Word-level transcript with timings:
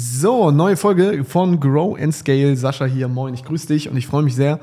So, 0.00 0.52
neue 0.52 0.76
Folge 0.76 1.24
von 1.24 1.58
Grow 1.58 1.98
and 2.00 2.14
Scale. 2.14 2.56
Sascha 2.56 2.84
hier, 2.84 3.08
moin, 3.08 3.34
ich 3.34 3.44
grüße 3.44 3.66
dich 3.66 3.88
und 3.88 3.96
ich 3.96 4.06
freue 4.06 4.22
mich 4.22 4.36
sehr, 4.36 4.60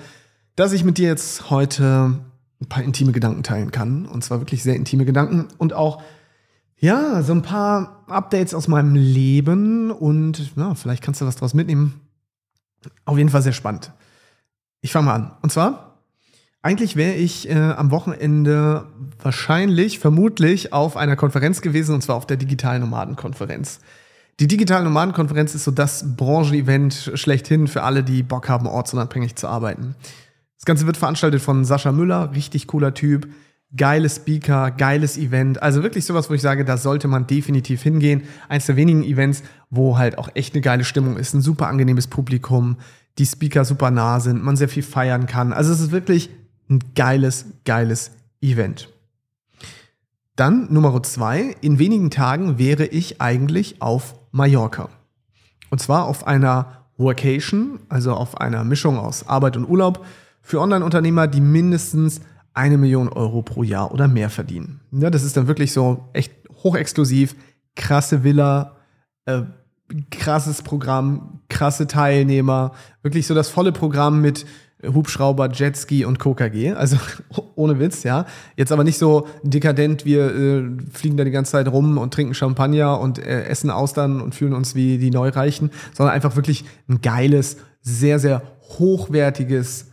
dass 0.55 0.71
ich 0.71 0.85
mit 0.85 0.97
dir 0.97 1.09
jetzt 1.09 1.49
heute 1.49 2.21
ein 2.61 2.69
paar 2.69 2.83
intime 2.83 3.11
Gedanken 3.11 3.43
teilen 3.43 3.71
kann. 3.71 4.05
Und 4.05 4.23
zwar 4.23 4.39
wirklich 4.39 4.63
sehr 4.63 4.77
intime 4.77 5.03
Gedanken 5.03 5.49
und 5.57 5.73
auch, 5.73 6.01
ja, 6.77 7.21
so 7.21 7.33
ein 7.33 7.41
paar 7.41 8.05
Updates 8.07 8.53
aus 8.53 8.69
meinem 8.69 8.95
Leben 8.95 9.91
und 9.91 10.53
ja, 10.55 10.73
vielleicht 10.73 11.03
kannst 11.03 11.19
du 11.19 11.25
was 11.25 11.35
draus 11.35 11.53
mitnehmen. 11.53 11.99
Auf 13.03 13.17
jeden 13.17 13.29
Fall 13.29 13.41
sehr 13.41 13.51
spannend. 13.51 13.91
Ich 14.79 14.93
fange 14.93 15.07
mal 15.07 15.15
an. 15.15 15.31
Und 15.41 15.51
zwar, 15.51 15.97
eigentlich 16.61 16.95
wäre 16.95 17.15
ich 17.15 17.49
äh, 17.49 17.55
am 17.55 17.91
Wochenende 17.91 18.85
wahrscheinlich, 19.21 19.99
vermutlich 19.99 20.71
auf 20.71 20.95
einer 20.95 21.17
Konferenz 21.17 21.59
gewesen, 21.59 21.93
und 21.93 22.03
zwar 22.03 22.15
auf 22.15 22.25
der 22.25 22.37
Digitalen 22.37 22.79
Nomadenkonferenz. 22.79 23.81
Die 24.41 24.47
Digitale 24.47 24.83
Nomadenkonferenz 24.83 25.55
ist 25.55 25.63
so 25.63 25.71
das 25.71 26.17
Branchenevent 26.17 27.11
schlechthin 27.13 27.67
für 27.67 27.83
alle, 27.83 28.03
die 28.03 28.21
Bock 28.21 28.49
haben, 28.49 28.67
ortsunabhängig 28.67 29.37
zu 29.37 29.47
arbeiten. 29.47 29.95
Das 30.57 30.65
Ganze 30.65 30.85
wird 30.87 30.97
veranstaltet 30.97 31.41
von 31.41 31.63
Sascha 31.63 31.93
Müller, 31.93 32.31
richtig 32.33 32.67
cooler 32.67 32.93
Typ, 32.93 33.29
geile 33.77 34.09
Speaker, 34.09 34.71
geiles 34.71 35.17
Event. 35.17 35.63
Also 35.63 35.83
wirklich 35.83 36.03
sowas, 36.03 36.29
wo 36.29 36.33
ich 36.33 36.41
sage, 36.41 36.65
da 36.65 36.75
sollte 36.75 37.07
man 37.07 37.27
definitiv 37.27 37.81
hingehen. 37.81 38.23
Eins 38.49 38.65
der 38.65 38.75
wenigen 38.75 39.05
Events, 39.05 39.41
wo 39.69 39.97
halt 39.97 40.17
auch 40.17 40.27
echt 40.33 40.53
eine 40.53 40.61
geile 40.61 40.83
Stimmung 40.83 41.15
ist, 41.15 41.33
ein 41.33 41.41
super 41.41 41.67
angenehmes 41.67 42.07
Publikum, 42.07 42.75
die 43.17 43.25
Speaker 43.25 43.63
super 43.63 43.89
nah 43.89 44.19
sind, 44.19 44.43
man 44.43 44.57
sehr 44.57 44.67
viel 44.67 44.83
feiern 44.83 45.27
kann. 45.27 45.53
Also 45.53 45.71
es 45.71 45.79
ist 45.79 45.91
wirklich 45.91 46.29
ein 46.69 46.79
geiles, 46.93 47.45
geiles 47.63 48.11
Event. 48.41 48.89
Dann 50.35 50.73
Nummer 50.73 51.01
zwei, 51.03 51.55
in 51.61 51.79
wenigen 51.79 52.09
Tagen 52.09 52.59
wäre 52.59 52.85
ich 52.85 53.21
eigentlich 53.21 53.81
auf 53.81 54.15
Mallorca. 54.35 54.89
Und 55.69 55.79
zwar 55.79 56.05
auf 56.05 56.27
einer 56.27 56.85
Workation, 56.97 57.79
also 57.87 58.13
auf 58.13 58.39
einer 58.39 58.63
Mischung 58.65 58.97
aus 58.99 59.27
Arbeit 59.27 59.55
und 59.55 59.65
Urlaub 59.65 60.05
für 60.41 60.59
Online-Unternehmer, 60.59 61.27
die 61.27 61.41
mindestens 61.41 62.19
eine 62.53 62.77
Million 62.77 63.09
Euro 63.09 63.41
pro 63.41 63.63
Jahr 63.63 63.93
oder 63.93 64.07
mehr 64.07 64.29
verdienen. 64.29 64.81
Ja, 64.91 65.09
das 65.09 65.23
ist 65.23 65.37
dann 65.37 65.47
wirklich 65.47 65.71
so 65.71 66.09
echt 66.13 66.33
hochexklusiv, 66.63 67.35
krasse 67.75 68.23
Villa, 68.23 68.75
äh, 69.25 69.43
krasses 70.11 70.61
Programm, 70.61 71.41
krasse 71.47 71.87
Teilnehmer, 71.87 72.73
wirklich 73.03 73.27
so 73.27 73.35
das 73.35 73.49
volle 73.49 73.71
Programm 73.71 74.21
mit 74.21 74.45
Hubschrauber, 74.83 75.49
Jetski 75.51 76.05
und 76.05 76.19
KKG. 76.19 76.73
Also 76.73 76.97
ohne 77.55 77.79
Witz, 77.79 78.03
ja. 78.03 78.25
Jetzt 78.55 78.71
aber 78.71 78.83
nicht 78.83 78.97
so 78.97 79.27
dekadent, 79.43 80.05
wir 80.05 80.35
äh, 80.35 80.63
fliegen 80.91 81.17
da 81.17 81.23
die 81.23 81.31
ganze 81.31 81.53
Zeit 81.53 81.67
rum 81.67 81.97
und 81.97 82.13
trinken 82.13 82.33
Champagner 82.33 82.99
und 82.99 83.19
äh, 83.19 83.45
essen 83.45 83.69
Austern 83.69 84.21
und 84.21 84.35
fühlen 84.35 84.53
uns 84.53 84.75
wie 84.75 84.97
die 84.97 85.11
Neureichen, 85.11 85.71
sondern 85.93 86.13
einfach 86.13 86.35
wirklich 86.35 86.65
ein 86.87 87.01
geiles, 87.01 87.57
sehr, 87.81 88.19
sehr 88.19 88.41
hochwertiges 88.79 89.91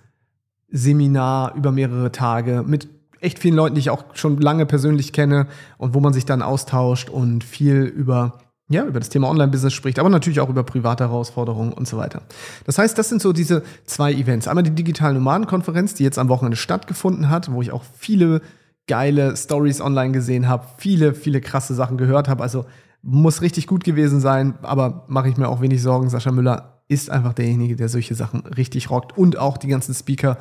Seminar 0.69 1.55
über 1.55 1.71
mehrere 1.71 2.11
Tage 2.11 2.65
mit 2.67 2.89
echt 3.21 3.39
vielen 3.39 3.55
Leuten, 3.55 3.77
die 3.77 3.81
ich 3.81 3.91
auch 3.91 4.05
schon 4.15 4.39
lange 4.39 4.67
persönlich 4.67 5.13
kenne 5.13 5.47
und 5.79 5.95
wo 5.95 6.01
man 6.01 6.13
sich 6.13 6.25
dann 6.25 6.43
austauscht 6.43 7.09
und 7.09 7.45
viel 7.45 7.83
über 7.83 8.39
ja, 8.73 8.85
über 8.85 8.99
das 8.99 9.09
Thema 9.09 9.29
Online-Business 9.29 9.73
spricht, 9.73 9.99
aber 9.99 10.09
natürlich 10.09 10.41
auch 10.41 10.49
über 10.49 10.63
private 10.63 11.05
Herausforderungen 11.05 11.73
und 11.73 11.87
so 11.87 11.97
weiter. 11.97 12.23
Das 12.65 12.79
heißt, 12.79 12.97
das 12.97 13.09
sind 13.09 13.21
so 13.21 13.33
diese 13.33 13.63
zwei 13.85 14.13
Events. 14.13 14.49
Einmal 14.49 14.63
die 14.63 14.75
digitale 14.75 15.15
Nomadenkonferenz, 15.15 15.95
die 15.95 16.05
jetzt 16.05 16.19
am 16.19 16.29
Wochenende 16.29 16.57
stattgefunden 16.57 17.29
hat, 17.29 17.53
wo 17.53 17.63
ich 17.63 17.73
auch 17.73 17.85
viele 17.99 18.41
geile 18.87 19.37
Stories 19.37 19.81
online 19.81 20.13
gesehen 20.13 20.49
habe, 20.49 20.67
viele, 20.79 21.15
viele 21.15 21.41
krasse 21.41 21.75
Sachen 21.75 21.99
gehört 21.99 22.29
habe. 22.29 22.43
Also 22.43 22.65
muss 23.03 23.43
richtig 23.43 23.67
gut 23.67 23.85
gewesen 23.85 24.21
sein, 24.21 24.55
aber 24.63 25.05
mache 25.09 25.29
ich 25.29 25.37
mir 25.37 25.49
auch 25.49 25.61
wenig 25.61 25.83
Sorgen. 25.83 26.09
Sascha 26.09 26.33
Müller 26.33 26.83
ist 26.89 27.11
einfach 27.11 27.33
derjenige, 27.33 27.77
der 27.77 27.89
solche 27.89 28.15
Sachen 28.15 28.41
richtig 28.47 28.91
rockt 28.91 29.17
und 29.17 29.39
auch 29.39 29.57
die 29.57 29.69
ganzen 29.69 29.95
Speaker 29.95 30.39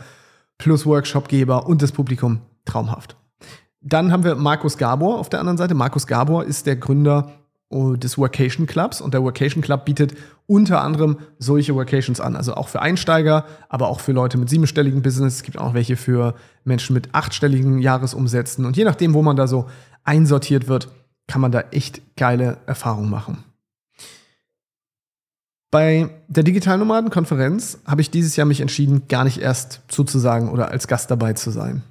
plus 0.57 0.85
Workshopgeber 0.85 1.67
und 1.67 1.81
das 1.81 1.91
Publikum 1.91 2.41
traumhaft. 2.65 3.15
Dann 3.81 4.11
haben 4.11 4.23
wir 4.23 4.35
Markus 4.35 4.77
Gabor 4.77 5.17
auf 5.17 5.29
der 5.29 5.39
anderen 5.39 5.57
Seite. 5.57 5.73
Markus 5.73 6.05
Gabor 6.05 6.45
ist 6.45 6.67
der 6.67 6.75
Gründer 6.75 7.31
des 7.71 8.17
Workation 8.17 8.67
Clubs 8.67 9.01
und 9.01 9.13
der 9.13 9.23
Workation 9.23 9.63
Club 9.63 9.85
bietet 9.85 10.15
unter 10.45 10.81
anderem 10.81 11.17
solche 11.39 11.73
Workations 11.75 12.19
an, 12.19 12.35
also 12.35 12.55
auch 12.55 12.67
für 12.67 12.81
Einsteiger, 12.81 13.45
aber 13.69 13.87
auch 13.87 14.01
für 14.01 14.11
Leute 14.11 14.37
mit 14.37 14.49
siebenstelligen 14.49 15.01
Business. 15.01 15.35
Es 15.35 15.43
gibt 15.43 15.57
auch 15.57 15.73
welche 15.73 15.95
für 15.95 16.35
Menschen 16.65 16.93
mit 16.93 17.09
achtstelligen 17.13 17.79
Jahresumsätzen 17.79 18.65
und 18.65 18.75
je 18.75 18.83
nachdem, 18.83 19.13
wo 19.13 19.21
man 19.21 19.35
da 19.37 19.47
so 19.47 19.69
einsortiert 20.03 20.67
wird, 20.67 20.89
kann 21.27 21.41
man 21.41 21.51
da 21.51 21.61
echt 21.71 22.01
geile 22.17 22.57
Erfahrungen 22.65 23.09
machen. 23.09 23.43
Bei 25.71 26.09
der 26.27 26.43
Digital 26.43 26.77
Nomaden 26.77 27.09
Konferenz 27.09 27.79
habe 27.85 28.01
ich 28.01 28.11
dieses 28.11 28.35
Jahr 28.35 28.45
mich 28.45 28.59
entschieden, 28.59 29.07
gar 29.07 29.23
nicht 29.23 29.37
erst 29.37 29.81
zuzusagen 29.87 30.49
oder 30.49 30.69
als 30.69 30.89
Gast 30.89 31.09
dabei 31.09 31.31
zu 31.31 31.49
sein. 31.49 31.81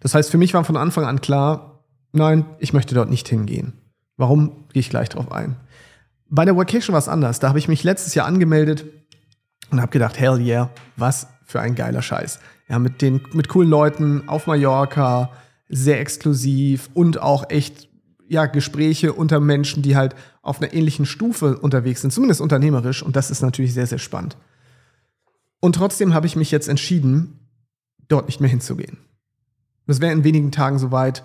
Das 0.00 0.14
heißt, 0.14 0.30
für 0.30 0.38
mich 0.38 0.54
war 0.54 0.64
von 0.64 0.76
Anfang 0.76 1.04
an 1.04 1.20
klar, 1.20 1.84
nein, 2.12 2.44
ich 2.58 2.72
möchte 2.72 2.96
dort 2.96 3.08
nicht 3.08 3.28
hingehen. 3.28 3.74
Warum, 4.16 4.66
gehe 4.72 4.80
ich 4.80 4.90
gleich 4.90 5.08
drauf 5.08 5.30
ein. 5.30 5.56
Bei 6.28 6.44
der 6.44 6.56
Vacation 6.56 6.92
war 6.92 6.98
es 6.98 7.08
anders. 7.08 7.38
Da 7.38 7.48
habe 7.48 7.58
ich 7.58 7.68
mich 7.68 7.84
letztes 7.84 8.14
Jahr 8.14 8.26
angemeldet 8.26 8.84
und 9.70 9.80
habe 9.80 9.92
gedacht, 9.92 10.18
hell 10.18 10.40
yeah, 10.40 10.70
was 10.96 11.28
für 11.44 11.60
ein 11.60 11.74
geiler 11.74 12.02
Scheiß. 12.02 12.40
Ja, 12.68 12.78
mit 12.78 13.02
den 13.02 13.22
mit 13.32 13.48
coolen 13.48 13.70
Leuten 13.70 14.28
auf 14.28 14.46
Mallorca, 14.46 15.30
sehr 15.68 16.00
exklusiv 16.00 16.90
und 16.94 17.20
auch 17.20 17.50
echt 17.50 17.88
ja, 18.28 18.46
Gespräche 18.46 19.12
unter 19.12 19.38
Menschen, 19.38 19.82
die 19.82 19.96
halt 19.96 20.16
auf 20.42 20.60
einer 20.60 20.72
ähnlichen 20.72 21.06
Stufe 21.06 21.58
unterwegs 21.58 22.00
sind, 22.00 22.10
zumindest 22.10 22.40
unternehmerisch 22.40 23.02
und 23.02 23.14
das 23.14 23.30
ist 23.30 23.42
natürlich 23.42 23.72
sehr 23.72 23.86
sehr 23.86 23.98
spannend. 23.98 24.36
Und 25.60 25.76
trotzdem 25.76 26.12
habe 26.12 26.26
ich 26.26 26.34
mich 26.34 26.50
jetzt 26.50 26.68
entschieden, 26.68 27.48
dort 28.08 28.26
nicht 28.26 28.40
mehr 28.40 28.50
hinzugehen. 28.50 28.98
Das 29.86 30.00
wäre 30.00 30.12
in 30.12 30.24
wenigen 30.24 30.50
Tagen 30.50 30.78
soweit 30.78 31.22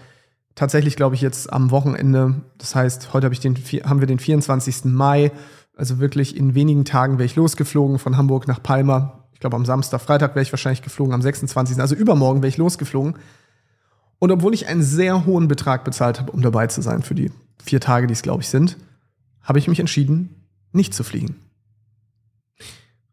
tatsächlich, 0.55 0.95
glaube 0.95 1.15
ich, 1.15 1.21
jetzt 1.21 1.51
am 1.51 1.71
Wochenende. 1.71 2.41
Das 2.57 2.75
heißt, 2.75 3.13
heute 3.13 3.27
hab 3.27 3.39
den, 3.39 3.55
haben 3.55 3.99
wir 3.99 4.07
den 4.07 4.19
24. 4.19 4.85
Mai. 4.85 5.31
Also 5.75 5.99
wirklich 5.99 6.35
in 6.35 6.55
wenigen 6.55 6.85
Tagen 6.85 7.17
wäre 7.17 7.25
ich 7.25 7.35
losgeflogen 7.35 7.99
von 7.99 8.17
Hamburg 8.17 8.47
nach 8.47 8.61
Palma. 8.61 9.25
Ich 9.33 9.39
glaube, 9.39 9.55
am 9.55 9.65
Samstag, 9.65 10.01
Freitag 10.01 10.35
wäre 10.35 10.43
ich 10.43 10.53
wahrscheinlich 10.53 10.81
geflogen, 10.81 11.13
am 11.13 11.21
26. 11.21 11.79
Also 11.79 11.95
übermorgen 11.95 12.41
wäre 12.41 12.49
ich 12.49 12.57
losgeflogen. 12.57 13.15
Und 14.19 14.31
obwohl 14.31 14.53
ich 14.53 14.67
einen 14.67 14.83
sehr 14.83 15.25
hohen 15.25 15.47
Betrag 15.47 15.83
bezahlt 15.83 16.19
habe, 16.19 16.31
um 16.31 16.43
dabei 16.43 16.67
zu 16.67 16.81
sein 16.81 17.01
für 17.01 17.15
die 17.15 17.31
vier 17.63 17.79
Tage, 17.79 18.05
die 18.05 18.13
es, 18.13 18.21
glaube 18.21 18.43
ich, 18.43 18.49
sind, 18.49 18.77
habe 19.41 19.57
ich 19.57 19.67
mich 19.67 19.79
entschieden, 19.79 20.45
nicht 20.71 20.93
zu 20.93 21.03
fliegen. 21.03 21.37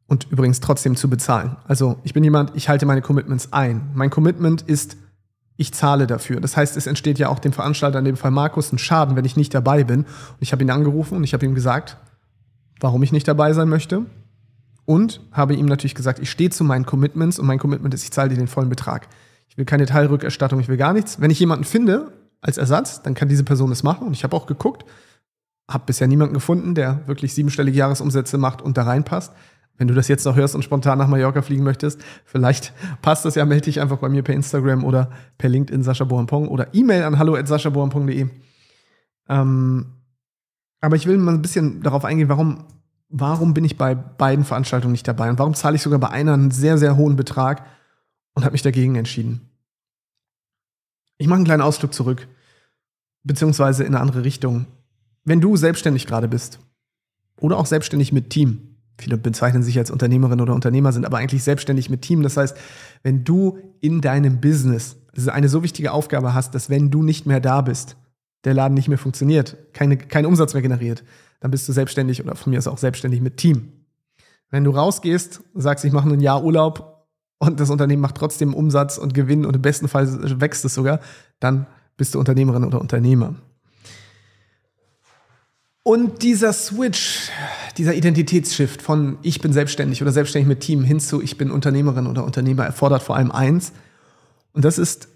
Und 0.07 0.27
übrigens 0.31 0.61
trotzdem 0.61 0.97
zu 0.97 1.09
bezahlen. 1.09 1.57
Also 1.67 1.99
ich 2.03 2.15
bin 2.15 2.25
jemand, 2.25 2.55
ich 2.57 2.69
halte 2.69 2.87
meine 2.87 3.03
Commitments 3.03 3.53
ein. 3.53 3.91
Mein 3.95 4.11
Commitment 4.11 4.63
ist, 4.63 4.97
ich 5.59 5.75
zahle 5.75 6.07
dafür. 6.07 6.41
Das 6.41 6.57
heißt, 6.57 6.77
es 6.77 6.87
entsteht 6.87 7.19
ja 7.19 7.29
auch 7.29 7.41
dem 7.41 7.53
Veranstalter, 7.53 7.99
in 7.99 8.05
dem 8.05 8.17
Fall 8.17 8.31
Markus, 8.31 8.73
ein 8.73 8.79
Schaden, 8.79 9.17
wenn 9.17 9.25
ich 9.25 9.37
nicht 9.37 9.53
dabei 9.53 9.83
bin. 9.83 10.05
Und 10.05 10.39
ich 10.41 10.53
habe 10.53 10.63
ihn 10.63 10.71
angerufen 10.71 11.17
und 11.17 11.25
ich 11.25 11.35
habe 11.35 11.45
ihm 11.45 11.57
gesagt, 11.57 11.97
warum 12.81 13.03
ich 13.03 13.11
nicht 13.11 13.27
dabei 13.27 13.53
sein 13.53 13.69
möchte. 13.69 14.07
Und 14.85 15.21
habe 15.33 15.55
ihm 15.55 15.67
natürlich 15.67 15.97
gesagt, 15.97 16.21
ich 16.21 16.31
stehe 16.31 16.51
zu 16.51 16.63
meinen 16.63 16.87
Commitments 16.87 17.41
und 17.41 17.47
mein 17.47 17.59
Commitment 17.59 17.93
ist, 17.93 18.05
ich 18.05 18.13
zahle 18.13 18.31
dir 18.31 18.37
den 18.37 18.47
vollen 18.47 18.69
Betrag. 18.69 19.09
Ich 19.49 19.59
will 19.59 19.65
keine 19.65 19.85
Teilrückerstattung, 19.85 20.61
ich 20.61 20.69
will 20.69 20.77
gar 20.77 20.93
nichts. 20.93 21.21
Wenn 21.21 21.33
ich 21.33 21.41
jemanden 21.41 21.65
finde 21.65 22.13
als 22.41 22.57
Ersatz, 22.57 23.03
dann 23.03 23.15
kann 23.15 23.29
diese 23.29 23.43
Person 23.45 23.73
es 23.73 23.83
machen. 23.83 24.07
Und 24.07 24.13
ich 24.13 24.23
habe 24.23 24.37
auch 24.37 24.47
geguckt, 24.47 24.85
habe 25.69 25.85
bisher 25.87 26.07
niemanden 26.07 26.35
gefunden, 26.35 26.77
der 26.77 27.07
wirklich 27.09 27.35
siebenstellige 27.35 27.77
Jahresumsätze 27.77 28.39
macht 28.39 28.63
und 28.63 28.79
da 28.79 28.85
reinpasst 28.85 29.33
wenn 29.79 29.89
du 29.89 29.95
das 29.95 30.09
jetzt 30.09 30.27
noch 30.27 30.37
hörst 30.37 30.55
und 30.55 30.63
spontan 30.63 30.99
nach 30.99 31.09
Mallorca 31.09 31.41
fliegen 31.41 31.63
möchtest, 31.63 32.01
vielleicht 32.25 32.73
passt 33.01 33.25
das 33.25 33.37
ja, 33.37 33.45
melde 33.45 33.67
dich 33.67 33.81
einfach 33.81 33.99
bei 33.99 34.09
mir 34.09 34.23
per 34.23 34.35
Instagram 34.35 34.85
oder 34.85 35.11
per 35.39 35.49
LinkedIn 35.49 35.85
Sascha 35.85 36.05
Bohampong 36.05 36.49
oder 36.49 36.75
E-Mail 36.75 37.05
an 37.05 37.19
hallo@saschabohampong.de. 37.19 38.29
Ähm, 39.29 39.87
aber 40.81 40.97
ich 40.97 41.07
will 41.07 41.17
mal 41.19 41.35
ein 41.35 41.43
bisschen 41.43 41.83
darauf 41.83 42.05
eingehen, 42.05 42.29
warum, 42.29 42.65
warum 43.09 43.55
bin 43.55 43.65
ich 43.65 43.79
bei 43.79 43.95
beiden 43.95 44.45
Veranstaltungen 44.45 44.93
nicht 44.93 45.07
dabei 45.07 45.31
und 45.31 45.39
warum 45.39 45.55
zahle 45.55 45.77
ich 45.77 45.83
sogar 45.83 46.01
bei 46.01 46.11
einer 46.11 46.35
einen 46.35 46.51
sehr, 46.51 46.77
sehr 46.77 46.97
hohen 46.97 47.17
Betrag 47.17 47.65
und 48.35 48.45
habe 48.45 48.53
mich 48.53 48.63
dagegen 48.63 48.97
entschieden. 48.97 49.49
Ich 51.19 51.27
mache 51.27 51.37
einen 51.37 51.45
kleinen 51.45 51.63
Ausflug 51.63 51.95
zurück, 51.95 52.29
beziehungsweise 53.23 53.85
in 53.85 53.95
eine 53.95 54.01
andere 54.01 54.25
Richtung. 54.25 54.67
Wenn 55.25 55.41
du 55.41 55.57
selbstständig 55.57 56.07
gerade 56.07 56.29
bist 56.29 56.59
oder 57.41 57.59
auch 57.59 57.67
selbstständig 57.67 58.13
mit 58.13 58.31
Team, 58.31 58.68
viele 58.99 59.17
bezeichnen 59.17 59.63
sich 59.63 59.79
als 59.79 59.91
Unternehmerin 59.91 60.41
oder 60.41 60.55
Unternehmer, 60.55 60.93
sind 60.93 61.07
aber 61.07 61.19
eigentlich 61.19 61.43
selbstständig 61.43 61.89
mit 61.89 62.03
Team. 62.03 62.23
Das 62.23 62.37
heißt, 62.37 62.57
wenn 63.03 63.25
du 63.25 63.59
in 63.81 64.01
deinem 64.01 64.41
Business 64.41 64.97
eine 65.27 65.49
so 65.49 65.63
wichtige 65.63 65.93
Aufgabe 65.93 66.35
hast, 66.35 66.55
dass 66.55 66.71
wenn 66.71 66.91
du 66.91 67.03
nicht 67.03 67.27
mehr 67.27 67.41
da 67.41 67.61
bist, 67.61 67.97
der 68.45 68.55
Laden 68.55 68.75
nicht 68.75 68.89
mehr 68.89 68.99
funktioniert, 68.99 69.57
keine, 69.73 69.97
kein 69.97 70.27
Umsatz 70.27 70.55
mehr 70.55 70.63
generiert, 70.63 71.05
dann 71.41 71.51
bist 71.51 71.69
du 71.69 71.73
selbstständig 71.73 72.23
oder 72.23 72.35
von 72.35 72.51
mir 72.51 72.59
aus 72.59 72.67
auch 72.67 72.79
selbstständig 72.79 73.21
mit 73.21 73.37
Team. 73.37 73.73
Wenn 74.51 74.65
du 74.65 74.71
rausgehst, 74.71 75.43
sagst, 75.55 75.85
ich 75.85 75.93
mache 75.93 76.09
ein 76.09 76.21
Jahr 76.21 76.43
Urlaub 76.43 77.07
und 77.39 77.61
das 77.61 77.71
Unternehmen 77.71 78.03
macht 78.03 78.17
trotzdem 78.17 78.55
Umsatz 78.55 78.99
und 78.99 79.15
Gewinn 79.15 79.45
und 79.45 79.55
im 79.55 79.63
besten 79.63 79.89
Fall 79.89 80.41
wächst 80.41 80.65
es 80.65 80.75
sogar, 80.75 81.01
dann 81.41 81.67
bist 81.97 82.15
du 82.15 82.19
Unternehmerin 82.19 82.65
oder 82.65 82.81
Unternehmer. 82.81 83.35
Und 85.83 86.23
dieser 86.23 86.53
Switch, 86.53 87.31
dieser 87.79 87.95
Identitätsshift 87.95 88.83
von 88.83 89.19
ich 89.23 89.41
bin 89.41 89.53
selbstständig 89.53 90.03
oder 90.03 90.13
selbstständig 90.13 90.49
mit 90.49 90.61
Team 90.61 90.85
hin 90.85 91.01
zu 91.01 91.23
ich 91.23 91.39
bin 91.39 91.51
Unternehmerin 91.51 92.07
oder 92.07 92.25
Unternehmer 92.25 92.65
erfordert 92.65 93.03
vor 93.03 93.17
allem 93.17 93.31
eins. 93.31 93.73
Und 94.53 94.65
das 94.65 94.79
ist 94.79 95.09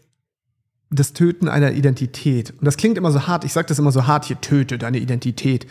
das 0.90 1.12
Töten 1.12 1.48
einer 1.48 1.72
Identität. 1.72 2.50
Und 2.50 2.64
das 2.64 2.76
klingt 2.76 2.98
immer 2.98 3.10
so 3.10 3.26
hart, 3.26 3.44
ich 3.44 3.52
sage 3.52 3.66
das 3.66 3.78
immer 3.78 3.92
so 3.92 4.06
hart, 4.06 4.26
hier 4.26 4.40
töte 4.40 4.78
deine 4.78 4.98
Identität. 4.98 5.66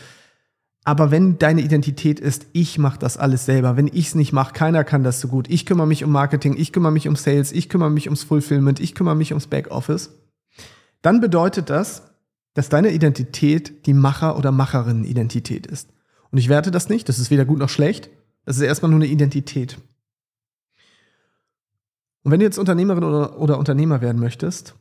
Aber 0.84 1.12
wenn 1.12 1.38
deine 1.38 1.62
Identität 1.62 2.20
ist, 2.20 2.48
ich 2.54 2.80
mache 2.80 2.98
das 2.98 3.18
alles 3.18 3.46
selber, 3.46 3.78
wenn 3.78 3.88
ich 3.88 4.08
es 4.08 4.16
nicht 4.16 4.34
mache, 4.34 4.54
keiner 4.54 4.84
kann 4.84 5.04
das 5.04 5.22
so 5.22 5.28
gut. 5.28 5.48
Ich 5.50 5.66
kümmere 5.66 5.86
mich 5.88 6.04
um 6.04 6.12
Marketing, 6.12 6.56
ich 6.58 6.74
kümmere 6.74 6.92
mich 6.92 7.08
um 7.08 7.16
Sales, 7.16 7.52
ich 7.52 7.70
kümmere 7.70 7.92
mich 7.92 8.08
ums 8.08 8.24
Fulfillment, 8.24 8.80
ich 8.80 8.96
kümmere 8.96 9.16
mich 9.16 9.32
ums 9.32 9.48
Backoffice, 9.48 10.10
dann 11.04 11.22
bedeutet 11.22 11.70
das, 11.70 12.12
dass 12.56 12.70
deine 12.70 12.92
Identität 12.92 13.86
die 13.86 13.94
Macher- 13.94 14.38
oder 14.38 14.52
Macherinnen-Identität 14.52 15.68
ist. 15.68 15.90
Und 16.32 16.38
ich 16.38 16.50
werte 16.50 16.72
das 16.72 16.90
nicht, 16.90 17.10
das 17.10 17.20
ist 17.20 17.30
weder 17.30 17.46
gut 17.46 17.60
noch 17.60 17.70
schlecht, 17.70 18.10
das 18.46 18.58
ist 18.58 18.64
erstmal 18.64 18.92
nur 18.92 19.00
eine 19.00 19.12
Identität. 19.12 19.78
Und 22.24 22.32
wenn 22.32 22.40
du 22.40 22.46
jetzt 22.46 22.60
Unternehmerin 22.60 23.04
oder, 23.04 23.40
oder 23.40 23.58
Unternehmer 23.58 24.02
werden 24.02 24.20
möchtest, 24.20 24.76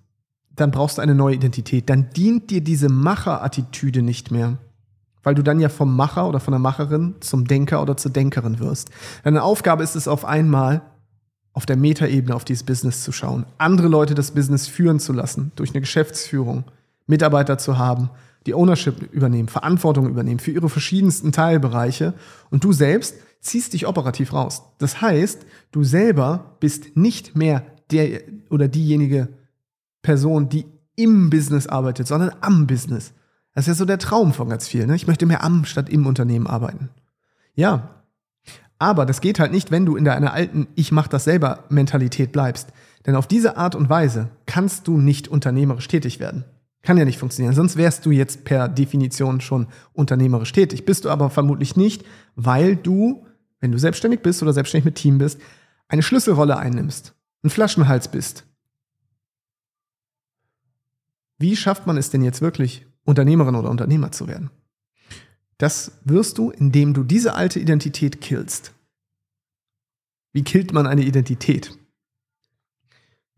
dann 0.54 0.70
brauchst 0.70 0.98
du 0.98 1.02
eine 1.02 1.14
neue 1.14 1.36
Identität. 1.36 1.88
Dann 1.88 2.10
dient 2.10 2.50
dir 2.50 2.60
diese 2.60 2.88
Macherattitüde 2.88 4.02
nicht 4.02 4.30
mehr. 4.30 4.58
Weil 5.22 5.34
du 5.34 5.42
dann 5.42 5.60
ja 5.60 5.68
vom 5.68 5.94
Macher 5.96 6.28
oder 6.28 6.40
von 6.40 6.52
der 6.52 6.58
Macherin 6.58 7.16
zum 7.20 7.46
Denker 7.46 7.82
oder 7.82 7.96
zur 7.96 8.10
Denkerin 8.10 8.58
wirst. 8.58 8.90
Deine 9.22 9.42
Aufgabe 9.42 9.82
ist 9.82 9.94
es 9.94 10.08
auf 10.08 10.24
einmal, 10.24 10.82
auf 11.52 11.66
der 11.66 11.76
Metaebene 11.76 12.34
auf 12.34 12.44
dieses 12.44 12.62
Business 12.62 13.02
zu 13.02 13.12
schauen, 13.12 13.44
andere 13.58 13.88
Leute 13.88 14.14
das 14.14 14.30
Business 14.30 14.66
führen 14.66 14.98
zu 14.98 15.12
lassen, 15.12 15.52
durch 15.56 15.70
eine 15.70 15.80
Geschäftsführung, 15.80 16.64
Mitarbeiter 17.06 17.58
zu 17.58 17.76
haben, 17.76 18.08
die 18.46 18.54
Ownership 18.54 19.12
übernehmen, 19.12 19.48
Verantwortung 19.48 20.08
übernehmen 20.08 20.40
für 20.40 20.50
ihre 20.50 20.68
verschiedensten 20.68 21.32
Teilbereiche 21.32 22.14
und 22.50 22.64
du 22.64 22.72
selbst 22.72 23.16
ziehst 23.40 23.72
dich 23.72 23.86
operativ 23.86 24.32
raus. 24.32 24.62
Das 24.78 25.00
heißt, 25.00 25.46
du 25.72 25.84
selber 25.84 26.56
bist 26.60 26.96
nicht 26.96 27.36
mehr 27.36 27.64
der 27.90 28.22
oder 28.50 28.68
diejenige 28.68 29.28
Person, 30.02 30.48
die 30.48 30.66
im 30.96 31.30
Business 31.30 31.66
arbeitet, 31.66 32.06
sondern 32.06 32.32
am 32.40 32.66
Business. 32.66 33.12
Das 33.54 33.64
ist 33.64 33.68
ja 33.68 33.74
so 33.74 33.84
der 33.84 33.98
Traum 33.98 34.32
von 34.32 34.48
ganz 34.48 34.68
vielen. 34.68 34.88
Ne? 34.88 34.96
Ich 34.96 35.06
möchte 35.06 35.26
mehr 35.26 35.42
am 35.42 35.64
statt 35.64 35.88
im 35.88 36.06
Unternehmen 36.06 36.46
arbeiten. 36.46 36.90
Ja, 37.54 38.02
aber 38.78 39.04
das 39.04 39.20
geht 39.20 39.38
halt 39.38 39.52
nicht, 39.52 39.70
wenn 39.70 39.84
du 39.84 39.96
in 39.96 40.04
deiner 40.04 40.32
alten 40.32 40.66
Ich 40.74 40.92
mach 40.92 41.06
das 41.08 41.24
selber 41.24 41.64
Mentalität 41.68 42.32
bleibst. 42.32 42.72
Denn 43.06 43.14
auf 43.14 43.26
diese 43.26 43.56
Art 43.56 43.74
und 43.74 43.90
Weise 43.90 44.30
kannst 44.46 44.88
du 44.88 44.98
nicht 44.98 45.28
unternehmerisch 45.28 45.88
tätig 45.88 46.20
werden. 46.20 46.44
Kann 46.82 46.96
ja 46.96 47.04
nicht 47.04 47.18
funktionieren. 47.18 47.54
Sonst 47.54 47.76
wärst 47.76 48.06
du 48.06 48.10
jetzt 48.10 48.44
per 48.44 48.68
Definition 48.68 49.40
schon 49.40 49.66
unternehmerisch 49.92 50.52
tätig. 50.52 50.86
Bist 50.86 51.04
du 51.04 51.10
aber 51.10 51.28
vermutlich 51.28 51.76
nicht, 51.76 52.04
weil 52.36 52.76
du, 52.76 53.26
wenn 53.60 53.72
du 53.72 53.78
selbstständig 53.78 54.20
bist 54.20 54.42
oder 54.42 54.52
selbstständig 54.52 54.86
mit 54.86 54.94
Team 54.94 55.18
bist, 55.18 55.40
eine 55.88 56.02
Schlüsselrolle 56.02 56.56
einnimmst, 56.56 57.14
ein 57.42 57.50
Flaschenhals 57.50 58.08
bist. 58.10 58.46
Wie 61.38 61.56
schafft 61.56 61.86
man 61.86 61.96
es 61.96 62.10
denn 62.10 62.22
jetzt 62.22 62.40
wirklich, 62.40 62.86
Unternehmerin 63.04 63.56
oder 63.56 63.70
Unternehmer 63.70 64.12
zu 64.12 64.28
werden? 64.28 64.50
Das 65.58 66.00
wirst 66.04 66.38
du, 66.38 66.50
indem 66.50 66.94
du 66.94 67.02
diese 67.02 67.34
alte 67.34 67.60
Identität 67.60 68.20
killst. 68.20 68.72
Wie 70.32 70.44
killt 70.44 70.72
man 70.72 70.86
eine 70.86 71.02
Identität? 71.02 71.76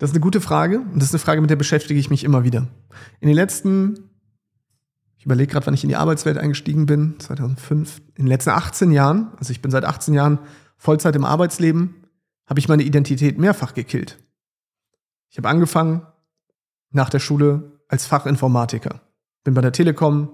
Das 0.02 0.10
ist 0.10 0.16
eine 0.16 0.22
gute 0.22 0.40
Frage 0.40 0.80
und 0.80 0.96
das 0.96 1.10
ist 1.10 1.14
eine 1.14 1.20
Frage, 1.20 1.40
mit 1.40 1.50
der 1.50 1.54
beschäftige 1.54 2.00
ich 2.00 2.10
mich 2.10 2.24
immer 2.24 2.42
wieder. 2.42 2.66
In 3.20 3.28
den 3.28 3.36
letzten, 3.36 4.10
ich 5.16 5.26
überlege 5.26 5.52
gerade, 5.52 5.64
wann 5.64 5.74
ich 5.74 5.84
in 5.84 5.90
die 5.90 5.94
Arbeitswelt 5.94 6.38
eingestiegen 6.38 6.86
bin, 6.86 7.20
2005, 7.20 7.98
in 8.16 8.24
den 8.24 8.26
letzten 8.26 8.50
18 8.50 8.90
Jahren, 8.90 9.30
also 9.36 9.52
ich 9.52 9.62
bin 9.62 9.70
seit 9.70 9.84
18 9.84 10.12
Jahren 10.12 10.40
Vollzeit 10.76 11.14
im 11.14 11.24
Arbeitsleben, 11.24 12.02
habe 12.48 12.58
ich 12.58 12.68
meine 12.68 12.82
Identität 12.82 13.38
mehrfach 13.38 13.74
gekillt. 13.74 14.18
Ich 15.30 15.38
habe 15.38 15.48
angefangen 15.48 16.04
nach 16.90 17.08
der 17.08 17.20
Schule 17.20 17.78
als 17.86 18.04
Fachinformatiker. 18.04 19.02
Bin 19.44 19.54
bei 19.54 19.60
der 19.60 19.70
Telekom, 19.70 20.30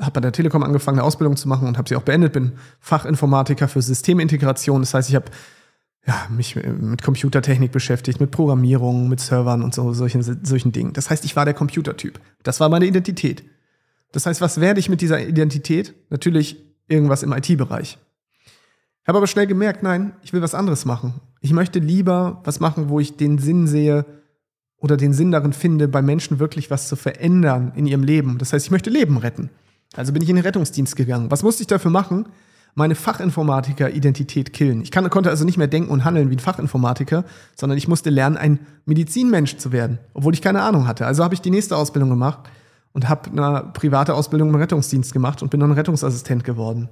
habe 0.00 0.12
bei 0.12 0.20
der 0.20 0.30
Telekom 0.30 0.62
angefangen, 0.62 1.00
eine 1.00 1.06
Ausbildung 1.08 1.36
zu 1.36 1.48
machen 1.48 1.66
und 1.66 1.76
habe 1.76 1.88
sie 1.88 1.96
auch 1.96 2.02
beendet. 2.02 2.34
Bin 2.34 2.52
Fachinformatiker 2.78 3.66
für 3.66 3.82
Systemintegration. 3.82 4.82
Das 4.82 4.94
heißt, 4.94 5.08
ich 5.08 5.16
habe 5.16 5.32
ja, 6.06 6.26
mich 6.30 6.56
mit 6.56 7.02
Computertechnik 7.02 7.70
beschäftigt, 7.70 8.20
mit 8.20 8.30
Programmierung, 8.32 9.08
mit 9.08 9.20
Servern 9.20 9.62
und 9.62 9.74
so 9.74 9.92
solchen, 9.92 10.22
solchen 10.44 10.72
Dingen. 10.72 10.92
Das 10.92 11.10
heißt, 11.10 11.24
ich 11.24 11.36
war 11.36 11.44
der 11.44 11.54
Computertyp. 11.54 12.20
Das 12.42 12.58
war 12.58 12.68
meine 12.68 12.86
Identität. 12.86 13.44
Das 14.10 14.26
heißt, 14.26 14.40
was 14.40 14.60
werde 14.60 14.80
ich 14.80 14.88
mit 14.88 15.00
dieser 15.00 15.24
Identität? 15.26 15.94
Natürlich 16.10 16.56
irgendwas 16.88 17.22
im 17.22 17.32
IT-Bereich. 17.32 17.98
Habe 19.06 19.18
aber 19.18 19.26
schnell 19.26 19.46
gemerkt, 19.46 19.82
nein, 19.82 20.12
ich 20.22 20.32
will 20.32 20.42
was 20.42 20.54
anderes 20.54 20.84
machen. 20.84 21.14
Ich 21.40 21.52
möchte 21.52 21.78
lieber 21.78 22.40
was 22.44 22.60
machen, 22.60 22.88
wo 22.88 23.00
ich 23.00 23.16
den 23.16 23.38
Sinn 23.38 23.66
sehe 23.66 24.04
oder 24.76 24.96
den 24.96 25.12
Sinn 25.12 25.30
darin 25.30 25.52
finde, 25.52 25.88
bei 25.88 26.02
Menschen 26.02 26.40
wirklich 26.40 26.70
was 26.70 26.88
zu 26.88 26.96
verändern 26.96 27.72
in 27.76 27.86
ihrem 27.86 28.02
Leben. 28.02 28.38
Das 28.38 28.52
heißt, 28.52 28.66
ich 28.66 28.70
möchte 28.70 28.90
Leben 28.90 29.16
retten. 29.16 29.50
Also 29.94 30.12
bin 30.12 30.22
ich 30.22 30.28
in 30.28 30.36
den 30.36 30.44
Rettungsdienst 30.44 30.96
gegangen. 30.96 31.30
Was 31.30 31.42
musste 31.42 31.62
ich 31.62 31.68
dafür 31.68 31.90
machen? 31.90 32.26
Meine 32.74 32.94
Fachinformatiker-Identität 32.94 34.52
killen. 34.52 34.82
Ich 34.82 34.90
kann, 34.90 35.08
konnte 35.10 35.28
also 35.28 35.44
nicht 35.44 35.58
mehr 35.58 35.66
denken 35.66 35.90
und 35.90 36.04
handeln 36.04 36.30
wie 36.30 36.36
ein 36.36 36.40
Fachinformatiker, 36.40 37.24
sondern 37.54 37.76
ich 37.76 37.86
musste 37.86 38.08
lernen, 38.08 38.38
ein 38.38 38.60
Medizinmensch 38.86 39.58
zu 39.58 39.72
werden, 39.72 39.98
obwohl 40.14 40.32
ich 40.32 40.40
keine 40.40 40.62
Ahnung 40.62 40.86
hatte. 40.86 41.06
Also 41.06 41.22
habe 41.22 41.34
ich 41.34 41.42
die 41.42 41.50
nächste 41.50 41.76
Ausbildung 41.76 42.08
gemacht 42.08 42.40
und 42.92 43.08
habe 43.08 43.30
eine 43.30 43.70
private 43.74 44.14
Ausbildung 44.14 44.48
im 44.48 44.54
Rettungsdienst 44.54 45.12
gemacht 45.12 45.42
und 45.42 45.50
bin 45.50 45.60
dann 45.60 45.72
Rettungsassistent 45.72 46.44
geworden. 46.44 46.88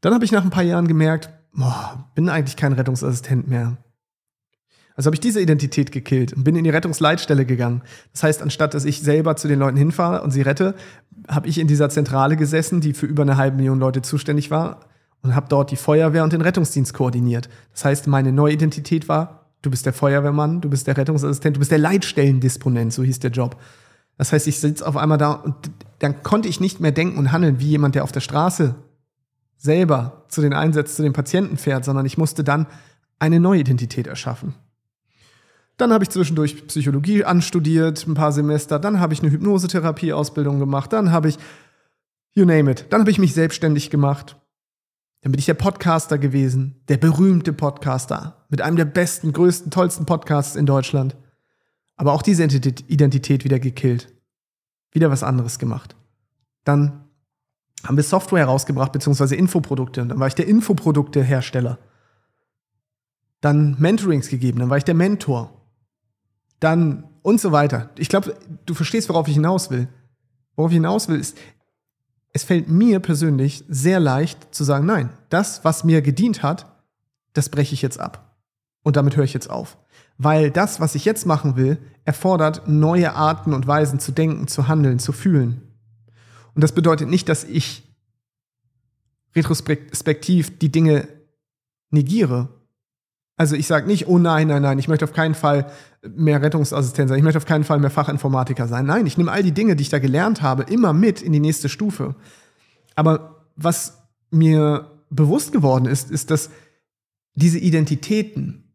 Dann 0.00 0.14
habe 0.14 0.24
ich 0.24 0.32
nach 0.32 0.44
ein 0.44 0.50
paar 0.50 0.62
Jahren 0.62 0.88
gemerkt, 0.88 1.30
boah, 1.52 2.04
bin 2.14 2.28
eigentlich 2.28 2.56
kein 2.56 2.72
Rettungsassistent 2.72 3.48
mehr. 3.48 3.76
Also 4.96 5.08
habe 5.08 5.14
ich 5.14 5.20
diese 5.20 5.40
Identität 5.40 5.92
gekillt 5.92 6.32
und 6.32 6.42
bin 6.42 6.56
in 6.56 6.64
die 6.64 6.70
Rettungsleitstelle 6.70 7.44
gegangen. 7.44 7.82
Das 8.12 8.22
heißt, 8.22 8.42
anstatt 8.42 8.72
dass 8.72 8.86
ich 8.86 9.02
selber 9.02 9.36
zu 9.36 9.46
den 9.46 9.58
Leuten 9.58 9.76
hinfahre 9.76 10.22
und 10.22 10.30
sie 10.30 10.40
rette, 10.40 10.74
habe 11.28 11.48
ich 11.48 11.58
in 11.58 11.68
dieser 11.68 11.90
Zentrale 11.90 12.36
gesessen, 12.36 12.80
die 12.80 12.94
für 12.94 13.06
über 13.06 13.22
eine 13.22 13.36
halbe 13.36 13.58
Million 13.58 13.78
Leute 13.78 14.00
zuständig 14.00 14.50
war 14.50 14.80
und 15.22 15.34
habe 15.34 15.46
dort 15.50 15.70
die 15.70 15.76
Feuerwehr 15.76 16.24
und 16.24 16.32
den 16.32 16.40
Rettungsdienst 16.40 16.94
koordiniert. 16.94 17.48
Das 17.72 17.84
heißt, 17.84 18.06
meine 18.06 18.32
neue 18.32 18.54
Identität 18.54 19.08
war, 19.08 19.50
du 19.60 19.70
bist 19.70 19.84
der 19.84 19.92
Feuerwehrmann, 19.92 20.62
du 20.62 20.70
bist 20.70 20.86
der 20.86 20.96
Rettungsassistent, 20.96 21.56
du 21.56 21.58
bist 21.58 21.70
der 21.70 21.78
Leitstellendisponent, 21.78 22.92
so 22.92 23.02
hieß 23.02 23.18
der 23.18 23.30
Job. 23.30 23.56
Das 24.16 24.32
heißt, 24.32 24.46
ich 24.46 24.60
sitze 24.60 24.86
auf 24.86 24.96
einmal 24.96 25.18
da 25.18 25.32
und 25.32 25.54
dann 25.98 26.22
konnte 26.22 26.48
ich 26.48 26.60
nicht 26.60 26.80
mehr 26.80 26.92
denken 26.92 27.18
und 27.18 27.32
handeln 27.32 27.60
wie 27.60 27.68
jemand, 27.68 27.94
der 27.94 28.04
auf 28.04 28.12
der 28.12 28.20
Straße 28.20 28.76
selber 29.58 30.24
zu 30.28 30.40
den 30.40 30.54
Einsätzen, 30.54 30.96
zu 30.96 31.02
den 31.02 31.12
Patienten 31.12 31.58
fährt, 31.58 31.84
sondern 31.84 32.06
ich 32.06 32.16
musste 32.16 32.44
dann 32.44 32.66
eine 33.18 33.40
neue 33.40 33.60
Identität 33.60 34.06
erschaffen. 34.06 34.54
Dann 35.76 35.92
habe 35.92 36.04
ich 36.04 36.10
zwischendurch 36.10 36.66
Psychologie 36.68 37.24
anstudiert, 37.24 38.06
ein 38.06 38.14
paar 38.14 38.32
Semester. 38.32 38.78
Dann 38.78 38.98
habe 38.98 39.12
ich 39.12 39.22
eine 39.22 39.30
Hypnosetherapie-Ausbildung 39.30 40.58
gemacht. 40.58 40.92
Dann 40.92 41.12
habe 41.12 41.28
ich, 41.28 41.38
you 42.34 42.46
name 42.46 42.70
it. 42.70 42.86
Dann 42.90 43.00
habe 43.00 43.10
ich 43.10 43.18
mich 43.18 43.34
selbstständig 43.34 43.90
gemacht. 43.90 44.36
Dann 45.20 45.32
bin 45.32 45.38
ich 45.38 45.46
der 45.46 45.54
Podcaster 45.54 46.18
gewesen, 46.18 46.82
der 46.88 46.96
berühmte 46.96 47.52
Podcaster 47.52 48.46
mit 48.48 48.62
einem 48.62 48.76
der 48.76 48.84
besten, 48.86 49.32
größten, 49.32 49.70
tollsten 49.70 50.06
Podcasts 50.06 50.56
in 50.56 50.66
Deutschland. 50.66 51.16
Aber 51.96 52.12
auch 52.12 52.22
diese 52.22 52.44
Identität 52.44 53.44
wieder 53.44 53.58
gekillt. 53.58 54.14
Wieder 54.92 55.10
was 55.10 55.22
anderes 55.22 55.58
gemacht. 55.58 55.96
Dann 56.64 57.04
haben 57.84 57.96
wir 57.96 58.04
Software 58.04 58.46
rausgebracht, 58.46 58.92
beziehungsweise 58.92 59.36
Infoprodukte. 59.36 60.00
Und 60.00 60.08
dann 60.08 60.20
war 60.20 60.26
ich 60.26 60.34
der 60.34 60.46
Infoproduktehersteller. 60.46 61.78
Dann 63.42 63.76
Mentorings 63.78 64.28
gegeben, 64.28 64.60
dann 64.60 64.70
war 64.70 64.78
ich 64.78 64.84
der 64.84 64.94
Mentor 64.94 65.55
dann 66.60 67.04
und 67.22 67.40
so 67.40 67.52
weiter. 67.52 67.90
Ich 67.98 68.08
glaube, 68.08 68.36
du 68.66 68.74
verstehst, 68.74 69.08
worauf 69.08 69.28
ich 69.28 69.34
hinaus 69.34 69.70
will. 69.70 69.88
Worauf 70.54 70.70
ich 70.70 70.76
hinaus 70.76 71.08
will, 71.08 71.18
ist, 71.18 71.36
es 72.32 72.44
fällt 72.44 72.68
mir 72.68 73.00
persönlich 73.00 73.64
sehr 73.68 73.98
leicht 74.00 74.54
zu 74.54 74.62
sagen, 74.64 74.86
nein, 74.86 75.10
das, 75.28 75.64
was 75.64 75.84
mir 75.84 76.02
gedient 76.02 76.42
hat, 76.42 76.66
das 77.32 77.48
breche 77.48 77.74
ich 77.74 77.82
jetzt 77.82 77.98
ab. 77.98 78.36
Und 78.82 78.96
damit 78.96 79.16
höre 79.16 79.24
ich 79.24 79.34
jetzt 79.34 79.50
auf. 79.50 79.78
Weil 80.18 80.50
das, 80.50 80.80
was 80.80 80.94
ich 80.94 81.04
jetzt 81.04 81.26
machen 81.26 81.56
will, 81.56 81.78
erfordert 82.04 82.68
neue 82.68 83.14
Arten 83.14 83.52
und 83.52 83.66
Weisen 83.66 84.00
zu 84.00 84.12
denken, 84.12 84.48
zu 84.48 84.68
handeln, 84.68 84.98
zu 84.98 85.12
fühlen. 85.12 85.62
Und 86.54 86.62
das 86.62 86.72
bedeutet 86.72 87.08
nicht, 87.08 87.28
dass 87.28 87.44
ich 87.44 87.82
retrospektiv 89.34 90.58
die 90.58 90.72
Dinge 90.72 91.08
negiere 91.90 92.48
also 93.36 93.54
ich 93.54 93.66
sage 93.66 93.86
nicht, 93.86 94.08
oh 94.08 94.18
nein, 94.18 94.48
nein, 94.48 94.62
nein, 94.62 94.78
ich 94.78 94.88
möchte 94.88 95.04
auf 95.04 95.12
keinen 95.12 95.34
Fall 95.34 95.70
mehr 96.08 96.40
Rettungsassistent 96.40 97.08
sein, 97.08 97.18
ich 97.18 97.24
möchte 97.24 97.38
auf 97.38 97.44
keinen 97.44 97.64
Fall 97.64 97.78
mehr 97.78 97.90
Fachinformatiker 97.90 98.66
sein. 98.66 98.86
Nein, 98.86 99.06
ich 99.06 99.18
nehme 99.18 99.30
all 99.30 99.42
die 99.42 99.52
Dinge, 99.52 99.76
die 99.76 99.82
ich 99.82 99.90
da 99.90 99.98
gelernt 99.98 100.40
habe, 100.40 100.62
immer 100.62 100.92
mit 100.92 101.20
in 101.20 101.32
die 101.32 101.40
nächste 101.40 101.68
Stufe. 101.68 102.14
Aber 102.94 103.44
was 103.56 103.98
mir 104.30 104.90
bewusst 105.10 105.52
geworden 105.52 105.86
ist, 105.86 106.10
ist, 106.10 106.30
dass 106.30 106.50
diese 107.34 107.58
Identitäten, 107.58 108.72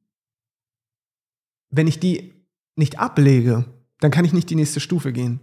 wenn 1.71 1.87
ich 1.87 1.99
die 1.99 2.33
nicht 2.75 2.99
ablege, 2.99 3.65
dann 3.99 4.11
kann 4.11 4.25
ich 4.25 4.33
nicht 4.33 4.49
die 4.49 4.55
nächste 4.55 4.79
Stufe 4.79 5.11
gehen. 5.11 5.39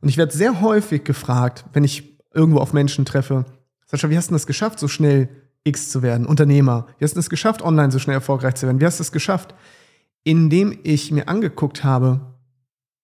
Und 0.00 0.08
ich 0.08 0.18
werde 0.18 0.36
sehr 0.36 0.60
häufig 0.60 1.04
gefragt, 1.04 1.64
wenn 1.72 1.84
ich 1.84 2.18
irgendwo 2.34 2.60
auf 2.60 2.72
Menschen 2.72 3.04
treffe. 3.04 3.46
Sascha, 3.86 4.10
wie 4.10 4.16
hast 4.16 4.30
du 4.30 4.34
das 4.34 4.46
geschafft, 4.46 4.78
so 4.78 4.88
schnell 4.88 5.28
X 5.64 5.90
zu 5.90 6.02
werden? 6.02 6.26
Unternehmer. 6.26 6.86
Wie 6.98 7.04
hast 7.04 7.14
du 7.14 7.20
es 7.20 7.30
geschafft, 7.30 7.62
online 7.62 7.92
so 7.92 7.98
schnell 7.98 8.14
erfolgreich 8.14 8.54
zu 8.54 8.66
werden? 8.66 8.80
Wie 8.80 8.86
hast 8.86 8.98
du 8.98 9.02
es 9.02 9.12
geschafft? 9.12 9.54
Indem 10.24 10.78
ich 10.82 11.10
mir 11.10 11.28
angeguckt 11.28 11.84
habe, 11.84 12.20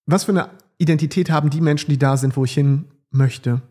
was 0.06 0.24
für 0.24 0.32
eine 0.32 0.50
Identität 0.78 1.30
haben 1.30 1.50
die 1.50 1.60
Menschen, 1.60 1.90
die 1.90 1.98
da 1.98 2.16
sind, 2.16 2.36
wo 2.36 2.44
ich 2.44 2.54
hin 2.54 2.86
möchte. 3.10 3.62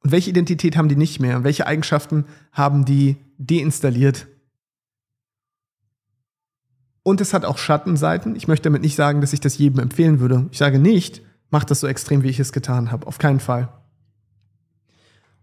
Und 0.00 0.12
welche 0.12 0.30
Identität 0.30 0.76
haben 0.76 0.88
die 0.88 0.96
nicht 0.96 1.20
mehr? 1.20 1.42
Welche 1.42 1.66
Eigenschaften 1.66 2.26
haben 2.52 2.84
die 2.84 3.16
deinstalliert? 3.38 4.28
Und 7.02 7.20
es 7.20 7.32
hat 7.32 7.44
auch 7.44 7.58
Schattenseiten. 7.58 8.36
Ich 8.36 8.48
möchte 8.48 8.64
damit 8.64 8.82
nicht 8.82 8.96
sagen, 8.96 9.20
dass 9.20 9.32
ich 9.32 9.40
das 9.40 9.58
jedem 9.58 9.78
empfehlen 9.78 10.20
würde. 10.20 10.48
Ich 10.50 10.58
sage 10.58 10.78
nicht, 10.78 11.22
mach 11.50 11.64
das 11.64 11.80
so 11.80 11.86
extrem, 11.86 12.22
wie 12.22 12.28
ich 12.28 12.40
es 12.40 12.52
getan 12.52 12.90
habe. 12.90 13.06
Auf 13.06 13.18
keinen 13.18 13.40
Fall. 13.40 13.68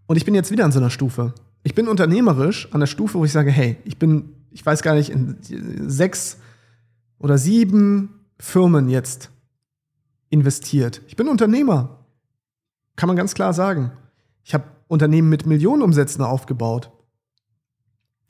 Und 0.05 0.17
ich 0.17 0.25
bin 0.25 0.35
jetzt 0.35 0.51
wieder 0.51 0.65
an 0.65 0.71
so 0.71 0.79
einer 0.79 0.89
Stufe. 0.89 1.33
Ich 1.63 1.75
bin 1.75 1.88
unternehmerisch 1.88 2.67
an 2.74 2.82
der 2.82 2.88
Stufe, 2.88 3.17
wo 3.17 3.25
ich 3.25 3.32
sage, 3.32 3.50
hey, 3.50 3.77
ich 3.86 3.98
bin, 3.98 4.36
ich 4.51 4.65
weiß 4.65 4.82
gar 4.82 4.96
nicht, 4.96 5.10
in 5.10 5.38
sechs 5.89 6.38
oder 7.20 7.38
sieben 7.38 8.25
Firmen 8.38 8.89
jetzt 8.89 9.32
investiert. 10.29 11.01
Ich 11.08 11.15
bin 11.15 11.29
Unternehmer. 11.29 12.05
Kann 12.96 13.08
man 13.08 13.15
ganz 13.15 13.34
klar 13.34 13.53
sagen. 13.53 13.91
Ich 14.43 14.53
habe 14.53 14.65
Unternehmen 14.88 15.29
mit 15.29 15.46
Millionenumsätzen 15.46 16.24
aufgebaut. 16.24 16.91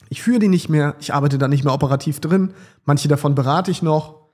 Ich 0.08 0.22
führe 0.22 0.38
die 0.38 0.48
nicht 0.48 0.68
mehr, 0.68 0.94
ich 1.00 1.12
arbeite 1.12 1.38
da 1.38 1.48
nicht 1.48 1.64
mehr 1.64 1.74
operativ 1.74 2.20
drin. 2.20 2.54
Manche 2.84 3.08
davon 3.08 3.34
berate 3.34 3.70
ich 3.70 3.82
noch. 3.82 4.28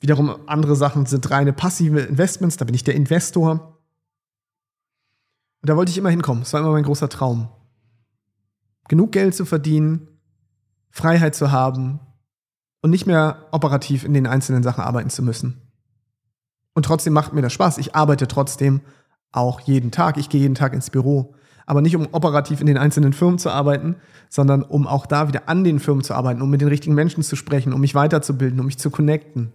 Wiederum 0.00 0.34
andere 0.46 0.74
Sachen 0.74 1.06
sind 1.06 1.30
reine 1.30 1.52
passive 1.52 2.00
Investments, 2.00 2.56
da 2.56 2.64
bin 2.64 2.74
ich 2.74 2.84
der 2.84 2.94
Investor. 2.94 3.78
Und 5.62 5.68
da 5.70 5.76
wollte 5.76 5.90
ich 5.90 5.98
immer 5.98 6.10
hinkommen. 6.10 6.42
Das 6.42 6.52
war 6.52 6.60
immer 6.60 6.72
mein 6.72 6.84
großer 6.84 7.08
Traum. 7.08 7.48
Genug 8.88 9.12
Geld 9.12 9.34
zu 9.34 9.44
verdienen, 9.44 10.08
Freiheit 10.90 11.34
zu 11.34 11.50
haben 11.50 12.00
und 12.82 12.90
nicht 12.90 13.06
mehr 13.06 13.48
operativ 13.50 14.04
in 14.04 14.14
den 14.14 14.26
einzelnen 14.26 14.62
Sachen 14.62 14.84
arbeiten 14.84 15.10
zu 15.10 15.22
müssen. 15.22 15.62
Und 16.74 16.84
trotzdem 16.84 17.12
macht 17.12 17.32
mir 17.32 17.42
das 17.42 17.52
Spaß. 17.52 17.78
Ich 17.78 17.94
arbeite 17.94 18.28
trotzdem 18.28 18.80
auch 19.32 19.60
jeden 19.60 19.90
Tag. 19.90 20.16
Ich 20.18 20.28
gehe 20.28 20.40
jeden 20.40 20.54
Tag 20.54 20.72
ins 20.72 20.90
Büro. 20.90 21.34
Aber 21.66 21.80
nicht 21.80 21.96
um 21.96 22.08
operativ 22.12 22.60
in 22.60 22.66
den 22.66 22.76
einzelnen 22.76 23.12
Firmen 23.12 23.38
zu 23.38 23.50
arbeiten, 23.50 23.96
sondern 24.28 24.62
um 24.62 24.86
auch 24.86 25.06
da 25.06 25.28
wieder 25.28 25.48
an 25.48 25.64
den 25.64 25.80
Firmen 25.80 26.04
zu 26.04 26.14
arbeiten, 26.14 26.42
um 26.42 26.50
mit 26.50 26.60
den 26.60 26.68
richtigen 26.68 26.94
Menschen 26.94 27.22
zu 27.22 27.36
sprechen, 27.36 27.72
um 27.72 27.80
mich 27.80 27.94
weiterzubilden, 27.94 28.60
um 28.60 28.66
mich 28.66 28.78
zu 28.78 28.90
connecten. 28.90 29.52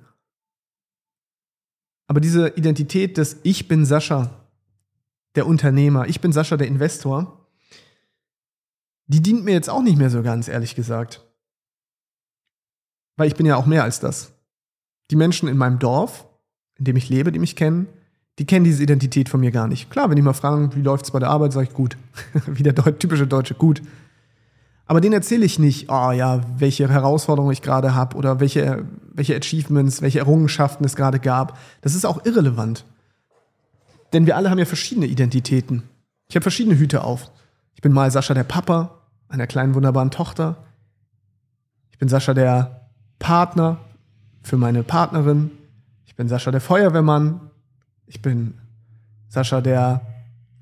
Aber 2.07 2.19
diese 2.19 2.49
Identität 2.55 3.17
des 3.17 3.37
Ich 3.43 3.67
bin 3.67 3.85
Sascha, 3.85 4.31
der 5.35 5.45
Unternehmer, 5.45 6.07
ich 6.07 6.21
bin 6.21 6.31
Sascha, 6.31 6.57
der 6.57 6.67
Investor, 6.67 7.38
die 9.09 9.21
dient 9.21 9.43
mir 9.43 9.53
jetzt 9.53 9.69
auch 9.69 9.81
nicht 9.81 9.97
mehr 9.97 10.11
so 10.11 10.21
ganz, 10.21 10.47
ehrlich 10.47 10.75
gesagt. 10.75 11.25
Weil 13.17 13.27
ich 13.27 13.35
bin 13.35 13.45
ja 13.45 13.55
auch 13.55 13.65
mehr 13.65 13.83
als 13.83 13.99
das. 13.99 14.31
Die 15.09 15.15
Menschen 15.15 15.49
in 15.49 15.57
meinem 15.57 15.79
Dorf, 15.79 16.27
in 16.77 16.85
dem 16.85 16.95
ich 16.95 17.09
lebe, 17.09 17.31
die 17.31 17.39
mich 17.39 17.55
kennen, 17.55 17.87
die 18.37 18.45
kennen 18.45 18.63
diese 18.63 18.83
Identität 18.83 19.27
von 19.27 19.39
mir 19.39 19.51
gar 19.51 19.67
nicht. 19.67 19.89
Klar, 19.89 20.09
wenn 20.09 20.15
die 20.15 20.21
mal 20.21 20.33
fragen, 20.33 20.75
wie 20.75 20.81
läuft 20.81 21.05
es 21.05 21.11
bei 21.11 21.19
der 21.19 21.29
Arbeit, 21.29 21.51
sage 21.51 21.67
ich 21.67 21.73
gut. 21.73 21.97
wie 22.45 22.63
der 22.63 22.75
typische 22.75 23.25
Deutsche, 23.25 23.55
gut. 23.55 23.81
Aber 24.85 25.01
denen 25.01 25.13
erzähle 25.13 25.43
ich 25.43 25.57
nicht, 25.57 25.89
oh 25.89 26.11
ja, 26.11 26.41
welche 26.57 26.87
Herausforderungen 26.87 27.51
ich 27.51 27.63
gerade 27.63 27.95
habe 27.95 28.15
oder 28.15 28.39
welche, 28.39 28.85
welche 29.11 29.35
Achievements, 29.35 30.03
welche 30.03 30.19
Errungenschaften 30.19 30.85
es 30.85 30.95
gerade 30.95 31.19
gab. 31.19 31.57
Das 31.81 31.95
ist 31.95 32.05
auch 32.05 32.25
irrelevant. 32.25 32.85
Denn 34.13 34.27
wir 34.27 34.37
alle 34.37 34.51
haben 34.51 34.59
ja 34.59 34.65
verschiedene 34.65 35.07
Identitäten. 35.07 35.83
Ich 36.27 36.35
habe 36.35 36.43
verschiedene 36.43 36.77
Hüte 36.77 37.03
auf. 37.03 37.31
Ich 37.73 37.81
bin 37.81 37.91
mal 37.91 38.11
Sascha 38.11 38.33
der 38.33 38.43
Papa 38.43 38.98
einer 39.29 39.47
kleinen 39.47 39.75
wunderbaren 39.75 40.11
Tochter. 40.11 40.57
Ich 41.91 41.97
bin 41.97 42.09
Sascha 42.09 42.33
der 42.33 42.89
Partner 43.19 43.79
für 44.41 44.57
meine 44.57 44.83
Partnerin. 44.83 45.51
Ich 46.05 46.15
bin 46.15 46.27
Sascha 46.27 46.51
der 46.51 46.61
Feuerwehrmann. 46.61 47.51
Ich 48.07 48.21
bin 48.21 48.59
Sascha 49.29 49.61
der, 49.61 50.01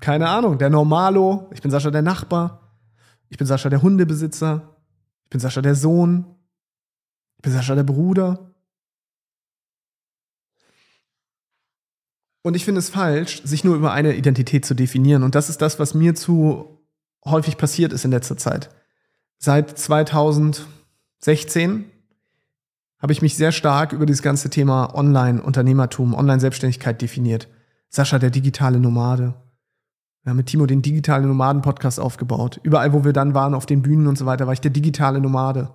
keine 0.00 0.28
Ahnung, 0.28 0.58
der 0.58 0.70
Normalo. 0.70 1.48
Ich 1.52 1.62
bin 1.62 1.70
Sascha 1.70 1.90
der 1.90 2.02
Nachbar. 2.02 2.60
Ich 3.30 3.38
bin 3.38 3.46
Sascha 3.46 3.70
der 3.70 3.82
Hundebesitzer. 3.82 4.76
Ich 5.24 5.30
bin 5.30 5.40
Sascha 5.40 5.62
der 5.62 5.74
Sohn. 5.74 6.26
Ich 7.36 7.42
bin 7.42 7.52
Sascha 7.52 7.74
der 7.74 7.84
Bruder. 7.84 8.52
Und 12.42 12.54
ich 12.54 12.64
finde 12.64 12.78
es 12.78 12.90
falsch, 12.90 13.42
sich 13.44 13.64
nur 13.64 13.76
über 13.76 13.92
eine 13.92 14.14
Identität 14.14 14.64
zu 14.64 14.74
definieren. 14.74 15.22
Und 15.22 15.34
das 15.34 15.48
ist 15.48 15.60
das, 15.60 15.78
was 15.78 15.94
mir 15.94 16.14
zu 16.14 16.77
häufig 17.30 17.56
passiert 17.56 17.92
ist 17.92 18.04
in 18.04 18.10
letzter 18.10 18.36
Zeit. 18.36 18.70
Seit 19.38 19.78
2016 19.78 21.84
habe 22.98 23.12
ich 23.12 23.22
mich 23.22 23.36
sehr 23.36 23.52
stark 23.52 23.92
über 23.92 24.06
dieses 24.06 24.22
ganze 24.22 24.50
Thema 24.50 24.94
Online-Unternehmertum, 24.94 26.14
Online-Selbstständigkeit 26.14 27.00
definiert. 27.00 27.48
Sascha, 27.88 28.18
der 28.18 28.30
digitale 28.30 28.80
Nomade. 28.80 29.34
Wir 30.22 30.30
haben 30.30 30.36
mit 30.36 30.46
Timo 30.46 30.66
den 30.66 30.82
digitalen 30.82 31.28
Nomaden-Podcast 31.28 32.00
aufgebaut. 32.00 32.60
Überall, 32.62 32.92
wo 32.92 33.04
wir 33.04 33.12
dann 33.12 33.34
waren, 33.34 33.54
auf 33.54 33.66
den 33.66 33.82
Bühnen 33.82 34.08
und 34.08 34.18
so 34.18 34.26
weiter, 34.26 34.46
war 34.46 34.52
ich 34.52 34.60
der 34.60 34.72
digitale 34.72 35.20
Nomade. 35.20 35.72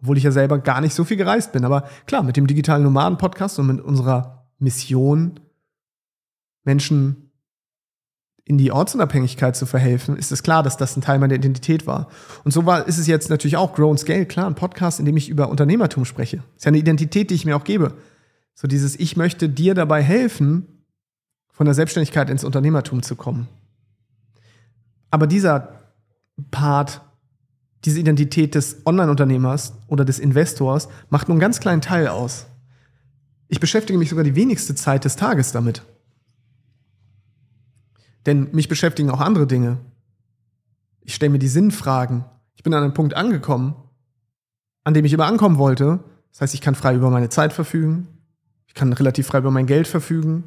Obwohl 0.00 0.16
ich 0.16 0.22
ja 0.22 0.30
selber 0.30 0.58
gar 0.58 0.80
nicht 0.80 0.94
so 0.94 1.04
viel 1.04 1.16
gereist 1.16 1.52
bin. 1.52 1.64
Aber 1.64 1.88
klar, 2.06 2.22
mit 2.22 2.36
dem 2.36 2.46
digitalen 2.46 2.84
Nomaden-Podcast 2.84 3.58
und 3.58 3.66
mit 3.66 3.80
unserer 3.80 4.46
Mission, 4.58 5.40
Menschen 6.64 7.29
in 8.44 8.58
die 8.58 8.72
Ortsunabhängigkeit 8.72 9.54
zu 9.54 9.66
verhelfen, 9.66 10.16
ist 10.16 10.32
es 10.32 10.42
klar, 10.42 10.62
dass 10.62 10.76
das 10.76 10.96
ein 10.96 11.02
Teil 11.02 11.18
meiner 11.18 11.34
Identität 11.34 11.86
war. 11.86 12.08
Und 12.44 12.52
so 12.52 12.66
war, 12.66 12.86
ist 12.86 12.98
es 12.98 13.06
jetzt 13.06 13.30
natürlich 13.30 13.56
auch 13.56 13.74
Grow 13.74 13.90
and 13.90 14.00
Scale, 14.00 14.26
klar, 14.26 14.46
ein 14.46 14.54
Podcast, 14.54 14.98
in 14.98 15.06
dem 15.06 15.16
ich 15.16 15.28
über 15.28 15.48
Unternehmertum 15.48 16.04
spreche. 16.04 16.42
Ist 16.56 16.64
ja 16.64 16.68
eine 16.68 16.78
Identität, 16.78 17.30
die 17.30 17.34
ich 17.34 17.44
mir 17.44 17.56
auch 17.56 17.64
gebe. 17.64 17.94
So 18.54 18.66
dieses, 18.66 18.98
ich 18.98 19.16
möchte 19.16 19.48
dir 19.48 19.74
dabei 19.74 20.02
helfen, 20.02 20.84
von 21.60 21.66
der 21.66 21.74
Selbstständigkeit 21.74 22.30
ins 22.30 22.42
Unternehmertum 22.42 23.02
zu 23.02 23.16
kommen. 23.16 23.46
Aber 25.10 25.26
dieser 25.26 25.80
Part, 26.50 27.02
diese 27.84 28.00
Identität 28.00 28.54
des 28.54 28.86
Online-Unternehmers 28.86 29.74
oder 29.86 30.04
des 30.04 30.18
Investors 30.18 30.88
macht 31.10 31.28
nur 31.28 31.34
einen 31.34 31.40
ganz 31.40 31.60
kleinen 31.60 31.82
Teil 31.82 32.08
aus. 32.08 32.46
Ich 33.48 33.60
beschäftige 33.60 33.98
mich 33.98 34.10
sogar 34.10 34.24
die 34.24 34.36
wenigste 34.36 34.74
Zeit 34.74 35.04
des 35.04 35.16
Tages 35.16 35.52
damit. 35.52 35.82
Denn 38.26 38.48
mich 38.52 38.68
beschäftigen 38.68 39.10
auch 39.10 39.20
andere 39.20 39.46
Dinge. 39.46 39.78
Ich 41.02 41.14
stelle 41.14 41.30
mir 41.30 41.38
die 41.38 41.48
Sinnfragen. 41.48 42.24
Ich 42.54 42.62
bin 42.62 42.74
an 42.74 42.82
einem 42.82 42.94
Punkt 42.94 43.14
angekommen, 43.14 43.74
an 44.84 44.94
dem 44.94 45.04
ich 45.04 45.12
immer 45.12 45.26
ankommen 45.26 45.58
wollte. 45.58 46.00
Das 46.32 46.42
heißt, 46.42 46.54
ich 46.54 46.60
kann 46.60 46.74
frei 46.74 46.94
über 46.94 47.10
meine 47.10 47.28
Zeit 47.28 47.52
verfügen. 47.52 48.08
Ich 48.66 48.74
kann 48.74 48.92
relativ 48.92 49.26
frei 49.26 49.38
über 49.38 49.50
mein 49.50 49.66
Geld 49.66 49.88
verfügen. 49.88 50.44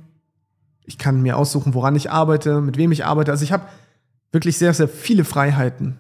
Ich 0.86 0.98
kann 0.98 1.22
mir 1.22 1.38
aussuchen, 1.38 1.74
woran 1.74 1.96
ich 1.96 2.12
arbeite, 2.12 2.62
mit 2.62 2.77
wem 2.77 2.92
ich 2.92 3.06
arbeite. 3.06 3.32
Also 3.32 3.44
ich 3.44 3.51
habe 3.51 3.68
wirklich 4.32 4.58
sehr, 4.58 4.74
sehr 4.74 4.88
viele 4.88 5.25
Freiheiten. 5.25 5.98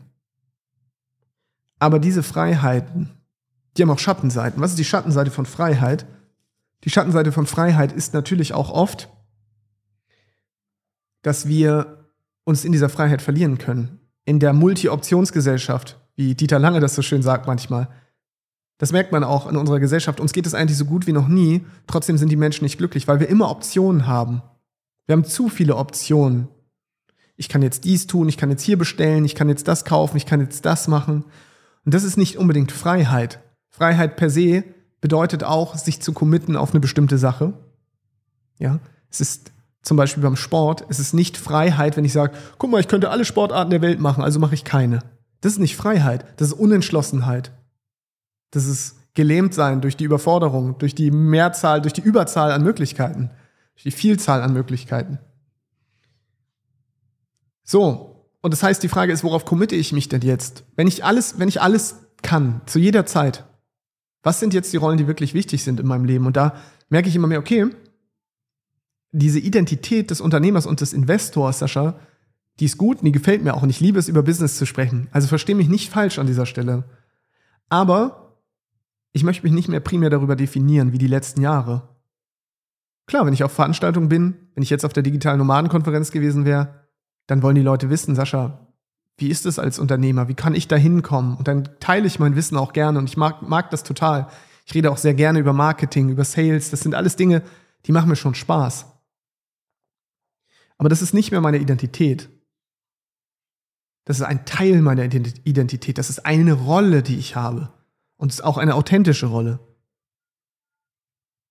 Aber 1.79 1.99
diese 1.99 2.23
Freiheiten, 2.23 3.09
die 3.75 3.81
haben 3.81 3.89
auch 3.89 3.99
Schattenseiten. 3.99 4.61
Was 4.61 4.71
ist 4.71 4.79
die 4.79 4.85
Schattenseite 4.85 5.31
von 5.31 5.45
Freiheit? 5.45 6.05
Die 6.83 6.89
Schattenseite 6.89 7.31
von 7.31 7.45
Freiheit 7.45 7.91
ist 7.91 8.13
natürlich 8.13 8.53
auch 8.53 8.69
oft, 8.69 9.09
dass 11.23 11.47
wir 11.47 12.05
uns 12.43 12.63
in 12.63 12.71
dieser 12.71 12.89
Freiheit 12.89 13.21
verlieren 13.21 13.57
können. 13.57 13.99
In 14.25 14.39
der 14.39 14.53
Multi-Optionsgesellschaft, 14.53 15.99
wie 16.15 16.35
Dieter 16.35 16.59
Lange 16.59 16.79
das 16.79 16.95
so 16.95 17.01
schön 17.01 17.23
sagt 17.23 17.47
manchmal. 17.47 17.89
Das 18.77 18.91
merkt 18.91 19.11
man 19.11 19.23
auch 19.23 19.47
in 19.47 19.57
unserer 19.57 19.79
Gesellschaft. 19.79 20.19
Uns 20.19 20.33
geht 20.33 20.45
es 20.45 20.53
eigentlich 20.53 20.77
so 20.77 20.85
gut 20.85 21.07
wie 21.07 21.13
noch 21.13 21.27
nie. 21.27 21.65
Trotzdem 21.87 22.17
sind 22.17 22.29
die 22.29 22.35
Menschen 22.35 22.65
nicht 22.65 22.77
glücklich, 22.77 23.07
weil 23.07 23.19
wir 23.19 23.29
immer 23.29 23.49
Optionen 23.49 24.07
haben. 24.07 24.41
Wir 25.05 25.13
haben 25.13 25.25
zu 25.25 25.49
viele 25.49 25.77
Optionen. 25.77 26.47
Ich 27.35 27.49
kann 27.49 27.61
jetzt 27.61 27.85
dies 27.85 28.07
tun, 28.07 28.29
ich 28.29 28.37
kann 28.37 28.49
jetzt 28.49 28.61
hier 28.61 28.77
bestellen, 28.77 29.25
ich 29.25 29.35
kann 29.35 29.49
jetzt 29.49 29.67
das 29.67 29.85
kaufen, 29.85 30.17
ich 30.17 30.25
kann 30.25 30.39
jetzt 30.39 30.65
das 30.65 30.87
machen. 30.87 31.25
Und 31.85 31.93
das 31.93 32.03
ist 32.03 32.17
nicht 32.17 32.37
unbedingt 32.37 32.71
Freiheit. 32.71 33.39
Freiheit 33.69 34.17
per 34.17 34.29
se 34.29 34.63
bedeutet 35.01 35.43
auch, 35.43 35.75
sich 35.77 36.01
zu 36.01 36.13
committen 36.13 36.55
auf 36.55 36.71
eine 36.71 36.79
bestimmte 36.79 37.17
Sache. 37.17 37.53
Ja, 38.59 38.79
es 39.09 39.19
ist 39.19 39.52
zum 39.83 39.97
Beispiel 39.97 40.23
beim 40.23 40.37
Sport, 40.37 40.85
es 40.89 40.99
ist 40.99 41.13
nicht 41.13 41.37
Freiheit, 41.37 41.97
wenn 41.97 42.05
ich 42.05 42.13
sage, 42.13 42.33
guck 42.57 42.71
mal, 42.71 42.79
ich 42.79 42.87
könnte 42.87 43.09
alle 43.09 43.25
Sportarten 43.25 43.69
der 43.69 43.81
Welt 43.81 43.99
machen, 43.99 44.23
also 44.23 44.39
mache 44.39 44.55
ich 44.55 44.63
keine. 44.63 44.99
Das 45.41 45.53
ist 45.53 45.59
nicht 45.59 45.75
Freiheit, 45.75 46.25
das 46.37 46.49
ist 46.49 46.53
Unentschlossenheit. 46.53 47.51
Das 48.51 48.65
ist 48.65 48.95
gelähmt 49.13 49.53
sein 49.53 49.81
durch 49.81 49.97
die 49.97 50.05
Überforderung, 50.05 50.77
durch 50.77 50.95
die 50.95 51.11
Mehrzahl, 51.11 51.81
durch 51.81 51.93
die 51.93 52.01
Überzahl 52.01 52.51
an 52.51 52.63
Möglichkeiten, 52.63 53.29
durch 53.73 53.83
die 53.83 53.91
Vielzahl 53.91 54.41
an 54.41 54.53
Möglichkeiten. 54.53 55.19
So, 57.63 58.27
und 58.41 58.53
das 58.53 58.63
heißt, 58.63 58.81
die 58.83 58.89
Frage 58.89 59.11
ist, 59.11 59.23
worauf 59.23 59.45
committe 59.45 59.75
ich 59.75 59.91
mich 59.91 60.09
denn 60.09 60.21
jetzt? 60.21 60.63
Wenn 60.75 60.87
ich 60.87 61.03
alles, 61.03 61.39
wenn 61.39 61.47
ich 61.49 61.61
alles 61.61 61.97
kann, 62.21 62.61
zu 62.65 62.79
jeder 62.79 63.05
Zeit, 63.05 63.45
was 64.21 64.39
sind 64.39 64.53
jetzt 64.53 64.71
die 64.71 64.77
Rollen, 64.77 64.97
die 64.97 65.07
wirklich 65.07 65.33
wichtig 65.33 65.63
sind 65.63 65.79
in 65.79 65.87
meinem 65.87 66.05
Leben? 66.05 66.25
Und 66.25 66.37
da 66.37 66.55
merke 66.89 67.09
ich 67.09 67.15
immer 67.15 67.27
mehr, 67.27 67.39
okay, 67.39 67.67
diese 69.13 69.39
Identität 69.39 70.09
des 70.09 70.19
Unternehmers 70.19 70.65
und 70.65 70.81
des 70.81 70.91
Investors, 70.91 71.59
Sascha, 71.59 71.95
Die 72.59 72.65
ist 72.65 72.77
gut 72.77 72.99
und 72.99 73.05
die 73.05 73.11
gefällt 73.11 73.43
mir 73.43 73.55
auch 73.55 73.63
und 73.63 73.69
ich 73.69 73.79
liebe 73.79 73.97
es, 73.97 74.07
über 74.07 74.21
Business 74.21 74.57
zu 74.57 74.65
sprechen. 74.65 75.07
Also 75.11 75.27
verstehe 75.27 75.55
mich 75.55 75.69
nicht 75.69 75.89
falsch 75.89 76.19
an 76.19 76.27
dieser 76.27 76.45
Stelle. 76.45 76.83
Aber 77.67 78.37
ich 79.11 79.23
möchte 79.23 79.43
mich 79.43 79.53
nicht 79.53 79.69
mehr 79.69 79.79
primär 79.79 80.09
darüber 80.09 80.35
definieren 80.35 80.91
wie 80.91 80.99
die 80.99 81.07
letzten 81.07 81.41
Jahre. 81.41 81.89
Klar, 83.07 83.25
wenn 83.25 83.33
ich 83.33 83.43
auf 83.43 83.51
Veranstaltungen 83.51 84.09
bin, 84.09 84.35
wenn 84.53 84.63
ich 84.63 84.69
jetzt 84.69 84.85
auf 84.85 84.93
der 84.93 85.03
digitalen 85.03 85.39
Nomadenkonferenz 85.39 86.11
gewesen 86.11 86.45
wäre, 86.45 86.85
dann 87.25 87.41
wollen 87.41 87.55
die 87.55 87.61
Leute 87.61 87.89
wissen, 87.89 88.15
Sascha, 88.15 88.67
wie 89.17 89.29
ist 89.29 89.45
es 89.45 89.59
als 89.59 89.79
Unternehmer? 89.79 90.27
Wie 90.27 90.33
kann 90.33 90.55
ich 90.55 90.67
da 90.67 90.75
hinkommen? 90.75 91.35
Und 91.35 91.47
dann 91.47 91.69
teile 91.79 92.07
ich 92.07 92.19
mein 92.19 92.35
Wissen 92.35 92.57
auch 92.57 92.73
gerne 92.73 92.99
und 92.99 93.09
ich 93.09 93.17
mag, 93.17 93.41
mag 93.41 93.69
das 93.71 93.83
total. 93.83 94.27
Ich 94.65 94.73
rede 94.73 94.91
auch 94.91 94.97
sehr 94.97 95.13
gerne 95.13 95.39
über 95.39 95.53
Marketing, 95.53 96.09
über 96.09 96.23
Sales. 96.23 96.71
Das 96.71 96.81
sind 96.81 96.95
alles 96.95 97.15
Dinge, 97.15 97.41
die 97.85 97.91
machen 97.91 98.09
mir 98.09 98.15
schon 98.15 98.35
Spaß. 98.35 98.92
Aber 100.77 100.89
das 100.89 101.01
ist 101.01 101.13
nicht 101.13 101.31
mehr 101.31 101.41
meine 101.41 101.57
Identität. 101.57 102.29
Das 104.05 104.17
ist 104.17 104.23
ein 104.23 104.45
Teil 104.45 104.81
meiner 104.81 105.03
Identität. 105.03 105.97
Das 105.97 106.09
ist 106.09 106.25
eine 106.25 106.53
Rolle, 106.53 107.03
die 107.03 107.17
ich 107.17 107.35
habe. 107.35 107.71
Und 108.17 108.29
es 108.29 108.39
ist 108.39 108.45
auch 108.45 108.57
eine 108.57 108.75
authentische 108.75 109.27
Rolle. 109.27 109.59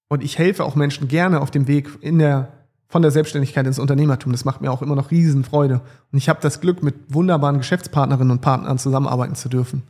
Und 0.08 0.22
ich 0.22 0.38
helfe 0.38 0.64
auch 0.64 0.74
Menschen 0.74 1.08
gerne 1.08 1.40
auf 1.40 1.50
dem 1.50 1.66
Weg 1.66 1.88
in 2.02 2.18
der, 2.18 2.66
von 2.86 3.00
der 3.00 3.10
Selbstständigkeit 3.10 3.66
ins 3.66 3.78
Unternehmertum. 3.78 4.32
Das 4.32 4.44
macht 4.44 4.60
mir 4.60 4.70
auch 4.70 4.82
immer 4.82 4.94
noch 4.94 5.10
Riesenfreude. 5.10 5.80
Und 6.12 6.18
ich 6.18 6.28
habe 6.28 6.40
das 6.42 6.60
Glück, 6.60 6.82
mit 6.82 6.94
wunderbaren 7.08 7.58
Geschäftspartnerinnen 7.58 8.30
und 8.30 8.42
Partnern 8.42 8.78
zusammenarbeiten 8.78 9.34
zu 9.34 9.48
dürfen. 9.48 9.84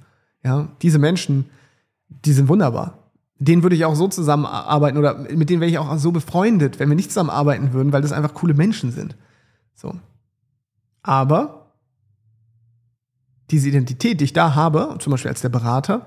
Ja, 0.44 0.68
diese 0.80 1.00
Menschen, 1.00 1.50
die 2.08 2.32
sind 2.32 2.48
wunderbar. 2.48 3.01
Denen 3.44 3.64
würde 3.64 3.74
ich 3.74 3.84
auch 3.84 3.96
so 3.96 4.06
zusammenarbeiten 4.06 4.98
oder 4.98 5.14
mit 5.14 5.50
denen 5.50 5.60
wäre 5.60 5.70
ich 5.70 5.78
auch 5.78 5.98
so 5.98 6.12
befreundet, 6.12 6.78
wenn 6.78 6.88
wir 6.88 6.94
nicht 6.94 7.10
zusammenarbeiten 7.10 7.72
würden, 7.72 7.92
weil 7.92 8.02
das 8.02 8.12
einfach 8.12 8.34
coole 8.34 8.54
Menschen 8.54 8.92
sind. 8.92 9.16
So. 9.74 9.94
Aber 11.02 11.72
diese 13.50 13.68
Identität, 13.68 14.20
die 14.20 14.24
ich 14.26 14.32
da 14.32 14.54
habe, 14.54 14.96
zum 15.00 15.10
Beispiel 15.10 15.30
als 15.30 15.40
der 15.40 15.48
Berater, 15.48 16.06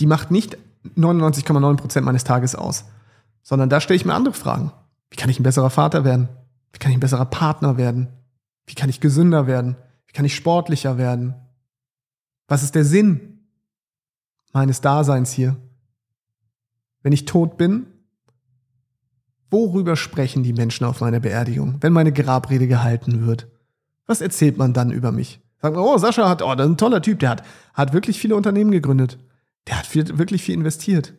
die 0.00 0.06
macht 0.06 0.30
nicht 0.30 0.56
99,9% 0.96 2.00
meines 2.00 2.24
Tages 2.24 2.54
aus, 2.54 2.86
sondern 3.42 3.68
da 3.68 3.78
stelle 3.78 3.96
ich 3.96 4.06
mir 4.06 4.14
andere 4.14 4.34
Fragen. 4.34 4.72
Wie 5.10 5.16
kann 5.16 5.28
ich 5.28 5.38
ein 5.38 5.42
besserer 5.42 5.68
Vater 5.68 6.04
werden? 6.04 6.30
Wie 6.72 6.78
kann 6.78 6.90
ich 6.90 6.96
ein 6.96 7.00
besserer 7.00 7.26
Partner 7.26 7.76
werden? 7.76 8.08
Wie 8.66 8.74
kann 8.74 8.88
ich 8.88 9.00
gesünder 9.00 9.46
werden? 9.46 9.76
Wie 10.06 10.14
kann 10.14 10.24
ich 10.24 10.34
sportlicher 10.34 10.96
werden? 10.96 11.34
Was 12.46 12.62
ist 12.62 12.74
der 12.74 12.86
Sinn 12.86 13.40
meines 14.54 14.80
Daseins 14.80 15.32
hier? 15.32 15.56
Wenn 17.08 17.14
ich 17.14 17.24
tot 17.24 17.56
bin, 17.56 17.86
worüber 19.50 19.96
sprechen 19.96 20.42
die 20.42 20.52
Menschen 20.52 20.84
auf 20.84 21.00
meiner 21.00 21.20
Beerdigung, 21.20 21.78
wenn 21.80 21.94
meine 21.94 22.12
Grabrede 22.12 22.68
gehalten 22.68 23.26
wird? 23.26 23.46
Was 24.04 24.20
erzählt 24.20 24.58
man 24.58 24.74
dann 24.74 24.90
über 24.90 25.10
mich? 25.10 25.40
Sagt 25.62 25.74
man, 25.74 25.82
oh, 25.82 25.96
Sascha 25.96 26.28
hat, 26.28 26.42
oh, 26.42 26.54
das 26.54 26.66
ist 26.66 26.72
ein 26.72 26.76
toller 26.76 27.00
Typ, 27.00 27.20
der 27.20 27.30
hat, 27.30 27.44
hat 27.72 27.94
wirklich 27.94 28.20
viele 28.20 28.36
Unternehmen 28.36 28.72
gegründet. 28.72 29.18
Der 29.68 29.78
hat 29.78 29.86
viel, 29.86 30.18
wirklich 30.18 30.42
viel 30.42 30.52
investiert. 30.52 31.14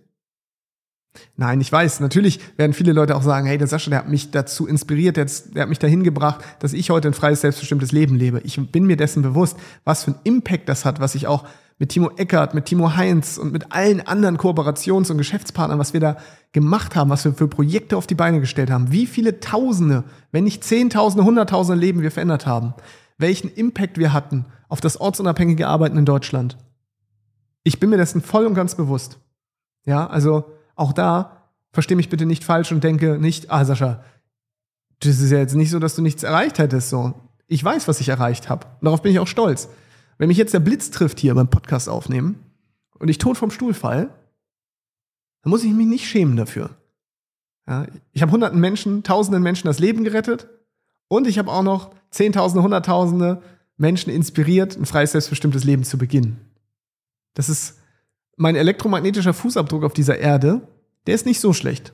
Nein, 1.36 1.60
ich 1.60 1.72
weiß, 1.72 2.02
natürlich 2.02 2.40
werden 2.56 2.74
viele 2.74 2.94
Leute 2.94 3.16
auch 3.16 3.24
sagen, 3.24 3.48
hey, 3.48 3.58
der 3.58 3.66
Sascha, 3.66 3.90
der 3.90 3.98
hat 3.98 4.10
mich 4.10 4.30
dazu 4.30 4.68
inspiriert, 4.68 5.18
der, 5.18 5.26
der 5.26 5.64
hat 5.64 5.70
mich 5.70 5.80
dahin 5.80 6.04
gebracht, 6.04 6.46
dass 6.60 6.74
ich 6.74 6.92
heute 6.92 7.08
ein 7.08 7.16
freies, 7.16 7.42
selbstbestimmtes 7.42 7.92
Leben 7.94 8.14
lebe. 8.16 8.42
Ich 8.44 8.62
bin 8.72 8.86
mir 8.86 8.96
dessen 8.96 9.24
bewusst, 9.24 9.58
was 9.86 10.04
für 10.04 10.12
einen 10.12 10.20
Impact 10.24 10.70
das 10.70 10.86
hat, 10.86 11.00
was 11.00 11.16
ich 11.16 11.26
auch 11.26 11.48
mit 11.80 11.90
Timo 11.90 12.12
Eckert, 12.18 12.54
mit 12.54 12.66
Timo 12.66 12.96
Heinz 12.96 13.38
und 13.38 13.54
mit 13.54 13.72
allen 13.72 14.06
anderen 14.06 14.38
Kooperations- 14.38 15.10
und 15.10 15.18
Geschäftspartnern, 15.18 15.80
was 15.80 15.94
wir 15.94 16.02
da 16.02 16.18
gemacht 16.52 16.96
haben, 16.96 17.10
was 17.10 17.24
wir 17.24 17.34
für 17.34 17.48
Projekte 17.48 17.96
auf 17.96 18.06
die 18.06 18.16
Beine 18.16 18.42
gestellt 18.42 18.70
haben, 18.70 18.92
wie 18.92 19.08
viele 19.08 19.40
Tausende, 19.40 20.04
wenn 20.32 20.44
nicht 20.44 20.64
Zehntausende, 20.64 21.26
Hunderttausende 21.26 21.80
Leben 21.80 22.02
wir 22.02 22.12
verändert 22.12 22.46
haben, 22.46 22.74
welchen 23.18 23.50
Impact 23.50 23.98
wir 23.98 24.12
hatten 24.12 24.46
auf 24.68 24.82
das 24.82 25.00
ortsunabhängige 25.00 25.68
Arbeiten 25.68 25.98
in 25.98 26.06
Deutschland. 26.06 26.58
Ich 27.64 27.80
bin 27.80 27.90
mir 27.90 27.98
dessen 27.98 28.22
voll 28.22 28.46
und 28.46 28.56
ganz 28.56 28.76
bewusst. 28.76 29.20
Ja, 29.86 30.06
also 30.08 30.46
auch 30.76 30.92
da, 30.92 31.48
verstehe 31.72 31.98
mich 31.98 32.10
bitte 32.10 32.26
nicht 32.26 32.44
falsch 32.44 32.72
und 32.72 32.84
denke 32.84 33.20
nicht, 33.20 33.52
ah, 33.52 33.64
Sascha, 33.64 34.04
das 35.00 35.22
ist 35.22 35.32
ja 35.32 35.38
jetzt 35.38 35.56
nicht 35.56 35.70
so, 35.70 35.80
dass 35.80 35.96
du 35.96 36.02
nichts 36.02 36.24
erreicht 36.24 36.60
hättest. 36.60 36.90
So. 36.90 37.14
Ich 37.48 37.64
weiß, 37.64 37.88
was 37.88 38.02
ich 38.02 38.10
erreicht 38.10 38.50
habe. 38.50 38.68
Darauf 38.82 39.02
bin 39.02 39.14
ich 39.14 39.20
auch 39.20 39.28
stolz. 39.28 39.70
Wenn 40.20 40.28
mich 40.28 40.38
jetzt 40.38 40.54
der 40.54 40.60
Blitz 40.60 40.92
trifft 40.92 41.20
hier 41.20 41.34
beim 41.34 41.50
Podcast 41.50 41.90
aufnehmen 41.90 42.44
und 43.00 43.08
ich 43.08 43.18
tot 43.18 43.38
vom 43.38 43.50
Stuhl 43.50 43.74
fall, 43.74 44.14
dann 45.42 45.50
muss 45.50 45.64
ich 45.64 45.74
mich 45.74 45.88
nicht 45.88 46.08
schämen 46.08 46.36
dafür. 46.36 46.72
Ja, 47.68 47.88
ich 48.12 48.22
habe 48.22 48.32
hunderten 48.32 48.60
Menschen, 48.60 49.04
tausenden 49.04 49.42
Menschen 49.42 49.68
das 49.68 49.80
Leben 49.80 50.04
gerettet 50.04 50.50
und 51.08 51.26
ich 51.26 51.40
habe 51.40 51.50
auch 51.52 51.64
noch 51.64 51.92
zehntausende, 52.12 52.62
hunderttausende 52.62 53.42
Menschen 53.78 54.12
inspiriert, 54.12 54.78
ein 54.78 54.86
freies, 54.86 55.14
selbstbestimmtes 55.14 55.64
Leben 55.64 55.86
zu 55.86 55.98
beginnen. 55.98 56.42
Das 57.34 57.48
ist 57.48 57.80
mein 58.36 58.58
elektromagnetischer 58.58 59.34
Fußabdruck 59.34 59.86
auf 59.86 59.94
dieser 59.94 60.20
Erde, 60.20 60.68
der 61.08 61.16
ist 61.16 61.26
nicht 61.26 61.40
so 61.40 61.54
schlecht. 61.54 61.94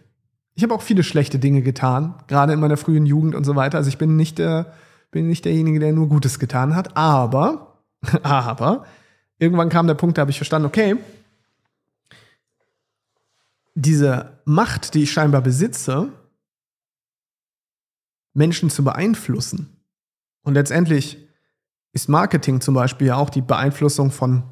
Ich 0.56 0.64
habe 0.64 0.74
auch 0.74 0.82
viele 0.82 1.04
schlechte 1.04 1.38
Dinge 1.38 1.62
getan, 1.62 2.16
gerade 2.28 2.54
in 2.54 2.60
meiner 2.60 2.78
frühen 2.78 3.06
Jugend 3.06 3.36
und 3.36 3.44
so 3.44 3.56
weiter. 3.56 3.78
Also 3.78 3.90
ich 3.90 4.00
bin 4.00 4.16
nicht 4.16 4.40
der, 4.40 4.74
bin 5.12 5.28
nicht 5.28 5.46
derjenige, 5.46 5.80
der 5.80 5.94
nur 5.94 6.10
Gutes 6.10 6.40
getan 6.40 6.76
hat. 6.76 6.98
Aber, 6.98 7.75
aber, 8.24 8.86
irgendwann 9.38 9.70
kam 9.70 9.88
der 9.88 9.96
Punkt, 9.96 10.18
da 10.18 10.22
habe 10.22 10.32
ich 10.32 10.38
verstanden, 10.38 10.68
okay, 10.68 10.98
diese 13.76 14.40
Macht, 14.46 14.94
die 14.94 15.04
ich 15.04 15.12
scheinbar 15.12 15.42
besitze, 15.42 16.10
Menschen 18.34 18.70
zu 18.70 18.84
beeinflussen. 18.84 19.78
Und 20.44 20.54
letztendlich 20.54 21.18
ist 21.92 22.10
Marketing 22.10 22.62
zum 22.62 22.74
Beispiel 22.74 23.08
ja 23.08 23.16
auch 23.16 23.30
die 23.30 23.42
Beeinflussung 23.42 24.12
von 24.12 24.44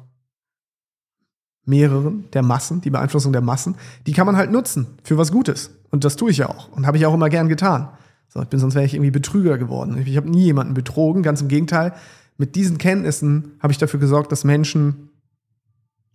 mehreren, 1.66 2.30
der 2.32 2.42
Massen, 2.42 2.80
die 2.80 2.90
Beeinflussung 2.90 3.32
der 3.32 3.40
Massen, 3.40 3.76
die 4.06 4.12
kann 4.12 4.26
man 4.26 4.36
halt 4.36 4.50
nutzen 4.50 4.98
für 5.02 5.16
was 5.16 5.32
Gutes. 5.32 5.70
Und 5.90 6.04
das 6.04 6.16
tue 6.16 6.30
ich 6.30 6.38
ja 6.38 6.48
auch 6.48 6.68
und 6.72 6.86
habe 6.86 6.96
ich 6.96 7.06
auch 7.06 7.14
immer 7.14 7.28
gern 7.28 7.48
getan. 7.48 7.88
So, 8.28 8.42
ich 8.42 8.48
bin, 8.48 8.58
sonst 8.58 8.74
wäre 8.74 8.84
ich 8.84 8.94
irgendwie 8.94 9.10
Betrüger 9.10 9.58
geworden. 9.58 10.02
Ich 10.04 10.16
habe 10.16 10.28
nie 10.28 10.44
jemanden 10.44 10.74
betrogen, 10.74 11.22
ganz 11.22 11.40
im 11.40 11.48
Gegenteil. 11.48 11.94
Mit 12.36 12.56
diesen 12.56 12.78
Kenntnissen 12.78 13.52
habe 13.60 13.72
ich 13.72 13.78
dafür 13.78 14.00
gesorgt, 14.00 14.32
dass 14.32 14.44
Menschen 14.44 15.10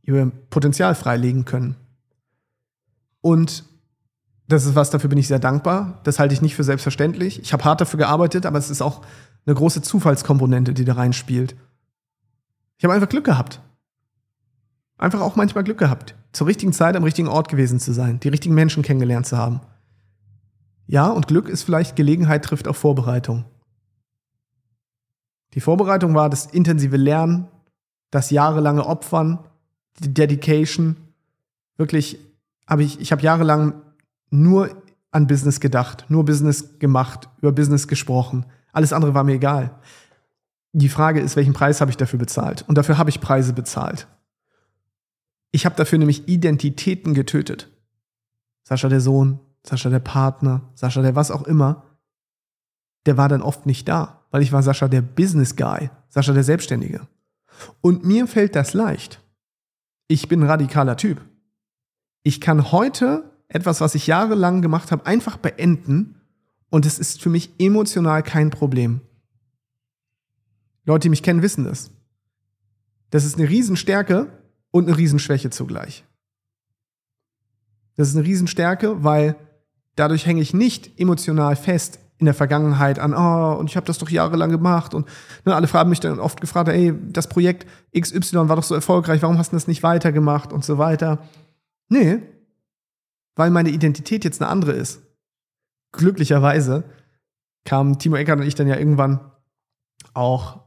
ihr 0.03 0.31
Potenzial 0.49 0.95
freilegen 0.95 1.45
können. 1.45 1.75
Und 3.21 3.65
das 4.47 4.65
ist 4.65 4.75
was, 4.75 4.89
dafür 4.89 5.09
bin 5.09 5.19
ich 5.19 5.27
sehr 5.27 5.39
dankbar. 5.39 6.01
Das 6.03 6.19
halte 6.19 6.33
ich 6.33 6.41
nicht 6.41 6.55
für 6.55 6.63
selbstverständlich. 6.63 7.41
Ich 7.41 7.53
habe 7.53 7.63
hart 7.63 7.81
dafür 7.81 7.99
gearbeitet, 7.99 8.45
aber 8.45 8.57
es 8.57 8.69
ist 8.69 8.81
auch 8.81 9.05
eine 9.45 9.55
große 9.55 9.81
Zufallskomponente, 9.81 10.73
die 10.73 10.85
da 10.85 10.93
reinspielt. 10.93 11.55
Ich 12.77 12.83
habe 12.83 12.93
einfach 12.93 13.09
Glück 13.09 13.25
gehabt 13.25 13.61
einfach 14.99 15.21
auch 15.21 15.35
manchmal 15.35 15.63
Glück 15.63 15.79
gehabt, 15.79 16.15
zur 16.33 16.45
richtigen 16.45 16.73
Zeit 16.73 16.95
am 16.95 17.03
richtigen 17.03 17.27
Ort 17.27 17.47
gewesen 17.47 17.79
zu 17.79 17.93
sein, 17.93 18.19
die 18.19 18.27
richtigen 18.27 18.53
Menschen 18.53 18.83
kennengelernt 18.83 19.25
zu 19.25 19.37
haben. 19.37 19.61
Ja, 20.85 21.07
und 21.07 21.27
Glück 21.27 21.49
ist 21.49 21.63
vielleicht 21.63 21.95
Gelegenheit 21.95 22.45
trifft 22.45 22.67
auf 22.67 22.77
Vorbereitung. 22.77 23.45
Die 25.59 25.61
Vorbereitung 25.61 26.15
war 26.15 26.29
das 26.29 26.45
intensive 26.45 26.95
Lernen, 26.95 27.49
das 28.11 28.29
jahrelange 28.29 28.85
Opfern, 28.85 29.39
die 29.99 30.13
Dedication. 30.13 30.95
Wirklich 31.75 32.17
habe 32.65 32.81
ich, 32.81 33.01
ich 33.01 33.11
habe 33.11 33.21
jahrelang 33.21 33.73
nur 34.29 34.69
an 35.11 35.27
Business 35.27 35.59
gedacht, 35.59 36.05
nur 36.07 36.23
Business 36.23 36.79
gemacht, 36.79 37.27
über 37.39 37.51
Business 37.51 37.89
gesprochen. 37.89 38.45
Alles 38.71 38.93
andere 38.93 39.13
war 39.13 39.25
mir 39.25 39.33
egal. 39.33 39.75
Die 40.71 40.87
Frage 40.87 41.19
ist, 41.19 41.35
welchen 41.35 41.51
Preis 41.51 41.81
habe 41.81 41.91
ich 41.91 41.97
dafür 41.97 42.19
bezahlt? 42.19 42.63
Und 42.69 42.77
dafür 42.77 42.97
habe 42.97 43.09
ich 43.09 43.19
Preise 43.19 43.51
bezahlt. 43.51 44.07
Ich 45.51 45.65
habe 45.65 45.75
dafür 45.75 45.99
nämlich 45.99 46.29
Identitäten 46.29 47.13
getötet. 47.13 47.67
Sascha 48.63 48.87
der 48.87 49.01
Sohn, 49.01 49.41
Sascha 49.67 49.89
der 49.89 49.99
Partner, 49.99 50.61
Sascha 50.75 51.01
der 51.01 51.17
was 51.17 51.31
auch 51.31 51.43
immer. 51.43 51.83
Der 53.05 53.17
war 53.17 53.27
dann 53.27 53.41
oft 53.41 53.65
nicht 53.65 53.89
da, 53.89 54.18
weil 54.31 54.41
ich 54.41 54.51
war 54.51 54.63
Sascha 54.63 54.87
der 54.87 55.01
Business 55.01 55.55
Guy, 55.55 55.89
Sascha 56.09 56.33
der 56.33 56.43
Selbstständige. 56.43 57.07
Und 57.81 58.05
mir 58.05 58.27
fällt 58.27 58.55
das 58.55 58.73
leicht. 58.73 59.21
Ich 60.07 60.27
bin 60.27 60.41
ein 60.41 60.49
radikaler 60.49 60.97
Typ. 60.97 61.21
Ich 62.23 62.41
kann 62.41 62.71
heute 62.71 63.31
etwas, 63.47 63.81
was 63.81 63.95
ich 63.95 64.07
jahrelang 64.07 64.61
gemacht 64.61 64.91
habe, 64.91 65.05
einfach 65.05 65.37
beenden 65.37 66.15
und 66.69 66.85
es 66.85 66.99
ist 66.99 67.21
für 67.21 67.29
mich 67.29 67.51
emotional 67.59 68.23
kein 68.23 68.49
Problem. 68.49 69.01
Leute, 70.85 71.03
die 71.03 71.09
mich 71.09 71.23
kennen, 71.23 71.41
wissen 71.41 71.65
das. 71.65 71.91
Das 73.09 73.25
ist 73.25 73.37
eine 73.37 73.49
Riesenstärke, 73.49 74.27
und 74.71 74.87
eine 74.87 74.97
Riesenschwäche 74.97 75.49
zugleich. 75.49 76.03
Das 77.95 78.09
ist 78.09 78.15
eine 78.15 78.25
Riesenstärke, 78.25 79.03
weil 79.03 79.35
dadurch 79.95 80.25
hänge 80.25 80.41
ich 80.41 80.53
nicht 80.53 80.99
emotional 80.99 81.55
fest 81.55 81.99
in 82.19 82.25
der 82.25 82.33
Vergangenheit 82.33 82.99
an, 82.99 83.13
oh, 83.13 83.57
und 83.57 83.69
ich 83.69 83.77
habe 83.77 83.87
das 83.87 83.97
doch 83.97 84.09
jahrelang 84.09 84.51
gemacht 84.51 84.93
und 84.93 85.07
ne, 85.45 85.55
alle 85.55 85.67
fragen 85.67 85.89
mich 85.89 86.01
dann 86.01 86.19
oft 86.19 86.41
gefragt, 86.41 86.67
ey, 86.67 86.93
das 87.11 87.27
Projekt 87.27 87.65
XY 87.97 88.49
war 88.49 88.57
doch 88.57 88.63
so 88.63 88.75
erfolgreich, 88.75 89.21
warum 89.21 89.37
hast 89.37 89.53
du 89.53 89.55
das 89.55 89.67
nicht 89.67 89.83
weitergemacht 89.83 90.51
und 90.51 90.65
so 90.65 90.77
weiter. 90.77 91.19
Nee, 91.87 92.21
weil 93.35 93.49
meine 93.51 93.69
Identität 93.69 94.25
jetzt 94.25 94.41
eine 94.41 94.51
andere 94.51 94.73
ist. 94.73 95.01
Glücklicherweise 95.93 96.83
kamen 97.63 97.97
Timo 97.97 98.17
Eckert 98.17 98.39
und 98.39 98.45
ich 98.45 98.55
dann 98.55 98.67
ja 98.67 98.75
irgendwann 98.75 99.21
auch 100.13 100.59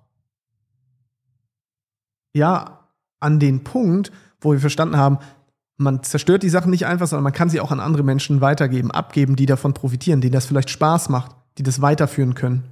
ja 2.35 2.88
an 3.21 3.38
den 3.38 3.62
Punkt, 3.62 4.11
wo 4.41 4.53
wir 4.53 4.61
verstanden 4.61 4.97
haben, 4.97 5.19
man 5.77 6.03
zerstört 6.03 6.43
die 6.43 6.49
Sachen 6.49 6.71
nicht 6.71 6.87
einfach, 6.87 7.07
sondern 7.07 7.25
man 7.25 7.33
kann 7.33 7.51
sie 7.51 7.61
auch 7.61 7.71
an 7.71 7.81
andere 7.81 8.03
Menschen 8.03 8.41
weitergeben, 8.41 8.91
abgeben, 8.91 9.37
die 9.37 9.47
davon 9.47 9.75
profitieren, 9.75 10.21
denen 10.21 10.33
das 10.33 10.47
vielleicht 10.47 10.71
Spaß 10.71 11.09
macht, 11.09 11.37
die 11.59 11.62
das 11.62 11.81
weiterführen 11.81 12.35
können. 12.35 12.65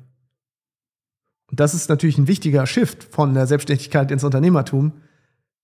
Und 1.50 1.60
das 1.60 1.74
ist 1.74 1.88
natürlich 1.88 2.18
ein 2.18 2.28
wichtiger 2.28 2.66
Shift 2.66 3.04
von 3.04 3.34
der 3.34 3.46
Selbstständigkeit 3.46 4.10
ins 4.10 4.24
Unternehmertum, 4.24 4.92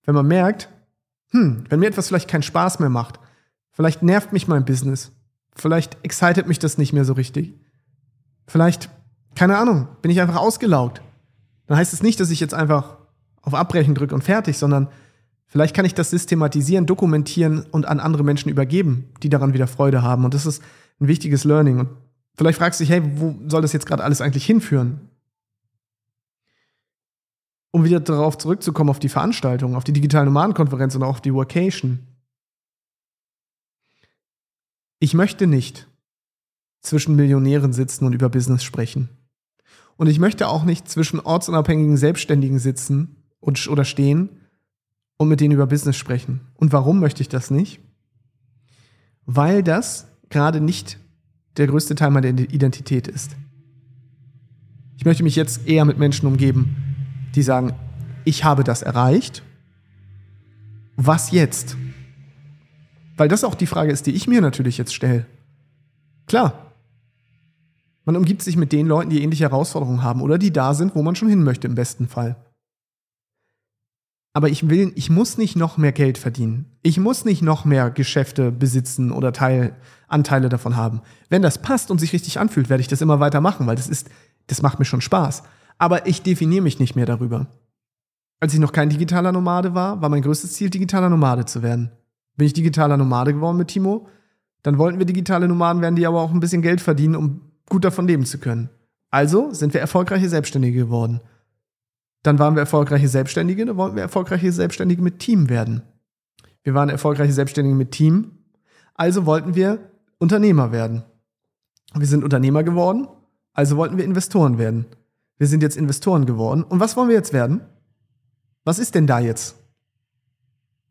wenn 0.04 0.14
man 0.14 0.26
merkt, 0.26 0.68
hm, 1.30 1.64
wenn 1.68 1.80
mir 1.80 1.88
etwas 1.88 2.08
vielleicht 2.08 2.28
keinen 2.28 2.42
Spaß 2.42 2.80
mehr 2.80 2.88
macht, 2.88 3.20
vielleicht 3.70 4.02
nervt 4.02 4.32
mich 4.32 4.48
mein 4.48 4.64
Business, 4.64 5.12
vielleicht 5.54 5.96
excited 6.02 6.46
mich 6.46 6.58
das 6.58 6.78
nicht 6.78 6.92
mehr 6.92 7.04
so 7.04 7.12
richtig, 7.12 7.54
vielleicht, 8.46 8.90
keine 9.34 9.58
Ahnung, 9.58 9.88
bin 10.02 10.10
ich 10.10 10.20
einfach 10.20 10.36
ausgelaugt. 10.36 11.02
Dann 11.66 11.76
heißt 11.76 11.92
es 11.92 12.02
nicht, 12.02 12.20
dass 12.20 12.30
ich 12.30 12.40
jetzt 12.40 12.54
einfach 12.54 12.96
auf 13.42 13.54
Abbrechen 13.54 13.94
drücke 13.94 14.14
und 14.14 14.24
fertig, 14.24 14.58
sondern 14.58 14.88
vielleicht 15.46 15.74
kann 15.74 15.84
ich 15.84 15.94
das 15.94 16.10
systematisieren, 16.10 16.86
dokumentieren 16.86 17.64
und 17.70 17.86
an 17.86 18.00
andere 18.00 18.24
Menschen 18.24 18.50
übergeben, 18.50 19.08
die 19.22 19.28
daran 19.28 19.52
wieder 19.52 19.66
Freude 19.66 20.02
haben. 20.02 20.24
Und 20.24 20.34
das 20.34 20.46
ist 20.46 20.62
ein 21.00 21.08
wichtiges 21.08 21.44
Learning. 21.44 21.80
Und 21.80 21.88
vielleicht 22.36 22.58
fragst 22.58 22.80
du 22.80 22.84
dich, 22.84 22.90
hey, 22.90 23.02
wo 23.04 23.36
soll 23.48 23.62
das 23.62 23.72
jetzt 23.72 23.86
gerade 23.86 24.04
alles 24.04 24.20
eigentlich 24.20 24.46
hinführen? 24.46 25.10
um 27.76 27.84
wieder 27.84 28.00
darauf 28.00 28.38
zurückzukommen, 28.38 28.88
auf 28.88 29.00
die 29.00 29.10
Veranstaltung, 29.10 29.76
auf 29.76 29.84
die 29.84 29.92
digitale 29.92 30.24
Nomadenkonferenz 30.24 30.94
und 30.94 31.02
auch 31.02 31.10
auf 31.10 31.20
die 31.20 31.34
Workation. 31.34 31.98
Ich 34.98 35.12
möchte 35.12 35.46
nicht 35.46 35.86
zwischen 36.80 37.16
Millionären 37.16 37.74
sitzen 37.74 38.06
und 38.06 38.14
über 38.14 38.30
Business 38.30 38.64
sprechen. 38.64 39.10
Und 39.98 40.06
ich 40.06 40.18
möchte 40.18 40.48
auch 40.48 40.64
nicht 40.64 40.88
zwischen 40.88 41.20
ortsunabhängigen 41.20 41.98
Selbstständigen 41.98 42.58
sitzen 42.58 43.22
und, 43.40 43.68
oder 43.68 43.84
stehen 43.84 44.40
und 45.18 45.28
mit 45.28 45.40
denen 45.40 45.52
über 45.52 45.66
Business 45.66 45.98
sprechen. 45.98 46.40
Und 46.54 46.72
warum 46.72 46.98
möchte 46.98 47.20
ich 47.20 47.28
das 47.28 47.50
nicht? 47.50 47.80
Weil 49.26 49.62
das 49.62 50.06
gerade 50.30 50.62
nicht 50.62 50.98
der 51.56 51.66
größte 51.66 51.94
Teil 51.94 52.10
meiner 52.10 52.28
Identität 52.28 53.08
ist. 53.08 53.36
Ich 54.96 55.04
möchte 55.04 55.22
mich 55.22 55.36
jetzt 55.36 55.66
eher 55.66 55.84
mit 55.84 55.98
Menschen 55.98 56.26
umgeben, 56.26 56.76
die 57.34 57.42
sagen, 57.42 57.72
ich 58.24 58.44
habe 58.44 58.64
das 58.64 58.82
erreicht. 58.82 59.42
Was 60.96 61.30
jetzt? 61.30 61.76
Weil 63.16 63.28
das 63.28 63.44
auch 63.44 63.54
die 63.54 63.66
Frage 63.66 63.92
ist, 63.92 64.06
die 64.06 64.12
ich 64.12 64.26
mir 64.26 64.40
natürlich 64.40 64.78
jetzt 64.78 64.94
stelle. 64.94 65.26
Klar, 66.26 66.72
man 68.04 68.16
umgibt 68.16 68.42
sich 68.42 68.56
mit 68.56 68.72
den 68.72 68.86
Leuten, 68.86 69.10
die 69.10 69.22
ähnliche 69.22 69.44
Herausforderungen 69.44 70.02
haben 70.02 70.22
oder 70.22 70.38
die 70.38 70.52
da 70.52 70.74
sind, 70.74 70.94
wo 70.94 71.02
man 71.02 71.16
schon 71.16 71.28
hin 71.28 71.42
möchte 71.42 71.66
im 71.66 71.74
besten 71.74 72.08
Fall. 72.08 72.36
Aber 74.36 74.50
ich 74.50 74.68
will, 74.68 74.92
ich 74.96 75.08
muss 75.08 75.38
nicht 75.38 75.56
noch 75.56 75.78
mehr 75.78 75.92
Geld 75.92 76.18
verdienen. 76.18 76.66
Ich 76.82 77.00
muss 77.00 77.24
nicht 77.24 77.40
noch 77.40 77.64
mehr 77.64 77.90
Geschäfte 77.90 78.52
besitzen 78.52 79.10
oder 79.10 79.32
Teil, 79.32 79.74
Anteile 80.08 80.50
davon 80.50 80.76
haben. 80.76 81.00
Wenn 81.30 81.40
das 81.40 81.62
passt 81.62 81.90
und 81.90 81.98
sich 81.98 82.12
richtig 82.12 82.38
anfühlt, 82.38 82.68
werde 82.68 82.82
ich 82.82 82.88
das 82.88 83.00
immer 83.00 83.18
weiter 83.18 83.40
machen, 83.40 83.66
weil 83.66 83.76
das 83.76 83.88
ist, 83.88 84.10
das 84.46 84.60
macht 84.60 84.78
mir 84.78 84.84
schon 84.84 85.00
Spaß 85.00 85.42
aber 85.78 86.06
ich 86.06 86.22
definiere 86.22 86.62
mich 86.62 86.78
nicht 86.78 86.96
mehr 86.96 87.06
darüber. 87.06 87.46
Als 88.40 88.54
ich 88.54 88.60
noch 88.60 88.72
kein 88.72 88.90
digitaler 88.90 89.32
Nomade 89.32 89.74
war, 89.74 90.00
war 90.00 90.08
mein 90.08 90.22
größtes 90.22 90.52
Ziel, 90.52 90.70
digitaler 90.70 91.08
Nomade 91.08 91.46
zu 91.46 91.62
werden. 91.62 91.90
Bin 92.36 92.46
ich 92.46 92.52
digitaler 92.52 92.96
Nomade 92.96 93.32
geworden 93.32 93.56
mit 93.56 93.68
Timo? 93.68 94.08
Dann 94.62 94.78
wollten 94.78 94.98
wir 94.98 95.06
digitale 95.06 95.48
Nomaden 95.48 95.80
werden, 95.80 95.96
die 95.96 96.06
aber 96.06 96.20
auch 96.20 96.32
ein 96.32 96.40
bisschen 96.40 96.60
Geld 96.60 96.80
verdienen, 96.80 97.16
um 97.16 97.40
gut 97.68 97.84
davon 97.84 98.06
leben 98.06 98.26
zu 98.26 98.38
können. 98.38 98.68
Also 99.10 99.52
sind 99.52 99.72
wir 99.72 99.80
erfolgreiche 99.80 100.28
Selbstständige 100.28 100.78
geworden. 100.80 101.20
Dann 102.26 102.40
waren 102.40 102.56
wir 102.56 102.60
erfolgreiche 102.60 103.06
Selbstständige, 103.06 103.64
dann 103.64 103.76
wollten 103.76 103.94
wir 103.94 104.02
erfolgreiche 104.02 104.50
Selbstständige 104.50 105.00
mit 105.00 105.20
Team 105.20 105.48
werden. 105.48 105.82
Wir 106.64 106.74
waren 106.74 106.88
erfolgreiche 106.88 107.32
Selbstständige 107.32 107.76
mit 107.76 107.92
Team, 107.92 108.32
also 108.94 109.26
wollten 109.26 109.54
wir 109.54 109.92
Unternehmer 110.18 110.72
werden. 110.72 111.04
Wir 111.94 112.08
sind 112.08 112.24
Unternehmer 112.24 112.64
geworden, 112.64 113.06
also 113.52 113.76
wollten 113.76 113.96
wir 113.96 114.04
Investoren 114.04 114.58
werden. 114.58 114.86
Wir 115.38 115.46
sind 115.46 115.62
jetzt 115.62 115.76
Investoren 115.76 116.26
geworden. 116.26 116.64
Und 116.64 116.80
was 116.80 116.96
wollen 116.96 117.08
wir 117.08 117.14
jetzt 117.14 117.32
werden? 117.32 117.60
Was 118.64 118.80
ist 118.80 118.96
denn 118.96 119.06
da 119.06 119.20
jetzt? 119.20 119.54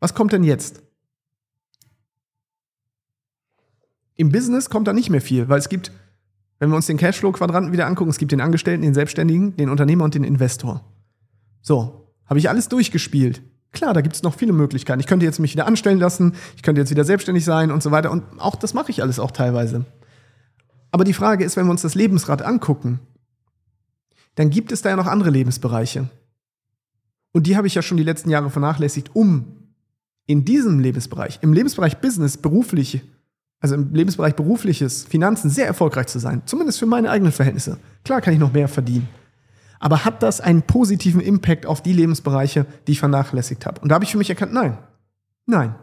Was 0.00 0.14
kommt 0.14 0.32
denn 0.32 0.42
jetzt? 0.42 0.82
Im 4.14 4.32
Business 4.32 4.70
kommt 4.70 4.88
da 4.88 4.94
nicht 4.94 5.10
mehr 5.10 5.20
viel, 5.20 5.50
weil 5.50 5.58
es 5.58 5.68
gibt, 5.68 5.92
wenn 6.60 6.70
wir 6.70 6.76
uns 6.76 6.86
den 6.86 6.96
Cashflow-Quadranten 6.96 7.72
wieder 7.72 7.86
angucken, 7.86 8.08
es 8.08 8.16
gibt 8.16 8.32
den 8.32 8.40
Angestellten, 8.40 8.80
den 8.80 8.94
Selbstständigen, 8.94 9.54
den 9.58 9.68
Unternehmer 9.68 10.04
und 10.04 10.14
den 10.14 10.24
Investor. 10.24 10.82
So, 11.66 12.12
habe 12.26 12.38
ich 12.38 12.48
alles 12.48 12.68
durchgespielt. 12.68 13.42
Klar, 13.72 13.92
da 13.92 14.00
gibt 14.00 14.14
es 14.14 14.22
noch 14.22 14.34
viele 14.34 14.52
Möglichkeiten. 14.52 15.00
Ich 15.00 15.08
könnte 15.08 15.26
jetzt 15.26 15.40
mich 15.40 15.52
wieder 15.52 15.66
anstellen 15.66 15.98
lassen, 15.98 16.34
ich 16.54 16.62
könnte 16.62 16.80
jetzt 16.80 16.92
wieder 16.92 17.04
selbstständig 17.04 17.44
sein 17.44 17.72
und 17.72 17.82
so 17.82 17.90
weiter. 17.90 18.12
Und 18.12 18.22
auch 18.38 18.54
das 18.54 18.72
mache 18.72 18.92
ich 18.92 19.02
alles 19.02 19.18
auch 19.18 19.32
teilweise. 19.32 19.84
Aber 20.92 21.02
die 21.02 21.12
Frage 21.12 21.44
ist, 21.44 21.56
wenn 21.56 21.66
wir 21.66 21.72
uns 21.72 21.82
das 21.82 21.96
Lebensrad 21.96 22.40
angucken, 22.42 23.00
dann 24.36 24.50
gibt 24.50 24.70
es 24.70 24.82
da 24.82 24.90
ja 24.90 24.96
noch 24.96 25.08
andere 25.08 25.30
Lebensbereiche. 25.30 26.08
Und 27.32 27.48
die 27.48 27.56
habe 27.56 27.66
ich 27.66 27.74
ja 27.74 27.82
schon 27.82 27.96
die 27.96 28.04
letzten 28.04 28.30
Jahre 28.30 28.48
vernachlässigt, 28.48 29.16
um 29.16 29.46
in 30.26 30.44
diesem 30.44 30.78
Lebensbereich, 30.78 31.40
im 31.42 31.52
Lebensbereich 31.52 31.98
Business, 31.98 32.36
beruflich, 32.36 33.02
also 33.58 33.74
im 33.74 33.92
Lebensbereich 33.92 34.36
berufliches, 34.36 35.02
Finanzen 35.02 35.50
sehr 35.50 35.66
erfolgreich 35.66 36.06
zu 36.06 36.20
sein. 36.20 36.42
Zumindest 36.46 36.78
für 36.78 36.86
meine 36.86 37.10
eigenen 37.10 37.32
Verhältnisse. 37.32 37.78
Klar 38.04 38.20
kann 38.20 38.34
ich 38.34 38.38
noch 38.38 38.52
mehr 38.52 38.68
verdienen. 38.68 39.08
Aber 39.78 40.04
hat 40.04 40.22
das 40.22 40.40
einen 40.40 40.62
positiven 40.62 41.20
Impact 41.20 41.66
auf 41.66 41.82
die 41.82 41.92
Lebensbereiche, 41.92 42.66
die 42.86 42.92
ich 42.92 42.98
vernachlässigt 42.98 43.66
habe? 43.66 43.80
Und 43.80 43.90
da 43.90 43.96
habe 43.96 44.04
ich 44.04 44.12
für 44.12 44.18
mich 44.18 44.30
erkannt, 44.30 44.52
nein. 44.52 44.78
Nein. 45.46 45.74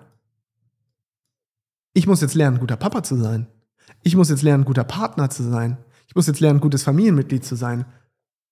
Ich 1.93 2.07
muss 2.07 2.21
jetzt 2.21 2.33
lernen, 2.33 2.59
guter 2.59 2.75
Papa 2.75 3.03
zu 3.03 3.15
sein. 3.15 3.47
Ich 4.01 4.15
muss 4.15 4.29
jetzt 4.29 4.41
lernen, 4.41 4.65
guter 4.65 4.83
Partner 4.83 5.29
zu 5.29 5.43
sein. 5.43 5.77
Ich 6.07 6.15
muss 6.15 6.27
jetzt 6.27 6.39
lernen, 6.39 6.59
gutes 6.59 6.83
Familienmitglied 6.83 7.45
zu 7.45 7.55
sein. 7.55 7.85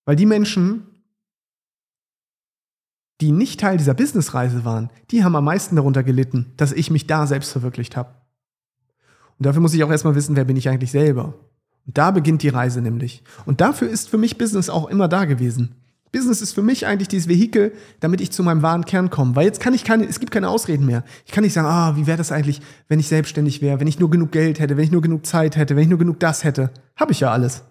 Weil 0.05 0.15
die 0.15 0.25
Menschen, 0.25 0.85
die 3.19 3.31
nicht 3.31 3.59
Teil 3.59 3.77
dieser 3.77 3.93
Businessreise 3.93 4.65
waren, 4.65 4.89
die 5.09 5.23
haben 5.23 5.35
am 5.35 5.45
meisten 5.45 5.75
darunter 5.75 6.03
gelitten, 6.03 6.53
dass 6.57 6.71
ich 6.71 6.91
mich 6.91 7.07
da 7.07 7.27
selbst 7.27 7.51
verwirklicht 7.51 7.97
habe. 7.97 8.15
Und 9.37 9.45
dafür 9.45 9.61
muss 9.61 9.73
ich 9.73 9.83
auch 9.83 9.91
erstmal 9.91 10.15
wissen, 10.15 10.35
wer 10.35 10.45
bin 10.45 10.57
ich 10.57 10.69
eigentlich 10.69 10.91
selber. 10.91 11.33
Und 11.85 11.97
da 11.97 12.11
beginnt 12.11 12.43
die 12.43 12.49
Reise 12.49 12.81
nämlich. 12.81 13.23
Und 13.45 13.61
dafür 13.61 13.89
ist 13.89 14.09
für 14.09 14.17
mich 14.17 14.37
Business 14.37 14.69
auch 14.69 14.87
immer 14.89 15.07
da 15.07 15.25
gewesen. 15.25 15.75
Business 16.11 16.41
ist 16.41 16.53
für 16.53 16.61
mich 16.61 16.85
eigentlich 16.85 17.07
dieses 17.07 17.29
Vehikel, 17.29 17.71
damit 18.01 18.19
ich 18.19 18.31
zu 18.31 18.43
meinem 18.43 18.61
wahren 18.61 18.85
Kern 18.85 19.09
komme. 19.09 19.35
Weil 19.35 19.45
jetzt 19.45 19.61
kann 19.61 19.73
ich 19.73 19.85
keine, 19.85 20.05
es 20.05 20.19
gibt 20.19 20.31
keine 20.31 20.49
Ausreden 20.49 20.85
mehr. 20.85 21.03
Ich 21.25 21.31
kann 21.31 21.43
nicht 21.43 21.53
sagen, 21.53 21.67
ah, 21.67 21.95
wie 21.95 22.05
wäre 22.05 22.17
das 22.17 22.33
eigentlich, 22.33 22.61
wenn 22.89 22.99
ich 22.99 23.07
selbstständig 23.07 23.61
wäre, 23.61 23.79
wenn 23.79 23.87
ich 23.87 23.99
nur 23.99 24.09
genug 24.09 24.31
Geld 24.31 24.59
hätte, 24.59 24.75
wenn 24.75 24.83
ich 24.83 24.91
nur 24.91 25.01
genug 25.01 25.25
Zeit 25.25 25.55
hätte, 25.55 25.75
wenn 25.75 25.83
ich 25.83 25.89
nur 25.89 25.99
genug 25.99 26.19
das 26.19 26.43
hätte. 26.43 26.71
Habe 26.97 27.13
ich 27.13 27.21
ja 27.21 27.31
alles. 27.31 27.63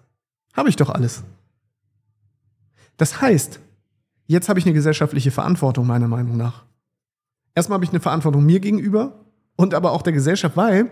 Habe 0.55 0.69
ich 0.69 0.75
doch 0.75 0.89
alles. 0.89 1.23
Das 2.97 3.21
heißt, 3.21 3.59
jetzt 4.25 4.49
habe 4.49 4.59
ich 4.59 4.65
eine 4.65 4.73
gesellschaftliche 4.73 5.31
Verantwortung, 5.31 5.85
meiner 5.85 6.07
Meinung 6.07 6.35
nach. 6.35 6.63
Erstmal 7.53 7.75
habe 7.75 7.85
ich 7.85 7.91
eine 7.91 7.99
Verantwortung 7.99 8.43
mir 8.43 8.59
gegenüber 8.59 9.25
und 9.55 9.73
aber 9.75 9.91
auch 9.91 10.01
der 10.01 10.13
Gesellschaft, 10.13 10.57
weil 10.57 10.89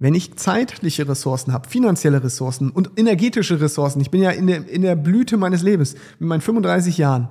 wenn 0.00 0.14
ich 0.14 0.34
zeitliche 0.36 1.06
Ressourcen 1.06 1.52
habe, 1.52 1.68
finanzielle 1.68 2.24
Ressourcen 2.24 2.70
und 2.70 2.98
energetische 2.98 3.60
Ressourcen, 3.60 4.00
ich 4.00 4.10
bin 4.10 4.22
ja 4.22 4.30
in 4.30 4.46
der, 4.46 4.66
in 4.66 4.80
der 4.80 4.96
Blüte 4.96 5.36
meines 5.36 5.62
Lebens, 5.62 5.94
mit 6.18 6.28
meinen 6.28 6.40
35 6.40 6.96
Jahren, 6.96 7.28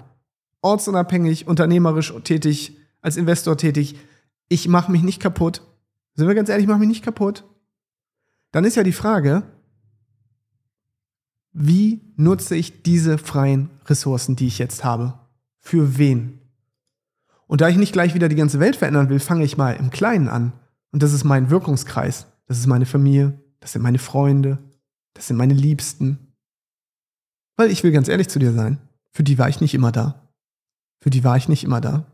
ortsunabhängig, 0.61 1.47
unternehmerisch 1.47 2.13
tätig, 2.23 2.77
als 3.01 3.17
Investor 3.17 3.57
tätig, 3.57 3.95
ich 4.49 4.67
mache 4.67 4.91
mich 4.91 5.01
nicht 5.01 5.19
kaputt. 5.19 5.63
Sind 6.13 6.27
wir 6.27 6.35
ganz 6.35 6.47
ehrlich, 6.49 6.65
ich 6.65 6.69
mache 6.69 6.79
mich 6.79 6.87
nicht 6.87 7.03
kaputt. 7.03 7.43
Dann 8.51 8.65
ist 8.65 8.75
ja 8.75 8.83
die 8.83 8.91
Frage, 8.91 9.41
wie 11.51 12.01
nutze 12.17 12.55
ich 12.55 12.83
diese 12.83 13.17
freien 13.17 13.71
Ressourcen, 13.87 14.35
die 14.35 14.47
ich 14.47 14.59
jetzt 14.59 14.83
habe? 14.83 15.15
Für 15.57 15.97
wen? 15.97 16.39
Und 17.47 17.61
da 17.61 17.69
ich 17.69 17.77
nicht 17.77 17.93
gleich 17.93 18.13
wieder 18.13 18.29
die 18.29 18.35
ganze 18.35 18.59
Welt 18.59 18.75
verändern 18.75 19.09
will, 19.09 19.19
fange 19.19 19.43
ich 19.43 19.57
mal 19.57 19.75
im 19.75 19.89
Kleinen 19.89 20.27
an. 20.27 20.53
Und 20.91 21.01
das 21.01 21.13
ist 21.13 21.23
mein 21.23 21.49
Wirkungskreis. 21.49 22.27
Das 22.49 22.57
ist 22.57 22.67
meine 22.67 22.87
Familie. 22.87 23.39
Das 23.61 23.71
sind 23.71 23.83
meine 23.83 23.99
Freunde. 23.99 24.57
Das 25.13 25.27
sind 25.27 25.37
meine 25.37 25.53
Liebsten. 25.53 26.33
Weil 27.55 27.71
ich 27.71 27.83
will 27.83 27.91
ganz 27.91 28.07
ehrlich 28.07 28.27
zu 28.27 28.39
dir 28.39 28.51
sein. 28.51 28.79
Für 29.11 29.23
die 29.23 29.37
war 29.37 29.47
ich 29.47 29.61
nicht 29.61 29.73
immer 29.73 29.91
da. 29.91 30.33
Für 31.01 31.11
die 31.11 31.23
war 31.23 31.37
ich 31.37 31.47
nicht 31.47 31.63
immer 31.63 31.79
da. 31.79 32.11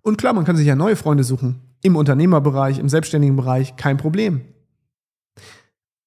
Und 0.00 0.16
klar, 0.16 0.32
man 0.32 0.44
kann 0.44 0.56
sich 0.56 0.66
ja 0.66 0.76
neue 0.76 0.96
Freunde 0.96 1.24
suchen. 1.24 1.60
Im 1.82 1.96
Unternehmerbereich, 1.96 2.78
im 2.78 2.88
selbstständigen 2.88 3.36
Bereich, 3.36 3.76
kein 3.76 3.96
Problem. 3.96 4.42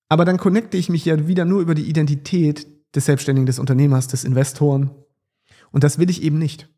Aber 0.08 0.26
dann 0.26 0.38
connecte 0.38 0.78
ich 0.78 0.90
mich 0.90 1.06
ja 1.06 1.28
wieder 1.28 1.46
nur 1.46 1.62
über 1.62 1.76
die 1.76 1.90
Identität 1.90 2.68
des 2.96 3.06
Selbstständigen, 3.06 3.46
des 3.46 3.60
Unternehmers, 3.60 4.08
des 4.08 4.24
Investoren. 4.24 4.92
Und 5.72 5.84
das 5.84 6.00
will 6.00 6.10
ich 6.10 6.24
eben 6.24 6.38
nicht. 6.38 6.70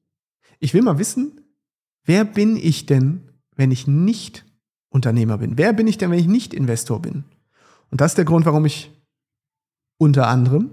Ich 0.60 0.74
will 0.74 0.82
mal 0.82 0.98
wissen, 0.98 1.42
wer 2.04 2.26
bin 2.26 2.58
ich 2.58 2.86
denn, 2.86 3.30
wenn 3.56 3.72
ich 3.72 3.88
nicht 3.88 4.46
Unternehmer 4.94 5.40
bin? 5.40 5.58
Wer 5.58 5.74
bin 5.74 5.88
ich 5.88 5.98
denn, 5.98 6.12
wenn 6.12 6.20
ich 6.20 6.28
nicht 6.28 6.54
Investor 6.54 7.02
bin? 7.02 7.24
Und 7.90 8.00
das 8.00 8.12
ist 8.12 8.18
der 8.18 8.26
Grund, 8.26 8.46
warum 8.46 8.66
ich 8.66 8.92
unter 9.98 10.28
anderem 10.28 10.72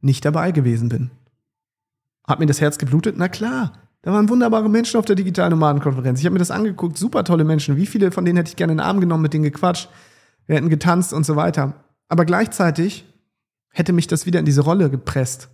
nicht 0.00 0.24
dabei 0.24 0.52
gewesen 0.52 0.88
bin. 0.88 1.10
Hat 2.26 2.38
mir 2.38 2.46
das 2.46 2.60
Herz 2.60 2.78
geblutet? 2.78 3.16
Na 3.18 3.28
klar. 3.28 3.72
Da 4.02 4.12
waren 4.12 4.28
wunderbare 4.28 4.68
Menschen 4.68 4.96
auf 4.96 5.06
der 5.06 5.16
digitalen 5.16 5.50
Nomadenkonferenz. 5.50 6.20
Ich 6.20 6.24
habe 6.24 6.34
mir 6.34 6.38
das 6.38 6.52
angeguckt, 6.52 6.96
super 6.96 7.24
tolle 7.24 7.42
Menschen. 7.42 7.76
Wie 7.76 7.86
viele 7.86 8.12
von 8.12 8.24
denen 8.24 8.36
hätte 8.36 8.50
ich 8.50 8.56
gerne 8.56 8.72
in 8.72 8.78
den 8.78 8.86
Arm 8.86 9.00
genommen, 9.00 9.24
mit 9.24 9.34
denen 9.34 9.42
gequatscht, 9.42 9.88
wir 10.46 10.54
hätten 10.54 10.68
getanzt 10.68 11.12
und 11.12 11.26
so 11.26 11.34
weiter. 11.34 11.74
Aber 12.08 12.24
gleichzeitig 12.24 13.04
hätte 13.70 13.92
mich 13.92 14.06
das 14.06 14.24
wieder 14.24 14.38
in 14.38 14.46
diese 14.46 14.60
Rolle 14.60 14.88
gepresst. 14.88 15.48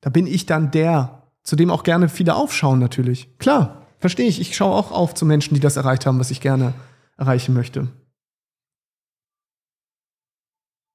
Da 0.00 0.10
bin 0.10 0.28
ich 0.28 0.46
dann 0.46 0.70
der, 0.70 1.22
zu 1.42 1.56
dem 1.56 1.70
auch 1.70 1.82
gerne 1.82 2.08
viele 2.08 2.36
aufschauen 2.36 2.78
natürlich. 2.78 3.36
Klar, 3.38 3.85
verstehe 3.98 4.26
ich. 4.26 4.40
Ich 4.40 4.56
schaue 4.56 4.74
auch 4.74 4.92
auf 4.92 5.14
zu 5.14 5.26
Menschen, 5.26 5.54
die 5.54 5.60
das 5.60 5.76
erreicht 5.76 6.06
haben, 6.06 6.18
was 6.18 6.30
ich 6.30 6.40
gerne 6.40 6.74
erreichen 7.16 7.54
möchte. 7.54 7.88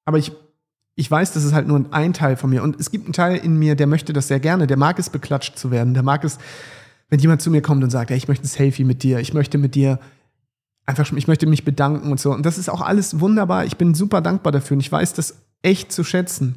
Aber 0.05 0.17
ich, 0.17 0.31
ich 0.95 1.09
weiß, 1.09 1.33
das 1.33 1.43
ist 1.43 1.53
halt 1.53 1.67
nur 1.67 1.85
ein 1.91 2.13
Teil 2.13 2.35
von 2.35 2.49
mir. 2.49 2.63
Und 2.63 2.79
es 2.79 2.91
gibt 2.91 3.05
einen 3.05 3.13
Teil 3.13 3.37
in 3.37 3.57
mir, 3.57 3.75
der 3.75 3.87
möchte 3.87 4.13
das 4.13 4.27
sehr 4.27 4.39
gerne. 4.39 4.67
Der 4.67 4.77
mag 4.77 4.99
es, 4.99 5.09
beklatscht 5.09 5.57
zu 5.57 5.71
werden. 5.71 5.93
Der 5.93 6.03
mag 6.03 6.23
es, 6.23 6.37
wenn 7.09 7.19
jemand 7.19 7.41
zu 7.41 7.51
mir 7.51 7.61
kommt 7.61 7.83
und 7.83 7.89
sagt, 7.89 8.09
hey, 8.09 8.17
ich 8.17 8.27
möchte 8.27 8.45
ein 8.45 8.47
Selfie 8.47 8.83
mit 8.83 9.03
dir. 9.03 9.19
Ich 9.19 9.33
möchte 9.33 9.57
mit 9.57 9.75
dir 9.75 9.99
einfach, 10.85 11.11
ich 11.11 11.27
möchte 11.27 11.45
mich 11.45 11.65
bedanken 11.65 12.11
und 12.11 12.19
so. 12.19 12.31
Und 12.31 12.45
das 12.45 12.57
ist 12.57 12.69
auch 12.69 12.81
alles 12.81 13.19
wunderbar. 13.19 13.65
Ich 13.65 13.77
bin 13.77 13.93
super 13.93 14.21
dankbar 14.21 14.51
dafür. 14.51 14.75
Und 14.75 14.81
ich 14.81 14.91
weiß 14.91 15.13
das 15.13 15.41
echt 15.61 15.91
zu 15.91 16.03
schätzen. 16.03 16.55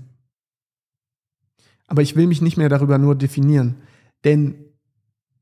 Aber 1.87 2.02
ich 2.02 2.16
will 2.16 2.26
mich 2.26 2.40
nicht 2.40 2.57
mehr 2.57 2.68
darüber 2.68 2.98
nur 2.98 3.14
definieren. 3.14 3.76
Denn 4.24 4.54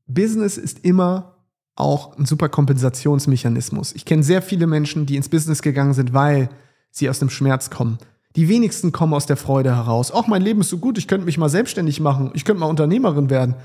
Business 0.07 0.57
ist 0.57 0.85
immer 0.85 1.33
auch 1.75 2.17
ein 2.17 2.25
super 2.25 2.49
Kompensationsmechanismus. 2.49 3.93
Ich 3.93 4.05
kenne 4.05 4.23
sehr 4.23 4.41
viele 4.41 4.67
Menschen, 4.67 5.05
die 5.05 5.15
ins 5.15 5.29
Business 5.29 5.61
gegangen 5.61 5.93
sind, 5.93 6.13
weil 6.13 6.49
sie 6.91 7.09
aus 7.09 7.19
dem 7.19 7.29
Schmerz 7.29 7.69
kommen. 7.69 7.97
Die 8.35 8.47
wenigsten 8.47 8.91
kommen 8.91 9.13
aus 9.13 9.25
der 9.25 9.37
Freude 9.37 9.75
heraus. 9.75 10.11
Auch 10.11 10.27
mein 10.27 10.41
Leben 10.41 10.61
ist 10.61 10.69
so 10.69 10.77
gut, 10.77 10.97
ich 10.97 11.07
könnte 11.07 11.25
mich 11.25 11.37
mal 11.37 11.49
selbstständig 11.49 11.99
machen, 11.99 12.31
ich 12.33 12.45
könnte 12.45 12.59
mal 12.59 12.67
Unternehmerin 12.67 13.29
werden. 13.29 13.55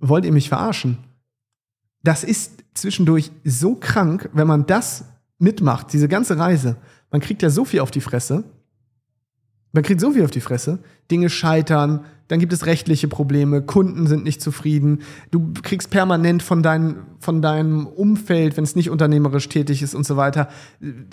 Wollt 0.00 0.24
ihr 0.24 0.32
mich 0.32 0.48
verarschen? 0.48 0.98
Das 2.02 2.24
ist 2.24 2.64
zwischendurch 2.74 3.30
so 3.44 3.74
krank, 3.74 4.30
wenn 4.32 4.46
man 4.46 4.66
das 4.66 5.04
mitmacht, 5.38 5.92
diese 5.92 6.08
ganze 6.08 6.38
Reise. 6.38 6.76
Man 7.10 7.20
kriegt 7.20 7.42
ja 7.42 7.50
so 7.50 7.64
viel 7.64 7.80
auf 7.80 7.90
die 7.90 8.00
Fresse. 8.00 8.44
Man 9.72 9.82
kriegt 9.82 10.00
so 10.00 10.12
viel 10.12 10.24
auf 10.24 10.30
die 10.30 10.40
Fresse. 10.40 10.78
Dinge 11.10 11.30
scheitern, 11.30 12.04
dann 12.28 12.40
gibt 12.40 12.52
es 12.52 12.66
rechtliche 12.66 13.08
Probleme, 13.08 13.62
Kunden 13.62 14.06
sind 14.06 14.24
nicht 14.24 14.40
zufrieden, 14.40 15.02
du 15.30 15.52
kriegst 15.62 15.90
permanent 15.90 16.42
von, 16.42 16.62
dein, 16.62 16.96
von 17.20 17.42
deinem 17.42 17.86
Umfeld, 17.86 18.56
wenn 18.56 18.64
es 18.64 18.76
nicht 18.76 18.90
unternehmerisch 18.90 19.48
tätig 19.48 19.82
ist 19.82 19.94
und 19.94 20.06
so 20.06 20.16
weiter, 20.16 20.48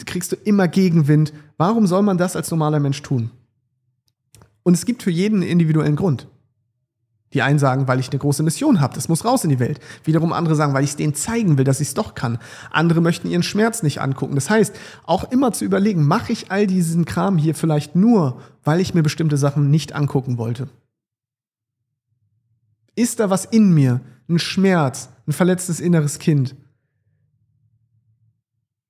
kriegst 0.05 0.31
du 0.31 0.35
immer 0.43 0.67
Gegenwind. 0.67 1.33
Warum 1.57 1.87
soll 1.87 2.01
man 2.01 2.17
das 2.17 2.35
als 2.35 2.49
normaler 2.49 2.79
Mensch 2.79 3.01
tun? 3.01 3.29
Und 4.63 4.73
es 4.73 4.85
gibt 4.85 5.03
für 5.03 5.11
jeden 5.11 5.41
einen 5.41 5.51
individuellen 5.51 5.95
Grund. 5.95 6.27
Die 7.33 7.41
einen 7.41 7.59
sagen, 7.59 7.87
weil 7.87 7.99
ich 7.99 8.09
eine 8.11 8.19
große 8.19 8.43
Mission 8.43 8.79
habe, 8.79 8.93
das 8.93 9.09
muss 9.09 9.25
raus 9.25 9.43
in 9.43 9.49
die 9.49 9.59
Welt. 9.59 9.79
Wiederum 10.03 10.33
andere 10.33 10.55
sagen, 10.55 10.73
weil 10.73 10.83
ich 10.83 10.91
es 10.91 10.95
denen 10.95 11.15
zeigen 11.15 11.57
will, 11.57 11.65
dass 11.65 11.81
ich 11.81 11.89
es 11.89 11.93
doch 11.95 12.13
kann. 12.13 12.37
Andere 12.71 13.01
möchten 13.01 13.27
ihren 13.27 13.41
Schmerz 13.43 13.81
nicht 13.81 14.01
angucken. 14.01 14.35
Das 14.35 14.51
heißt, 14.51 14.75
auch 15.05 15.31
immer 15.31 15.51
zu 15.51 15.65
überlegen, 15.65 16.05
mache 16.05 16.31
ich 16.31 16.51
all 16.51 16.67
diesen 16.67 17.05
Kram 17.05 17.37
hier 17.37 17.55
vielleicht 17.55 17.95
nur, 17.95 18.39
weil 18.63 18.79
ich 18.79 18.93
mir 18.93 19.01
bestimmte 19.01 19.37
Sachen 19.37 19.71
nicht 19.71 19.93
angucken 19.93 20.37
wollte. 20.37 20.69
Ist 22.95 23.19
da 23.19 23.29
was 23.29 23.45
in 23.45 23.73
mir? 23.73 24.01
Ein 24.29 24.39
Schmerz, 24.39 25.09
ein 25.27 25.33
verletztes 25.33 25.79
inneres 25.79 26.19
Kind? 26.19 26.55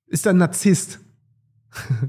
Ist 0.06 0.26
da 0.26 0.30
ein 0.30 0.36
Narzisst, 0.36 1.00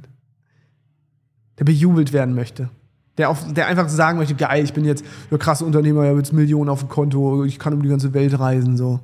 der 1.58 1.63
bejubelt 1.63 2.13
werden 2.13 2.36
möchte? 2.36 2.69
Der, 3.17 3.29
auf, 3.29 3.51
der 3.53 3.67
einfach 3.67 3.88
sagen 3.88 4.17
möchte, 4.17 4.36
geil, 4.36 4.63
ich 4.63 4.73
bin 4.73 4.84
jetzt 4.84 5.05
der 5.31 5.38
krasse 5.38 5.65
Unternehmer, 5.65 6.03
ich 6.03 6.10
habe 6.10 6.19
jetzt 6.19 6.34
Millionen 6.34 6.69
auf 6.69 6.81
dem 6.81 6.89
Konto, 6.89 7.45
ich 7.45 7.60
kann 7.60 7.73
um 7.73 7.81
die 7.81 7.89
ganze 7.89 8.13
Welt 8.13 8.38
reisen, 8.38 8.75
so. 8.75 8.99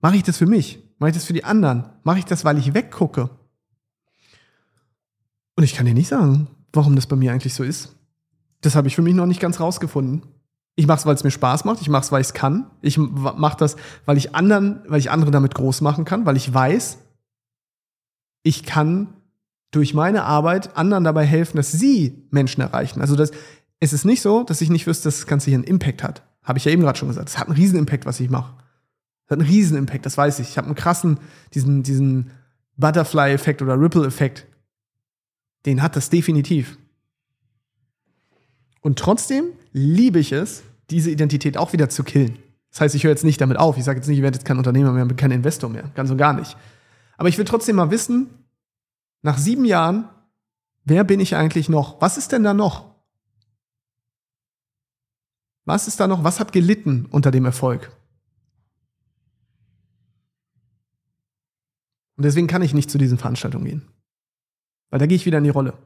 Mache 0.00 0.16
ich 0.16 0.24
das 0.24 0.36
für 0.36 0.46
mich? 0.46 0.82
Mache 0.98 1.10
ich 1.10 1.16
das 1.16 1.24
für 1.24 1.32
die 1.32 1.44
anderen? 1.44 1.84
Mache 2.02 2.18
ich 2.18 2.24
das, 2.24 2.44
weil 2.44 2.58
ich 2.58 2.74
weggucke? 2.74 3.30
Und 5.54 5.64
ich 5.64 5.74
kann 5.74 5.86
dir 5.86 5.94
nicht 5.94 6.08
sagen, 6.08 6.48
warum 6.72 6.96
das 6.96 7.06
bei 7.06 7.16
mir 7.16 7.32
eigentlich 7.32 7.54
so 7.54 7.62
ist. 7.62 7.96
Das 8.60 8.74
habe 8.74 8.88
ich 8.88 8.96
für 8.96 9.02
mich 9.02 9.14
noch 9.14 9.26
nicht 9.26 9.40
ganz 9.40 9.60
rausgefunden. 9.60 10.22
Ich 10.76 10.86
mache 10.86 10.98
es, 10.98 11.06
weil 11.06 11.14
es 11.14 11.24
mir 11.24 11.30
Spaß 11.30 11.64
macht. 11.64 11.80
Ich 11.80 11.88
mache 11.88 12.04
es, 12.04 12.12
weil 12.12 12.20
ich 12.20 12.28
es 12.28 12.34
kann. 12.34 12.70
Ich 12.82 12.98
mache 12.98 13.56
das, 13.56 13.76
weil 14.04 14.18
ich 14.18 14.34
anderen, 14.34 14.82
weil 14.86 15.00
ich 15.00 15.10
andere 15.10 15.30
damit 15.30 15.54
groß 15.54 15.80
machen 15.80 16.04
kann, 16.04 16.26
weil 16.26 16.36
ich 16.36 16.52
weiß, 16.52 16.98
ich 18.42 18.62
kann 18.62 19.08
durch 19.70 19.94
meine 19.94 20.24
Arbeit 20.24 20.76
anderen 20.76 21.04
dabei 21.04 21.24
helfen, 21.24 21.56
dass 21.56 21.72
sie 21.72 22.26
Menschen 22.30 22.60
erreichen. 22.60 23.00
Also 23.00 23.16
das, 23.16 23.32
es 23.80 23.92
ist 23.92 24.04
nicht 24.04 24.22
so, 24.22 24.44
dass 24.44 24.60
ich 24.60 24.70
nicht 24.70 24.86
wüsste, 24.86 25.04
dass 25.04 25.16
das 25.16 25.26
Ganze 25.26 25.46
hier 25.50 25.56
einen 25.56 25.64
Impact 25.64 26.02
hat. 26.02 26.22
Habe 26.42 26.58
ich 26.58 26.64
ja 26.64 26.72
eben 26.72 26.82
gerade 26.82 26.98
schon 26.98 27.08
gesagt. 27.08 27.28
Es 27.28 27.38
hat 27.38 27.48
einen 27.48 27.56
riesen 27.56 27.78
Impact, 27.78 28.06
was 28.06 28.20
ich 28.20 28.30
mache. 28.30 28.54
Es 29.24 29.30
hat 29.30 29.40
einen 29.40 29.48
riesen 29.48 29.76
Impact, 29.76 30.06
das 30.06 30.16
weiß 30.16 30.38
ich. 30.38 30.50
Ich 30.50 30.58
habe 30.58 30.66
einen 30.66 30.76
krassen, 30.76 31.18
diesen, 31.54 31.82
diesen 31.82 32.30
Butterfly-Effekt 32.76 33.62
oder 33.62 33.80
Ripple-Effekt. 33.80 34.46
Den 35.64 35.82
hat 35.82 35.96
das 35.96 36.10
definitiv. 36.10 36.78
Und 38.86 39.00
trotzdem 39.00 39.46
liebe 39.72 40.20
ich 40.20 40.30
es, 40.30 40.62
diese 40.90 41.10
Identität 41.10 41.58
auch 41.58 41.72
wieder 41.72 41.88
zu 41.88 42.04
killen. 42.04 42.38
Das 42.70 42.82
heißt, 42.82 42.94
ich 42.94 43.02
höre 43.02 43.10
jetzt 43.10 43.24
nicht 43.24 43.40
damit 43.40 43.56
auf. 43.56 43.76
Ich 43.76 43.82
sage 43.82 43.98
jetzt 43.98 44.06
nicht, 44.06 44.18
ich 44.18 44.22
werde 44.22 44.36
jetzt 44.36 44.46
kein 44.46 44.58
Unternehmer 44.58 44.92
mehr, 44.92 45.04
kein 45.16 45.32
Investor 45.32 45.68
mehr. 45.68 45.90
Ganz 45.96 46.08
und 46.12 46.18
gar 46.18 46.32
nicht. 46.32 46.56
Aber 47.16 47.28
ich 47.28 47.36
will 47.36 47.44
trotzdem 47.44 47.74
mal 47.74 47.90
wissen, 47.90 48.28
nach 49.22 49.38
sieben 49.38 49.64
Jahren, 49.64 50.08
wer 50.84 51.02
bin 51.02 51.18
ich 51.18 51.34
eigentlich 51.34 51.68
noch? 51.68 52.00
Was 52.00 52.16
ist 52.16 52.30
denn 52.30 52.44
da 52.44 52.54
noch? 52.54 52.94
Was 55.64 55.88
ist 55.88 55.98
da 55.98 56.06
noch? 56.06 56.22
Was 56.22 56.38
hat 56.38 56.52
gelitten 56.52 57.08
unter 57.10 57.32
dem 57.32 57.44
Erfolg? 57.44 57.90
Und 62.14 62.24
deswegen 62.24 62.46
kann 62.46 62.62
ich 62.62 62.72
nicht 62.72 62.92
zu 62.92 62.98
diesen 62.98 63.18
Veranstaltungen 63.18 63.64
gehen. 63.64 63.88
Weil 64.90 65.00
da 65.00 65.06
gehe 65.06 65.16
ich 65.16 65.26
wieder 65.26 65.38
in 65.38 65.44
die 65.44 65.50
Rolle. 65.50 65.76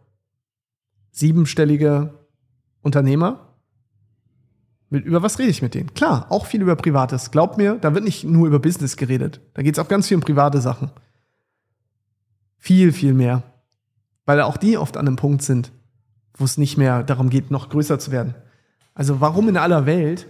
Siebenstellige 1.13 2.20
Unternehmer. 2.83 3.47
Mit, 4.89 5.05
über 5.05 5.23
was 5.23 5.39
rede 5.39 5.51
ich 5.51 5.63
mit 5.63 5.75
denen? 5.75 5.95
Klar, 5.95 6.27
auch 6.31 6.47
viel 6.47 6.63
über 6.63 6.75
Privates. 6.75 7.31
Glaub 7.31 7.57
mir, 7.57 7.77
da 7.77 7.95
wird 7.95 8.05
nicht 8.05 8.25
nur 8.25 8.49
über 8.49 8.59
Business 8.59 8.97
geredet. 8.97 9.41
Da 9.55 9.63
geht 9.63 9.77
es 9.77 9.79
auch 9.79 9.89
ganz 9.89 10.09
viel 10.09 10.17
um 10.17 10.23
private 10.23 10.61
Sachen. 10.61 10.91
Viel, 12.59 12.93
viel 12.93 13.15
mehr. 13.15 13.43
Weil 14.27 14.41
auch 14.43 14.57
die 14.57 14.77
oft 14.77 14.97
an 14.97 15.07
einem 15.07 15.17
Punkt 15.17 15.43
sind, 15.43 15.73
wo 16.35 16.45
es 16.45 16.59
nicht 16.59 16.77
mehr 16.77 17.05
darum 17.05 17.31
geht, 17.31 17.51
noch 17.51 17.69
größer 17.69 17.99
zu 17.99 18.11
werden. 18.11 18.35
Also 18.95 19.21
warum 19.21 19.49
in 19.49 19.57
aller 19.57 19.87
Welt 19.87 20.27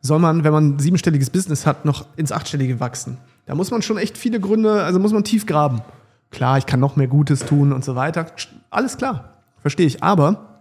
soll 0.00 0.18
man, 0.20 0.44
wenn 0.44 0.52
man 0.52 0.74
ein 0.74 0.78
siebenstelliges 0.78 1.30
Business 1.30 1.66
hat, 1.66 1.84
noch 1.84 2.06
ins 2.16 2.32
achtstellige 2.32 2.78
wachsen? 2.78 3.18
Da 3.46 3.54
muss 3.54 3.70
man 3.70 3.82
schon 3.82 3.98
echt 3.98 4.16
viele 4.16 4.40
Gründe, 4.40 4.84
also 4.84 4.98
muss 4.98 5.12
man 5.12 5.24
tief 5.24 5.44
graben. 5.44 5.82
Klar, 6.30 6.58
ich 6.58 6.66
kann 6.66 6.80
noch 6.80 6.96
mehr 6.96 7.08
Gutes 7.08 7.40
tun 7.40 7.72
und 7.72 7.84
so 7.84 7.96
weiter. 7.96 8.26
Alles 8.70 8.96
klar, 8.96 9.42
verstehe 9.60 9.86
ich. 9.86 10.02
Aber 10.02 10.53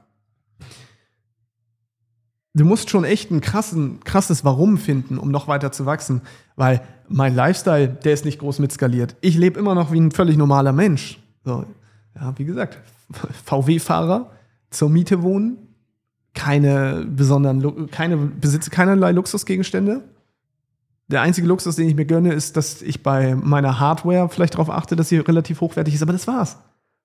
du 2.54 2.66
musst 2.66 2.90
schon 2.90 3.04
echt 3.04 3.32
ein 3.32 3.42
krassen, 3.42 4.00
krasses 4.04 4.46
Warum 4.46 4.78
finden, 4.78 5.18
um 5.18 5.32
noch 5.32 5.48
weiter 5.48 5.72
zu 5.72 5.86
wachsen. 5.86 6.22
Weil 6.56 6.82
mein 7.08 7.36
Lifestyle, 7.36 7.88
der 7.88 8.14
ist 8.14 8.26
nicht 8.26 8.40
groß 8.40 8.60
mitskaliert. 8.60 9.16
Ich 9.22 9.36
lebe 9.36 9.60
immer 9.60 9.76
noch 9.76 9.92
wie 9.92 10.00
ein 10.00 10.12
völlig 10.12 10.38
normaler 10.38 10.72
Mensch. 10.72 11.20
So, 11.44 11.66
ja, 12.16 12.34
wie 12.38 12.46
gesagt, 12.46 12.80
VW-Fahrer, 13.46 14.32
zur 14.70 14.90
Miete 14.90 15.22
wohnen, 15.22 15.58
keine 16.34 17.06
besonderen, 17.08 17.90
keine, 17.92 18.18
besitze 18.18 18.70
keinerlei 18.70 19.12
Luxusgegenstände. 19.12 20.04
Der 21.08 21.22
einzige 21.22 21.48
Luxus, 21.48 21.76
den 21.76 21.88
ich 21.88 21.96
mir 21.96 22.06
gönne, 22.06 22.34
ist, 22.34 22.58
dass 22.58 22.82
ich 22.82 23.04
bei 23.04 23.36
meiner 23.36 23.80
Hardware 23.80 24.30
vielleicht 24.30 24.56
darauf 24.56 24.70
achte, 24.70 24.96
dass 24.96 25.10
sie 25.10 25.18
relativ 25.18 25.62
hochwertig 25.62 25.94
ist, 25.94 26.02
aber 26.02 26.14
das 26.14 26.28
war's. 26.28 26.58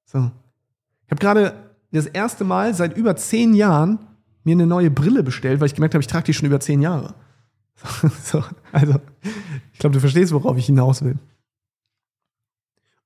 So. 0.07 0.31
Ich 1.05 1.11
habe 1.11 1.21
gerade 1.21 1.55
das 1.91 2.07
erste 2.07 2.45
Mal 2.45 2.75
seit 2.75 2.97
über 2.97 3.17
zehn 3.17 3.55
Jahren 3.55 3.99
mir 4.49 4.55
eine 4.55 4.67
neue 4.67 4.91
Brille 4.91 5.23
bestellt, 5.23 5.61
weil 5.61 5.67
ich 5.67 5.75
gemerkt 5.75 5.95
habe, 5.95 6.01
ich 6.01 6.07
trage 6.07 6.25
die 6.25 6.35
schon 6.35 6.47
über 6.47 6.61
zehn 6.61 6.81
Jahre. 6.81 7.15
So, 8.25 8.43
also, 8.73 8.95
ich 9.73 9.79
glaube, 9.79 9.95
du 9.95 10.01
verstehst, 10.01 10.33
worauf 10.33 10.57
ich 10.57 10.67
hinaus 10.67 11.03
will. 11.03 11.19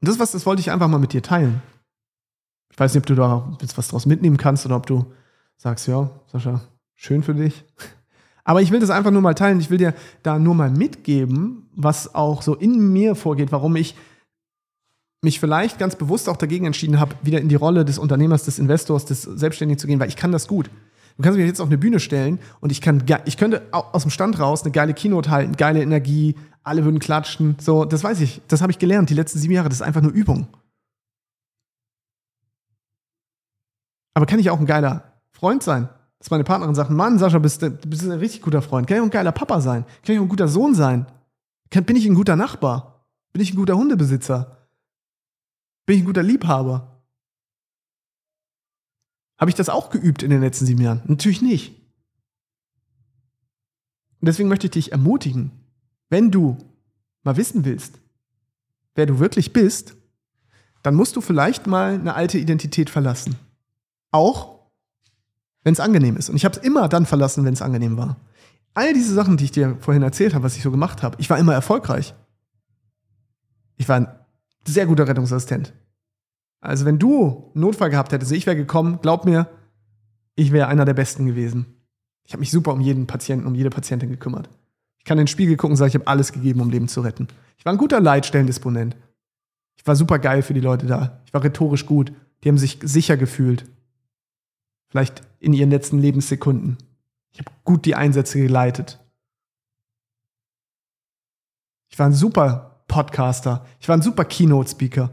Und 0.01 0.09
das, 0.09 0.19
was, 0.19 0.33
das 0.33 0.47
wollte 0.47 0.61
ich 0.61 0.71
einfach 0.71 0.89
mal 0.89 0.99
mit 0.99 1.13
dir 1.13 1.23
teilen. 1.23 1.61
Ich 2.71 2.79
weiß 2.79 2.95
nicht, 2.95 3.03
ob 3.03 3.07
du 3.07 3.15
da 3.15 3.57
jetzt 3.61 3.77
was 3.77 3.89
draus 3.89 4.07
mitnehmen 4.07 4.37
kannst 4.37 4.65
oder 4.65 4.77
ob 4.77 4.87
du 4.87 5.13
sagst, 5.59 5.87
ja, 5.89 6.11
Sascha, 6.27 6.63
schön 6.95 7.23
für 7.23 7.35
dich. 7.35 7.65
Aber 8.45 8.63
ich 8.63 8.71
will 8.71 8.81
das 8.81 8.91
einfach 8.91 9.11
nur 9.11 9.21
mal 9.21 9.35
teilen. 9.35 9.61
Ich 9.61 9.71
will 9.71 9.79
dir 9.79 9.95
da 10.23 10.39
nur 10.39 10.55
mal 10.55 10.71
mitgeben, 10.71 11.69
was 11.75 12.15
auch 12.15 12.43
so 12.43 12.55
in 12.55 12.93
mir 12.93 13.15
vorgeht, 13.15 13.53
warum 13.53 13.77
ich 13.77 13.95
mich 15.23 15.39
vielleicht 15.39 15.79
ganz 15.79 15.97
bewusst 15.97 16.29
auch 16.29 16.37
dagegen 16.37 16.67
entschieden 16.67 16.99
habe, 16.99 17.15
wieder 17.23 17.41
in 17.41 17.49
die 17.49 17.55
Rolle 17.55 17.85
des 17.85 17.99
Unternehmers, 17.99 18.45
des 18.45 18.59
Investors, 18.59 19.05
des 19.05 19.23
Selbstständigen 19.23 19.79
zu 19.79 19.87
gehen, 19.87 20.01
weil 20.01 20.09
ich 20.09 20.17
kann 20.17 20.33
das 20.33 20.49
gut. 20.49 20.71
Du 21.23 21.29
kannst 21.29 21.39
mich 21.39 21.47
jetzt 21.47 21.61
auf 21.61 21.69
eine 21.69 21.79
Bühne 21.79 22.01
stellen 22.01 22.41
und 22.59 22.73
ich 22.73 22.81
kann, 22.81 23.05
ich 23.27 23.37
könnte 23.37 23.63
aus 23.71 24.03
dem 24.03 24.11
Stand 24.11 24.41
raus 24.41 24.65
eine 24.65 24.73
geile 24.73 24.93
Keynote 24.93 25.31
halten, 25.31 25.53
geile 25.57 25.81
Energie, 25.81 26.35
alle 26.65 26.85
würden 26.85 26.99
klatschen. 26.99 27.55
So, 27.61 27.85
das 27.85 28.03
weiß 28.03 28.21
ich. 28.23 28.43
Das 28.49 28.61
habe 28.61 28.73
ich 28.73 28.81
gelernt 28.81 29.09
die 29.09 29.15
letzten 29.15 29.39
sieben 29.39 29.55
Jahre. 29.55 29.69
Das 29.69 29.79
ist 29.79 29.83
einfach 29.83 30.01
nur 30.01 30.11
Übung. 30.11 30.49
Aber 34.15 34.27
kann 34.27 34.41
ich 34.41 34.51
auch 34.51 34.59
ein 34.59 34.67
geiler 34.67 35.13
Freund 35.31 35.63
sein? 35.63 35.89
Dass 36.19 36.33
meine 36.33 36.43
Partnerin 36.43 36.75
sagt, 36.75 36.91
Mann, 36.91 37.21
Sascha, 37.21 37.39
bist 37.39 37.63
du 37.63 37.71
bist 37.71 38.03
ein 38.03 38.11
richtig 38.11 38.43
guter 38.43 38.61
Freund. 38.61 38.89
Kann 38.89 38.97
ich 38.97 39.01
auch 39.03 39.07
ein 39.07 39.11
geiler 39.11 39.31
Papa 39.31 39.61
sein? 39.61 39.85
Kann 40.05 40.15
ich 40.15 40.19
auch 40.19 40.25
ein 40.25 40.29
guter 40.29 40.49
Sohn 40.49 40.75
sein? 40.75 41.07
bin 41.71 41.95
ich 41.95 42.05
ein 42.05 42.17
guter 42.17 42.35
Nachbar? 42.35 43.07
Bin 43.33 43.43
ich 43.43 43.53
ein 43.53 43.57
guter 43.57 43.77
Hundebesitzer? 43.77 44.57
Bin 45.87 45.95
ich 45.95 46.03
ein 46.03 46.07
guter 46.07 46.25
Liebhaber? 46.25 46.92
Habe 49.43 49.51
ich 49.51 49.57
das 49.57 49.69
auch 49.69 49.91
geübt 49.91 50.23
in 50.23 50.31
den 50.31 50.41
letzten 50.41 50.67
sieben 50.67 50.81
Jahren? 50.81 51.03
Natürlich 51.05 51.43
nicht. 51.43 51.71
Und 54.21 54.27
deswegen 54.29 54.49
möchte 54.49 54.69
ich 54.69 54.71
dich 54.71 54.93
ermutigen, 54.93 55.51
wenn 56.11 56.31
du 56.31 56.59
mal 57.25 57.37
wissen 57.37 57.65
willst, 57.65 57.99
wer 58.95 59.05
du 59.05 59.19
wirklich 59.19 59.53
bist, 59.53 59.97
dann 60.85 60.95
musst 60.95 61.17
du 61.17 61.21
vielleicht 61.21 61.67
mal 61.67 61.95
eine 61.95 62.15
alte 62.15 62.39
Identität 62.39 62.89
verlassen. 62.89 63.35
Auch 64.13 64.61
wenn 65.65 65.73
es 65.73 65.81
angenehm 65.81 66.17
ist. 66.17 66.31
Und 66.31 66.37
ich 66.37 66.45
habe 66.45 66.57
es 66.57 66.63
immer 66.63 66.89
dann 66.89 67.05
verlassen, 67.05 67.45
wenn 67.45 67.55
es 67.55 67.63
angenehm 67.63 67.97
war. 67.97 68.19
All 68.75 68.95
diese 68.95 69.13
Sachen, 69.13 69.39
die 69.39 69.47
ich 69.47 69.51
dir 69.51 69.77
vorhin 69.81 70.05
erzählt 70.05 70.35
habe, 70.35 70.45
was 70.45 70.57
ich 70.57 70.63
so 70.63 70.71
gemacht 70.71 71.03
habe, 71.03 71.17
ich 71.19 71.29
war 71.29 71.39
immer 71.41 71.53
erfolgreich. 71.53 72.15
Ich 73.77 73.89
war 73.89 73.97
ein 73.97 74.09
sehr 74.65 74.87
guter 74.87 75.09
Rettungsassistent. 75.09 75.73
Also 76.63 76.87
wenn 76.87 76.99
du 76.99 77.51
einen 77.55 77.61
Notfall 77.61 77.91
gehabt 77.91 78.13
hättest, 78.13 78.33
ich 78.33 78.47
wäre 78.47 78.57
gekommen, 78.57 79.01
glaub 79.03 79.25
mir, 79.25 79.49
ich 80.37 80.53
wäre 80.53 80.69
einer 80.69 80.85
der 80.85 80.95
Besten 80.95 81.27
gewesen. 81.27 81.67
Ich 82.25 82.33
habe 82.33 82.41
mich 82.41 82.53
super 82.53 82.73
um 82.73 82.81
jeden 82.81 83.07
Patienten, 83.07 83.47
um 83.47 83.55
jede 83.55 83.69
Patientin 83.69 84.09
gekümmert. 84.09 84.49
Ich 84.99 85.05
kann 85.05 85.19
in 85.19 85.25
den 85.25 85.29
Spiegel 85.29 85.57
gucken 85.57 85.73
und 85.73 85.77
sagen, 85.77 85.89
ich 85.89 85.95
habe 85.97 86.07
alles 86.07 86.33
gegeben, 86.33 86.61
um 86.61 86.71
Leben 86.71 86.87
zu 86.87 87.01
retten. 87.01 87.27
Ich 87.59 87.65
war 87.65 87.73
ein 87.73 87.79
guter 87.79 88.01
Leitstellendisponent. 88.01 88.97
Ich 89.77 89.85
war 89.87 89.97
super 89.97 90.21
geil 90.21 90.43
für 90.43 90.55
die 90.55 90.61
Leute 90.61 90.87
da. 90.87 91.21
Ich 91.27 91.35
war 91.35 91.43
rhetorisch 91.43 91.85
gut. 91.85 92.13
Die 92.45 92.49
haben 92.49 92.59
sich 92.59 92.79
sicher 92.83 93.17
gefühlt. 93.17 93.65
Vielleicht 94.89 95.23
in 95.41 95.53
ihren 95.55 95.71
letzten 95.71 95.99
Lebenssekunden. 95.99 96.79
Ich 97.33 97.41
habe 97.41 97.51
gut 97.65 97.85
die 97.87 97.97
Einsätze 97.97 98.41
geleitet. 98.41 99.01
Ich 101.89 101.99
war 101.99 102.07
ein 102.07 102.15
super 102.15 102.85
Podcaster. 102.87 103.67
Ich 103.81 103.89
war 103.89 103.97
ein 103.97 104.03
super 104.03 104.25
Keynote-Speaker. 104.25 105.11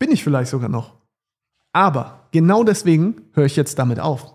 Bin 0.00 0.10
ich 0.10 0.24
vielleicht 0.24 0.50
sogar 0.50 0.68
noch. 0.68 0.96
Aber 1.72 2.26
genau 2.32 2.64
deswegen 2.64 3.22
höre 3.32 3.44
ich 3.44 3.54
jetzt 3.54 3.78
damit 3.78 4.00
auf. 4.00 4.34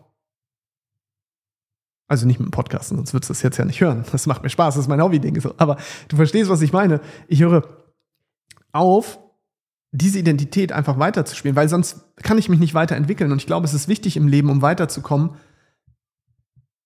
Also 2.08 2.28
nicht 2.28 2.40
mit 2.40 2.48
dem 2.48 2.52
Podcast, 2.52 2.90
sonst 2.90 3.14
würdest 3.14 3.30
du 3.30 3.34
das 3.34 3.42
jetzt 3.42 3.58
ja 3.58 3.66
nicht 3.66 3.82
hören. 3.82 4.06
Das 4.12 4.28
macht 4.28 4.44
mir 4.44 4.50
Spaß, 4.50 4.76
das 4.76 4.86
ist 4.86 4.88
mein 4.88 5.02
Hobby-Ding. 5.02 5.42
Aber 5.58 5.78
du 6.08 6.16
verstehst, 6.16 6.50
was 6.50 6.62
ich 6.62 6.72
meine. 6.72 7.02
Ich 7.28 7.42
höre 7.42 7.68
auf, 8.72 9.20
diese 9.92 10.20
Identität 10.20 10.72
einfach 10.72 11.00
weiterzuspielen, 11.00 11.56
weil 11.56 11.68
sonst 11.68 12.16
kann 12.18 12.38
ich 12.38 12.48
mich 12.48 12.60
nicht 12.60 12.76
weiterentwickeln. 12.76 13.32
Und 13.32 13.40
ich 13.40 13.48
glaube, 13.48 13.66
es 13.66 13.74
ist 13.74 13.88
wichtig 13.88 14.18
im 14.18 14.28
Leben, 14.28 14.50
um 14.50 14.62
weiterzukommen, 14.62 15.32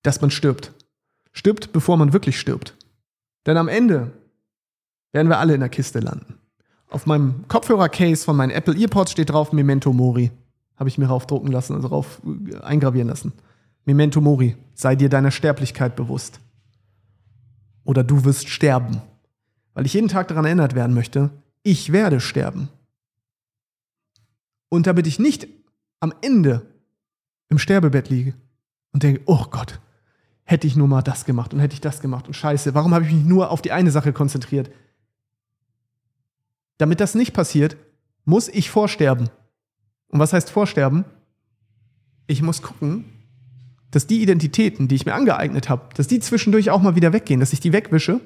dass 0.04 0.22
man 0.22 0.32
stirbt. 0.32 0.74
Stirbt, 1.34 1.74
bevor 1.74 1.98
man 1.98 2.13
wirklich 2.13 2.39
stirbt. 2.39 2.78
Denn 3.46 3.58
am 3.58 3.68
Ende 3.68 4.13
werden 5.12 5.28
wir 5.28 5.39
alle 5.39 5.54
in 5.54 5.60
der 5.60 5.70
Kiste 5.70 6.00
landen. 6.00 6.38
Auf 6.89 7.06
meinem 7.06 7.47
Kopfhörer-Case 7.47 8.25
von 8.25 8.36
meinen 8.36 8.52
Apple 8.52 8.75
EarPods 8.75 9.12
steht 9.12 9.30
drauf 9.30 9.54
Memento 9.54 9.93
Mori. 9.93 10.32
Habe 10.75 10.89
ich 10.89 10.97
mir 10.97 11.08
raufdrucken 11.08 11.52
lassen, 11.52 11.75
also 11.75 11.88
drauf 11.88 12.21
äh, 12.25 12.58
eingravieren 12.62 13.08
lassen. 13.08 13.34
Memento 13.86 14.21
Mori, 14.21 14.56
sei 14.73 14.95
dir 14.95 15.10
deiner 15.10 15.32
Sterblichkeit 15.32 15.95
bewusst. 15.95 16.39
Oder 17.84 18.04
du 18.04 18.25
wirst 18.25 18.49
sterben. 18.49 19.02
Weil 19.73 19.86
ich 19.86 19.93
jeden 19.93 20.08
Tag 20.08 20.28
daran 20.28 20.45
erinnert 20.45 20.75
werden 20.75 20.93
möchte, 20.93 21.30
ich 21.63 21.91
werde 21.91 22.19
sterben. 22.19 22.69
Und 24.69 24.88
damit 24.88 25.08
ich 25.08 25.19
nicht 25.19 25.47
am 25.99 26.13
Ende 26.21 26.65
im 27.49 27.58
Sterbebett 27.58 28.10
liege 28.10 28.34
und 28.93 29.04
denke, 29.04 29.21
oh 29.25 29.45
Gott, 29.49 29.80
hätte 30.43 30.67
ich 30.67 30.75
nur 30.75 30.88
mal 30.88 31.02
das 31.02 31.25
gemacht 31.25 31.54
und 31.54 31.60
hätte 31.60 31.73
ich 31.73 31.82
das 31.82 32.02
gemacht 32.02 32.28
und 32.28 32.34
scheiße, 32.34 32.73
warum 32.73 32.93
habe 32.93 33.06
ich 33.06 33.12
mich 33.12 33.25
nur 33.25 33.52
auf 33.52 33.62
die 33.62 33.71
eine 33.71 33.91
Sache 33.91 34.13
konzentriert? 34.13 34.71
Damit 36.80 37.02
das 37.02 37.13
nicht 37.13 37.34
passiert, 37.34 37.78
muss 38.26 38.48
ich 38.48 38.72
vorsterben. 38.72 39.30
Und 40.08 40.20
was 40.20 40.34
heißt 40.34 40.50
vorsterben? 40.50 41.06
Ich 42.26 42.42
muss 42.42 42.62
gucken, 42.62 43.06
dass 43.92 44.08
die 44.08 44.22
Identitäten, 44.22 44.88
die 44.88 44.96
ich 44.96 45.06
mir 45.06 45.13
angeeignet 45.13 45.70
habe, 45.70 45.84
dass 45.96 46.08
die 46.08 46.20
zwischendurch 46.20 46.72
auch 46.72 46.82
mal 46.82 46.96
wieder 46.96 47.13
weggehen, 47.13 47.39
dass 47.39 47.54
ich 47.54 47.60
die 47.60 47.74
wegwische, 47.74 48.22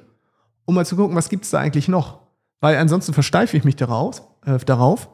um 0.65 0.75
mal 0.75 0.85
zu 0.85 0.95
gucken, 0.95 1.15
was 1.15 1.29
gibt 1.29 1.45
es 1.45 1.51
da 1.51 1.59
eigentlich 1.59 1.87
noch. 1.87 2.19
Weil 2.59 2.77
ansonsten 2.77 3.13
versteife 3.13 3.57
ich 3.57 3.63
mich 3.63 3.75
daraus, 3.75 4.21
äh, 4.45 4.57
darauf. 4.59 5.09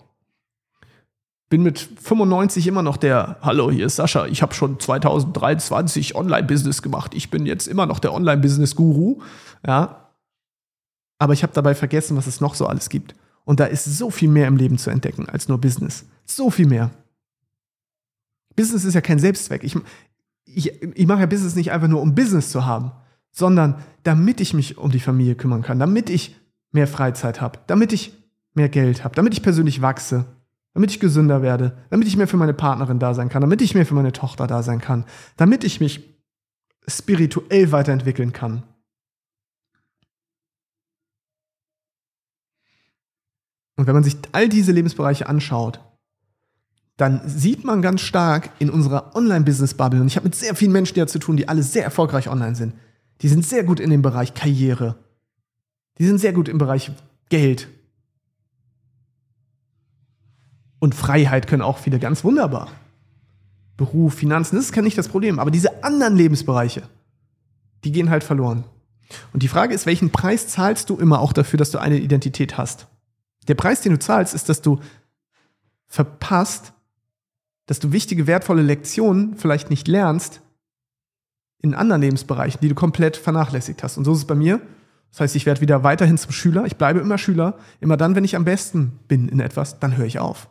Bin 1.50 1.64
mit 1.64 1.80
95 1.80 2.68
immer 2.68 2.84
noch 2.84 2.98
der, 2.98 3.38
hallo, 3.42 3.72
hier 3.72 3.86
ist 3.86 3.96
Sascha, 3.96 4.26
ich 4.28 4.42
habe 4.42 4.54
schon 4.54 4.80
2023 4.80 6.14
Online-Business 6.14 6.82
gemacht, 6.82 7.14
ich 7.16 7.32
bin 7.32 7.46
jetzt 7.46 7.68
immer 7.68 7.86
noch 7.86 8.00
der 8.00 8.14
Online-Business-Guru. 8.14 9.22
Ja. 9.66 10.10
Aber 11.20 11.34
ich 11.34 11.42
habe 11.42 11.54
dabei 11.54 11.74
vergessen, 11.74 12.18
was 12.18 12.28
es 12.28 12.42
noch 12.42 12.54
so 12.54 12.68
alles 12.68 12.90
gibt. 12.90 13.16
Und 13.50 13.60
da 13.60 13.66
ist 13.66 13.86
so 13.86 14.12
viel 14.12 14.30
mehr 14.30 14.48
im 14.48 14.58
Leben 14.58 14.78
zu 14.78 14.92
entdecken 14.92 15.28
als 15.28 15.48
nur 15.48 15.60
Business. 15.60 16.06
So 16.24 16.52
viel 16.52 16.68
mehr. 16.68 16.92
Business 18.56 18.86
ist 18.86 18.94
ja 18.94 19.02
kein 19.02 19.18
Selbstzweck. 19.18 19.64
Ich, 19.64 19.76
ich, 20.46 20.84
ich 20.84 21.08
mache 21.08 21.22
ja 21.22 21.26
Business 21.26 21.56
nicht 21.56 21.72
einfach 21.72 21.88
nur, 21.88 22.00
um 22.00 22.14
Business 22.14 22.52
zu 22.52 22.68
haben, 22.68 22.92
sondern 23.32 23.84
damit 24.04 24.40
ich 24.40 24.54
mich 24.54 24.78
um 24.78 24.92
die 24.92 25.00
Familie 25.00 25.34
kümmern 25.34 25.64
kann, 25.64 25.80
damit 25.80 26.12
ich 26.12 26.36
mehr 26.74 26.86
Freizeit 26.86 27.42
habe, 27.42 27.58
damit 27.66 27.92
ich 27.92 28.14
mehr 28.54 28.70
Geld 28.70 29.04
habe, 29.04 29.16
damit 29.16 29.34
ich 29.34 29.42
persönlich 29.42 29.82
wachse, 29.82 30.26
damit 30.76 30.92
ich 30.92 31.00
gesünder 31.00 31.42
werde, 31.42 31.76
damit 31.90 32.08
ich 32.08 32.18
mehr 32.18 32.28
für 32.28 32.38
meine 32.38 32.54
Partnerin 32.54 33.00
da 33.00 33.16
sein 33.16 33.30
kann, 33.30 33.42
damit 33.42 33.64
ich 33.64 33.74
mehr 33.74 33.88
für 33.88 33.96
meine 33.96 34.12
Tochter 34.12 34.46
da 34.46 34.62
sein 34.62 34.80
kann, 34.80 35.06
damit 35.38 35.64
ich 35.64 35.80
mich 35.80 36.08
spirituell 36.88 37.72
weiterentwickeln 37.72 38.32
kann. 38.32 38.62
Und 43.80 43.88
wenn 43.88 43.94
man 43.94 44.04
sich 44.04 44.18
all 44.34 44.50
diese 44.50 44.74
Lebensbereiche 44.74 45.30
anschaut, 45.30 45.80
dann 46.98 47.22
sieht 47.26 47.64
man 47.64 47.82
ganz 47.82 48.02
stark 48.02 48.50
in 48.60 48.70
unserer 48.70 49.16
Online-Business-Bubble, 49.16 50.02
und 50.02 50.08
ich 50.08 50.18
habe 50.18 50.26
mit 50.26 50.36
sehr 50.36 50.54
vielen 50.54 50.74
Menschen 50.74 51.00
ja 51.00 51.08
zu 51.08 51.18
tun, 51.18 51.38
die 51.38 51.48
alle 51.48 51.64
sehr 51.64 51.86
erfolgreich 51.86 52.28
online 52.28 52.56
sind. 52.56 52.74
Die 53.22 53.30
sind 53.30 53.46
sehr 53.46 53.64
gut 53.64 53.80
in 53.80 53.90
dem 53.90 54.02
Bereich 54.02 54.34
Karriere. 54.34 54.98
Die 55.98 56.06
sind 56.06 56.18
sehr 56.18 56.34
gut 56.34 56.50
im 56.50 56.58
Bereich 56.58 56.92
Geld. 57.30 57.70
Und 60.80 60.94
Freiheit 60.94 61.48
können 61.48 61.62
auch 61.62 61.78
viele 61.78 62.00
ganz 62.00 62.26
wunderbar. 62.26 62.68
Beruf, 63.78 64.16
Finanzen, 64.16 64.58
das 64.58 64.66
ist 64.66 64.76
nicht 64.76 64.98
das 64.98 65.08
Problem. 65.08 65.40
Aber 65.40 65.52
diese 65.52 65.86
anderen 65.86 66.18
Lebensbereiche, 66.18 66.84
die 67.86 67.94
gehen 67.94 68.10
halt 68.10 68.26
verloren. 68.26 68.66
Und 69.32 69.42
die 69.42 69.48
Frage 69.48 69.74
ist, 69.74 69.86
welchen 69.86 70.10
Preis 70.10 70.50
zahlst 70.50 70.90
du 70.90 70.98
immer 70.98 71.22
auch 71.22 71.32
dafür, 71.32 71.58
dass 71.58 71.72
du 71.72 71.78
eine 71.78 71.98
Identität 71.98 72.58
hast? 72.58 72.90
Der 73.50 73.56
Preis, 73.56 73.82
den 73.82 73.94
du 73.94 74.00
zahlst, 74.00 74.34
ist, 74.34 74.48
dass 74.48 74.62
du 74.62 74.80
verpasst, 75.88 76.72
dass 77.66 77.80
du 77.80 77.92
wichtige, 77.92 78.28
wertvolle 78.28 78.62
Lektionen 78.62 79.36
vielleicht 79.36 79.70
nicht 79.70 79.88
lernst 79.88 80.42
in 81.62 81.74
anderen 81.74 82.02
Lebensbereichen, 82.02 82.62
die 82.62 82.70
du 82.70 82.76
komplett 82.76 83.18
vernachlässigt 83.18 83.84
hast. 83.84 83.98
Und 83.98 84.06
so 84.06 84.14
ist 84.14 84.20
es 84.20 84.26
bei 84.26 84.36
mir. 84.36 84.62
Das 85.12 85.22
heißt, 85.22 85.36
ich 85.36 85.48
werde 85.48 85.62
wieder 85.62 85.84
weiterhin 85.84 86.18
zum 86.18 86.32
Schüler. 86.32 86.66
Ich 86.66 86.78
bleibe 86.78 87.00
immer 87.00 87.18
Schüler. 87.18 87.58
Immer 87.80 87.98
dann, 87.98 88.16
wenn 88.16 88.24
ich 88.24 88.36
am 88.36 88.46
besten 88.46 89.00
bin 89.08 89.28
in 89.28 89.40
etwas, 89.40 89.80
dann 89.80 89.98
höre 89.98 90.06
ich 90.06 90.20
auf. 90.20 90.48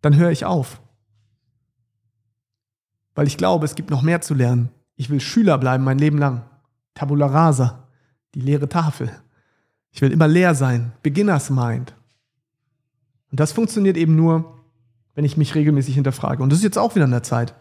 Dann 0.00 0.16
höre 0.16 0.30
ich 0.30 0.46
auf. 0.46 0.80
Weil 3.14 3.26
ich 3.26 3.36
glaube, 3.36 3.66
es 3.66 3.74
gibt 3.74 3.90
noch 3.90 4.02
mehr 4.02 4.22
zu 4.22 4.32
lernen. 4.32 4.70
Ich 4.96 5.10
will 5.10 5.20
Schüler 5.20 5.58
bleiben 5.58 5.84
mein 5.84 5.98
Leben 5.98 6.16
lang. 6.16 6.44
Tabula 6.94 7.26
rasa, 7.26 7.86
die 8.34 8.40
leere 8.40 8.68
Tafel. 8.68 9.10
Ich 9.92 10.02
will 10.02 10.12
immer 10.12 10.28
leer 10.28 10.54
sein. 10.54 10.92
Beginners 11.02 11.50
Mind. 11.50 11.94
Und 13.30 13.40
das 13.40 13.52
funktioniert 13.52 13.96
eben 13.96 14.16
nur, 14.16 14.60
wenn 15.14 15.24
ich 15.24 15.36
mich 15.36 15.54
regelmäßig 15.54 15.94
hinterfrage. 15.94 16.42
Und 16.42 16.50
das 16.50 16.58
ist 16.58 16.64
jetzt 16.64 16.78
auch 16.78 16.94
wieder 16.94 17.04
in 17.04 17.10
der 17.10 17.22
Zeit. 17.22 17.54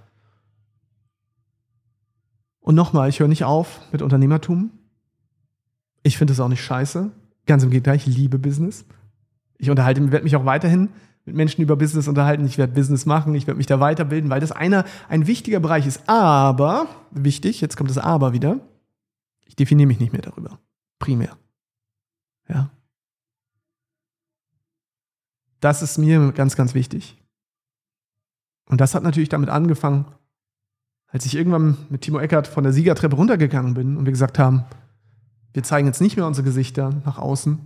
Und 2.59 2.75
nochmal, 2.75 3.09
ich 3.09 3.19
höre 3.19 3.27
nicht 3.27 3.43
auf 3.43 3.81
mit 3.91 4.01
Unternehmertum. 4.01 4.71
Ich 6.03 6.17
finde 6.17 6.33
es 6.33 6.39
auch 6.39 6.47
nicht 6.47 6.63
scheiße. 6.63 7.11
Ganz 7.45 7.63
im 7.63 7.71
Gegenteil, 7.71 7.95
ich 7.95 8.05
liebe 8.05 8.37
Business. 8.37 8.85
Ich 9.57 9.69
unterhalte, 9.69 10.11
werde 10.11 10.23
mich 10.23 10.35
auch 10.35 10.45
weiterhin 10.45 10.89
mit 11.25 11.35
Menschen 11.35 11.61
über 11.61 11.75
Business 11.75 12.07
unterhalten. 12.07 12.45
Ich 12.45 12.57
werde 12.57 12.73
Business 12.73 13.05
machen, 13.05 13.35
ich 13.35 13.47
werde 13.47 13.57
mich 13.57 13.67
da 13.67 13.79
weiterbilden, 13.79 14.29
weil 14.29 14.39
das 14.39 14.51
einer, 14.51 14.85
ein 15.09 15.27
wichtiger 15.27 15.59
Bereich 15.59 15.87
ist. 15.87 16.07
Aber, 16.07 16.87
wichtig, 17.11 17.61
jetzt 17.61 17.75
kommt 17.75 17.89
das 17.89 17.97
Aber 17.97 18.33
wieder, 18.33 18.59
ich 19.45 19.55
definiere 19.55 19.87
mich 19.87 19.99
nicht 19.99 20.13
mehr 20.13 20.21
darüber. 20.21 20.59
Primär. 20.99 21.37
Ja. 22.49 22.69
Das 25.59 25.81
ist 25.81 25.97
mir 25.97 26.31
ganz, 26.31 26.55
ganz 26.55 26.73
wichtig. 26.73 27.17
Und 28.69 28.81
das 28.81 28.95
hat 28.95 29.03
natürlich 29.03 29.29
damit 29.29 29.49
angefangen, 29.49 30.05
als 31.07 31.25
ich 31.25 31.35
irgendwann 31.35 31.77
mit 31.89 32.01
Timo 32.01 32.19
Eckert 32.19 32.47
von 32.47 32.63
der 32.63 32.71
Siegertreppe 32.71 33.15
runtergegangen 33.15 33.73
bin 33.73 33.97
und 33.97 34.05
wir 34.05 34.11
gesagt 34.11 34.37
haben, 34.39 34.63
wir 35.53 35.63
zeigen 35.63 35.87
jetzt 35.87 36.01
nicht 36.01 36.15
mehr 36.15 36.27
unsere 36.27 36.45
Gesichter 36.45 37.01
nach 37.05 37.17
außen. 37.17 37.59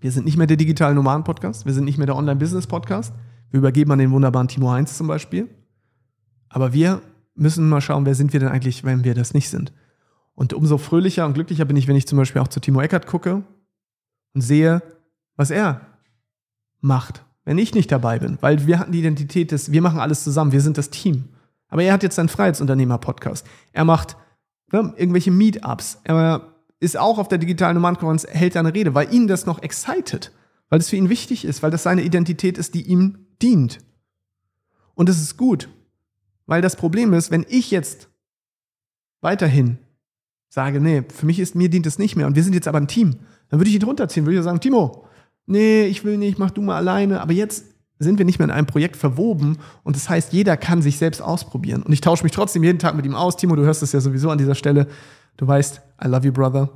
Wir 0.00 0.10
sind 0.10 0.24
nicht 0.24 0.36
mehr 0.36 0.48
der 0.48 0.56
digitale 0.56 0.94
Nomaden-Podcast, 0.94 1.64
wir 1.64 1.72
sind 1.72 1.84
nicht 1.84 1.98
mehr 1.98 2.06
der 2.06 2.16
Online-Business-Podcast, 2.16 3.14
Wir 3.50 3.58
übergeben 3.58 3.92
an 3.92 3.98
den 3.98 4.10
wunderbaren 4.10 4.48
Timo 4.48 4.70
Heinz 4.70 4.96
zum 4.96 5.06
Beispiel. 5.06 5.48
Aber 6.48 6.72
wir 6.72 7.02
müssen 7.34 7.68
mal 7.68 7.80
schauen, 7.80 8.06
wer 8.06 8.14
sind 8.14 8.32
wir 8.32 8.40
denn 8.40 8.48
eigentlich, 8.48 8.84
wenn 8.84 9.04
wir 9.04 9.14
das 9.14 9.34
nicht 9.34 9.48
sind. 9.48 9.72
Und 10.34 10.52
umso 10.52 10.78
fröhlicher 10.78 11.26
und 11.26 11.34
glücklicher 11.34 11.64
bin 11.64 11.76
ich, 11.76 11.86
wenn 11.86 11.96
ich 11.96 12.06
zum 12.06 12.18
Beispiel 12.18 12.42
auch 12.42 12.48
zu 12.48 12.60
Timo 12.60 12.80
Eckert 12.80 13.06
gucke 13.06 13.44
und 14.34 14.40
sehe, 14.40 14.82
was 15.36 15.50
er 15.50 15.80
macht, 16.80 17.24
wenn 17.44 17.58
ich 17.58 17.74
nicht 17.74 17.90
dabei 17.90 18.18
bin. 18.18 18.38
Weil 18.40 18.66
wir 18.66 18.78
hatten 18.78 18.92
die 18.92 19.00
Identität 19.00 19.52
des, 19.52 19.72
wir 19.72 19.82
machen 19.82 20.00
alles 20.00 20.24
zusammen, 20.24 20.52
wir 20.52 20.60
sind 20.60 20.78
das 20.78 20.90
Team. 20.90 21.28
Aber 21.68 21.82
er 21.82 21.92
hat 21.92 22.02
jetzt 22.02 22.16
seinen 22.16 22.28
Freiheitsunternehmer-Podcast. 22.28 23.46
Er 23.72 23.84
macht 23.84 24.16
ne, 24.72 24.92
irgendwelche 24.96 25.30
Meetups. 25.30 26.00
Er 26.04 26.48
ist 26.80 26.98
auch 26.98 27.18
auf 27.18 27.28
der 27.28 27.38
digitalen 27.38 27.74
Nomadenkonferenz, 27.74 28.26
hält 28.26 28.56
eine 28.56 28.74
Rede, 28.74 28.94
weil 28.94 29.12
ihn 29.12 29.28
das 29.28 29.46
noch 29.46 29.62
excited, 29.62 30.32
weil 30.68 30.80
es 30.80 30.88
für 30.88 30.96
ihn 30.96 31.08
wichtig 31.08 31.44
ist, 31.44 31.62
weil 31.62 31.70
das 31.70 31.82
seine 31.82 32.02
Identität 32.02 32.58
ist, 32.58 32.74
die 32.74 32.82
ihm 32.82 33.26
dient. 33.40 33.78
Und 34.94 35.08
es 35.08 35.20
ist 35.20 35.36
gut, 35.36 35.68
weil 36.46 36.62
das 36.62 36.76
Problem 36.76 37.12
ist, 37.12 37.30
wenn 37.30 37.46
ich 37.48 37.70
jetzt 37.70 38.08
weiterhin 39.20 39.78
sage, 40.48 40.80
nee, 40.80 41.04
für 41.08 41.26
mich 41.26 41.38
ist, 41.38 41.54
mir 41.54 41.68
dient 41.68 41.86
es 41.86 41.98
nicht 41.98 42.16
mehr 42.16 42.26
und 42.26 42.34
wir 42.34 42.42
sind 42.42 42.54
jetzt 42.54 42.66
aber 42.66 42.78
ein 42.78 42.88
Team, 42.88 43.20
dann 43.50 43.60
würde 43.60 43.68
ich 43.68 43.76
ihn 43.76 43.82
runterziehen, 43.82 44.24
würde 44.24 44.38
ich 44.38 44.44
sagen, 44.44 44.60
Timo, 44.60 45.04
nee, 45.46 45.84
ich 45.84 46.04
will 46.04 46.16
nicht, 46.16 46.38
mach 46.38 46.50
du 46.50 46.62
mal 46.62 46.76
alleine, 46.76 47.20
aber 47.20 47.32
jetzt 47.32 47.66
sind 47.98 48.18
wir 48.18 48.24
nicht 48.24 48.38
mehr 48.38 48.46
in 48.46 48.52
einem 48.52 48.66
Projekt 48.66 48.96
verwoben 48.96 49.58
und 49.82 49.94
das 49.94 50.08
heißt, 50.08 50.32
jeder 50.32 50.56
kann 50.56 50.80
sich 50.80 50.96
selbst 50.96 51.20
ausprobieren. 51.20 51.82
Und 51.82 51.92
ich 51.92 52.00
tausche 52.00 52.22
mich 52.22 52.32
trotzdem 52.32 52.62
jeden 52.62 52.78
Tag 52.78 52.94
mit 52.94 53.04
ihm 53.04 53.14
aus. 53.14 53.36
Timo, 53.36 53.56
du 53.56 53.62
hörst 53.62 53.82
es 53.82 53.92
ja 53.92 54.00
sowieso 54.00 54.30
an 54.30 54.38
dieser 54.38 54.54
Stelle. 54.54 54.86
Du 55.36 55.46
weißt, 55.46 55.82
I 56.02 56.08
love 56.08 56.26
you, 56.26 56.32
brother. 56.32 56.70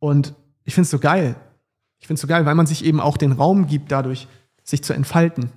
Und 0.00 0.34
ich 0.64 0.74
finde 0.74 0.86
es 0.86 0.90
so 0.90 0.98
geil. 0.98 1.36
Ich 2.00 2.08
finde 2.08 2.14
es 2.14 2.20
so 2.20 2.26
geil, 2.26 2.44
weil 2.46 2.56
man 2.56 2.66
sich 2.66 2.84
eben 2.84 2.98
auch 2.98 3.16
den 3.16 3.30
Raum 3.30 3.68
gibt, 3.68 3.92
dadurch 3.92 4.26
sich 4.64 4.82
zu 4.82 4.92
entfalten. 4.92 5.50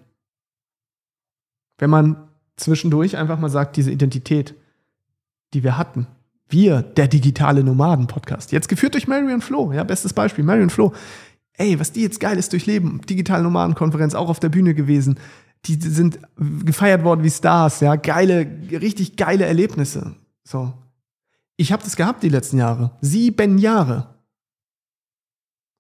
Wenn 1.80 1.90
man 1.90 2.28
zwischendurch 2.56 3.18
einfach 3.18 3.40
mal 3.40 3.50
sagt, 3.50 3.78
diese 3.78 3.92
Identität, 3.92 4.54
die 5.54 5.64
wir 5.64 5.78
hatten, 5.78 6.06
wir, 6.50 6.82
der 6.82 7.08
digitale 7.08 7.64
Nomaden-Podcast, 7.64 8.52
jetzt 8.52 8.70
geführt 8.70 8.94
durch 8.94 9.08
Marion 9.08 9.42
Flo, 9.42 9.72
ja, 9.74 9.84
bestes 9.84 10.14
Beispiel, 10.14 10.44
Marion 10.44 10.70
Flo, 10.70 10.94
ey, 11.54 11.80
was 11.80 11.92
die 11.92 12.02
jetzt 12.02 12.20
geil 12.20 12.38
ist 12.38 12.52
durchleben, 12.54 13.02
digitale 13.02 13.44
Nomadenkonferenz 13.44 14.16
auch 14.16 14.30
auf 14.30 14.40
der 14.40 14.50
Bühne 14.50 14.74
gewesen. 14.74 15.20
Die 15.66 15.76
sind 15.76 16.20
gefeiert 16.38 17.04
worden 17.04 17.24
wie 17.24 17.32
Stars, 17.32 17.80
ja, 17.80 17.96
geile, 17.96 18.48
richtig 18.72 19.16
geile 19.18 19.46
Erlebnisse. 19.46 20.16
So. 20.44 20.74
Ich 21.58 21.72
habe 21.72 21.84
das 21.84 21.96
gehabt 21.96 22.22
die 22.22 22.30
letzten 22.30 22.58
Jahre. 22.58 22.92
Sieben 23.02 23.58
Jahre. 23.58 24.16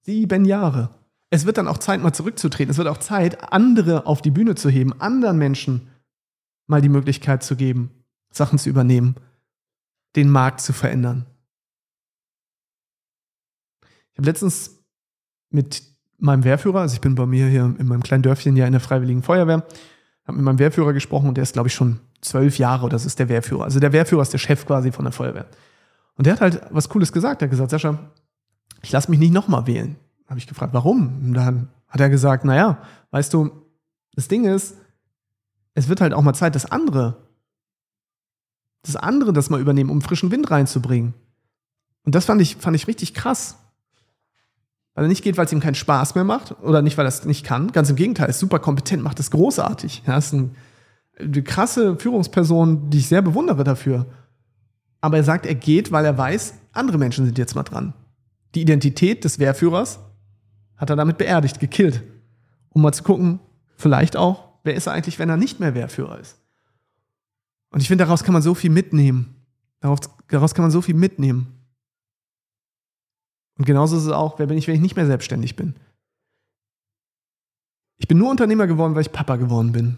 Sieben 0.02 0.46
Jahre. 0.46 0.90
Es 1.30 1.46
wird 1.46 1.58
dann 1.58 1.68
auch 1.68 1.80
Zeit, 1.80 2.02
mal 2.02 2.14
zurückzutreten. 2.14 2.72
Es 2.72 2.78
wird 2.78 2.88
auch 2.88 3.00
Zeit, 3.00 3.52
andere 3.52 4.06
auf 4.06 4.22
die 4.22 4.32
Bühne 4.32 4.56
zu 4.56 4.70
heben, 4.70 5.00
anderen 5.00 5.38
Menschen 5.38 5.90
mal 6.68 6.82
die 6.82 6.90
Möglichkeit 6.90 7.44
zu 7.44 7.56
geben, 7.56 7.92
Sachen 8.32 8.58
zu 8.58 8.70
übernehmen, 8.70 9.16
den 10.16 10.30
Markt 10.30 10.62
zu 10.62 10.74
verändern. 10.74 11.26
Ich 14.12 14.18
habe 14.18 14.28
letztens 14.28 14.84
mit 15.50 15.84
meinem 16.18 16.44
Wehrführer, 16.44 16.82
also 16.82 16.94
ich 16.94 17.02
bin 17.02 17.16
bei 17.16 17.26
mir 17.26 17.48
hier 17.48 17.76
in 17.78 17.88
meinem 17.88 18.04
kleinen 18.04 18.24
Dörfchen 18.24 18.56
ja 18.56 18.66
in 18.66 18.72
der 18.72 18.82
Freiwilligen 18.82 19.24
Feuerwehr, 19.24 19.66
habe 20.26 20.38
mit 20.38 20.46
meinem 20.46 20.60
Wehrführer 20.60 20.94
gesprochen 20.94 21.28
und 21.28 21.36
der 21.36 21.44
ist, 21.44 21.54
glaube 21.54 21.68
ich, 21.68 21.74
schon 21.74 22.00
zwölf 22.22 22.58
Jahre, 22.58 22.90
das 22.90 23.06
ist 23.06 23.20
der 23.20 23.30
Wehrführer. 23.30 23.66
Also 23.66 23.80
der 23.80 23.94
Wehrführer 23.94 24.22
ist 24.22 24.34
der 24.34 24.38
Chef 24.38 24.66
quasi 24.66 24.92
von 24.92 25.06
der 25.06 25.12
Feuerwehr. 25.12 25.48
Und 26.16 26.26
der 26.26 26.34
hat 26.34 26.42
halt 26.42 26.62
was 26.72 26.90
Cooles 26.90 27.12
gesagt. 27.12 27.42
Er 27.42 27.48
hat 27.48 27.52
gesagt, 27.52 27.72
Sascha, 27.72 28.00
ich 28.82 28.92
lasse 28.92 29.12
mich 29.12 29.20
nicht 29.20 29.34
nochmal 29.34 29.68
wählen. 29.68 29.98
Habe 30.28 30.40
ich 30.40 30.48
gefragt, 30.48 30.74
warum? 30.74 31.24
Und 31.24 31.34
dann 31.34 31.70
hat 31.88 32.02
er 32.02 32.10
gesagt, 32.10 32.46
naja, 32.46 32.82
weißt 33.12 33.34
du, 33.34 33.52
das 34.14 34.28
Ding 34.28 34.46
ist, 34.46 34.78
es 35.74 35.90
wird 35.90 36.02
halt 36.02 36.14
auch 36.14 36.22
mal 36.22 36.34
Zeit, 36.34 36.56
dass 36.56 36.66
andere, 36.66 37.25
das 38.86 38.96
andere 38.96 39.34
das 39.34 39.50
mal 39.50 39.60
übernehmen, 39.60 39.90
um 39.90 40.02
frischen 40.02 40.32
Wind 40.32 40.52
reinzubringen. 40.52 41.14
Und 42.04 42.16
das 42.16 42.26
fand 42.26 42.42
ich, 42.42 42.56
fand 42.58 42.76
ich 42.76 42.88
richtig 42.88 43.14
krass. 43.14 43.58
Weil 44.94 45.06
er 45.06 45.08
nicht 45.08 45.24
geht, 45.24 45.38
weil 45.38 45.46
es 45.46 45.52
ihm 45.52 45.60
keinen 45.60 45.76
Spaß 45.76 46.16
mehr 46.16 46.24
macht 46.24 46.56
oder 46.62 46.82
nicht, 46.82 46.98
weil 46.98 47.06
er 47.06 47.10
es 47.10 47.26
nicht 47.26 47.46
kann. 47.46 47.72
Ganz 47.72 47.90
im 47.90 47.96
Gegenteil, 47.96 48.30
ist 48.30 48.40
super 48.40 48.60
kompetent, 48.60 49.04
macht 49.04 49.20
es 49.20 49.32
großartig. 49.32 50.04
Er 50.06 50.18
ist 50.18 50.34
ein, 50.34 50.56
eine 51.20 51.44
krasse 51.44 51.98
Führungsperson, 51.98 52.90
die 52.90 53.00
ich 53.00 53.08
sehr 53.08 53.22
bewundere 53.22 53.64
dafür. 53.64 54.06
Aber 55.02 55.18
er 55.18 55.24
sagt, 55.24 55.46
er 55.46 55.56
geht, 55.56 55.92
weil 55.92 56.06
er 56.06 56.18
weiß, 56.18 56.54
andere 56.72 56.98
Menschen 56.98 57.26
sind 57.26 57.38
jetzt 57.38 57.56
mal 57.56 57.64
dran. 57.64 57.94
Die 58.54 58.62
Identität 58.62 59.24
des 59.24 59.40
Wehrführers 59.40 60.00
hat 60.78 60.90
er 60.90 60.96
damit 60.96 61.18
beerdigt, 61.18 61.60
gekillt. 61.60 62.04
Um 62.70 62.82
mal 62.82 62.94
zu 62.94 63.04
gucken, 63.04 63.40
vielleicht 63.76 64.16
auch, 64.16 64.50
wer 64.64 64.76
ist 64.76 64.88
er 64.88 64.94
eigentlich, 64.94 65.20
wenn 65.20 65.30
er 65.30 65.38
nicht 65.38 65.60
mehr 65.60 65.76
Wehrführer 65.76 66.20
ist. 66.20 66.38
Und 67.76 67.82
ich 67.82 67.90
finde, 67.90 68.06
daraus 68.06 68.24
kann 68.24 68.32
man 68.32 68.42
so 68.42 68.56
viel 68.56 68.70
mitnehmen. 68.70 69.36
Daraus, 69.82 70.00
daraus 70.30 70.56
kann 70.56 70.64
man 70.64 70.72
so 70.72 70.82
viel 70.82 70.96
mitnehmen. 70.96 71.60
Und 73.58 73.66
genauso 73.66 73.98
ist 73.98 74.04
es 74.04 74.12
auch, 74.12 74.40
wer 74.40 74.48
bin 74.48 74.58
ich, 74.58 74.66
wenn 74.66 74.76
ich 74.76 74.82
nicht 74.82 74.96
mehr 74.96 75.06
selbstständig 75.06 75.58
bin. 75.58 75.76
Ich 77.98 78.08
bin 78.08 78.18
nur 78.18 78.32
Unternehmer 78.32 78.66
geworden, 78.66 78.96
weil 78.96 79.02
ich 79.02 79.12
Papa 79.12 79.36
geworden 79.36 79.74
bin. 79.74 79.98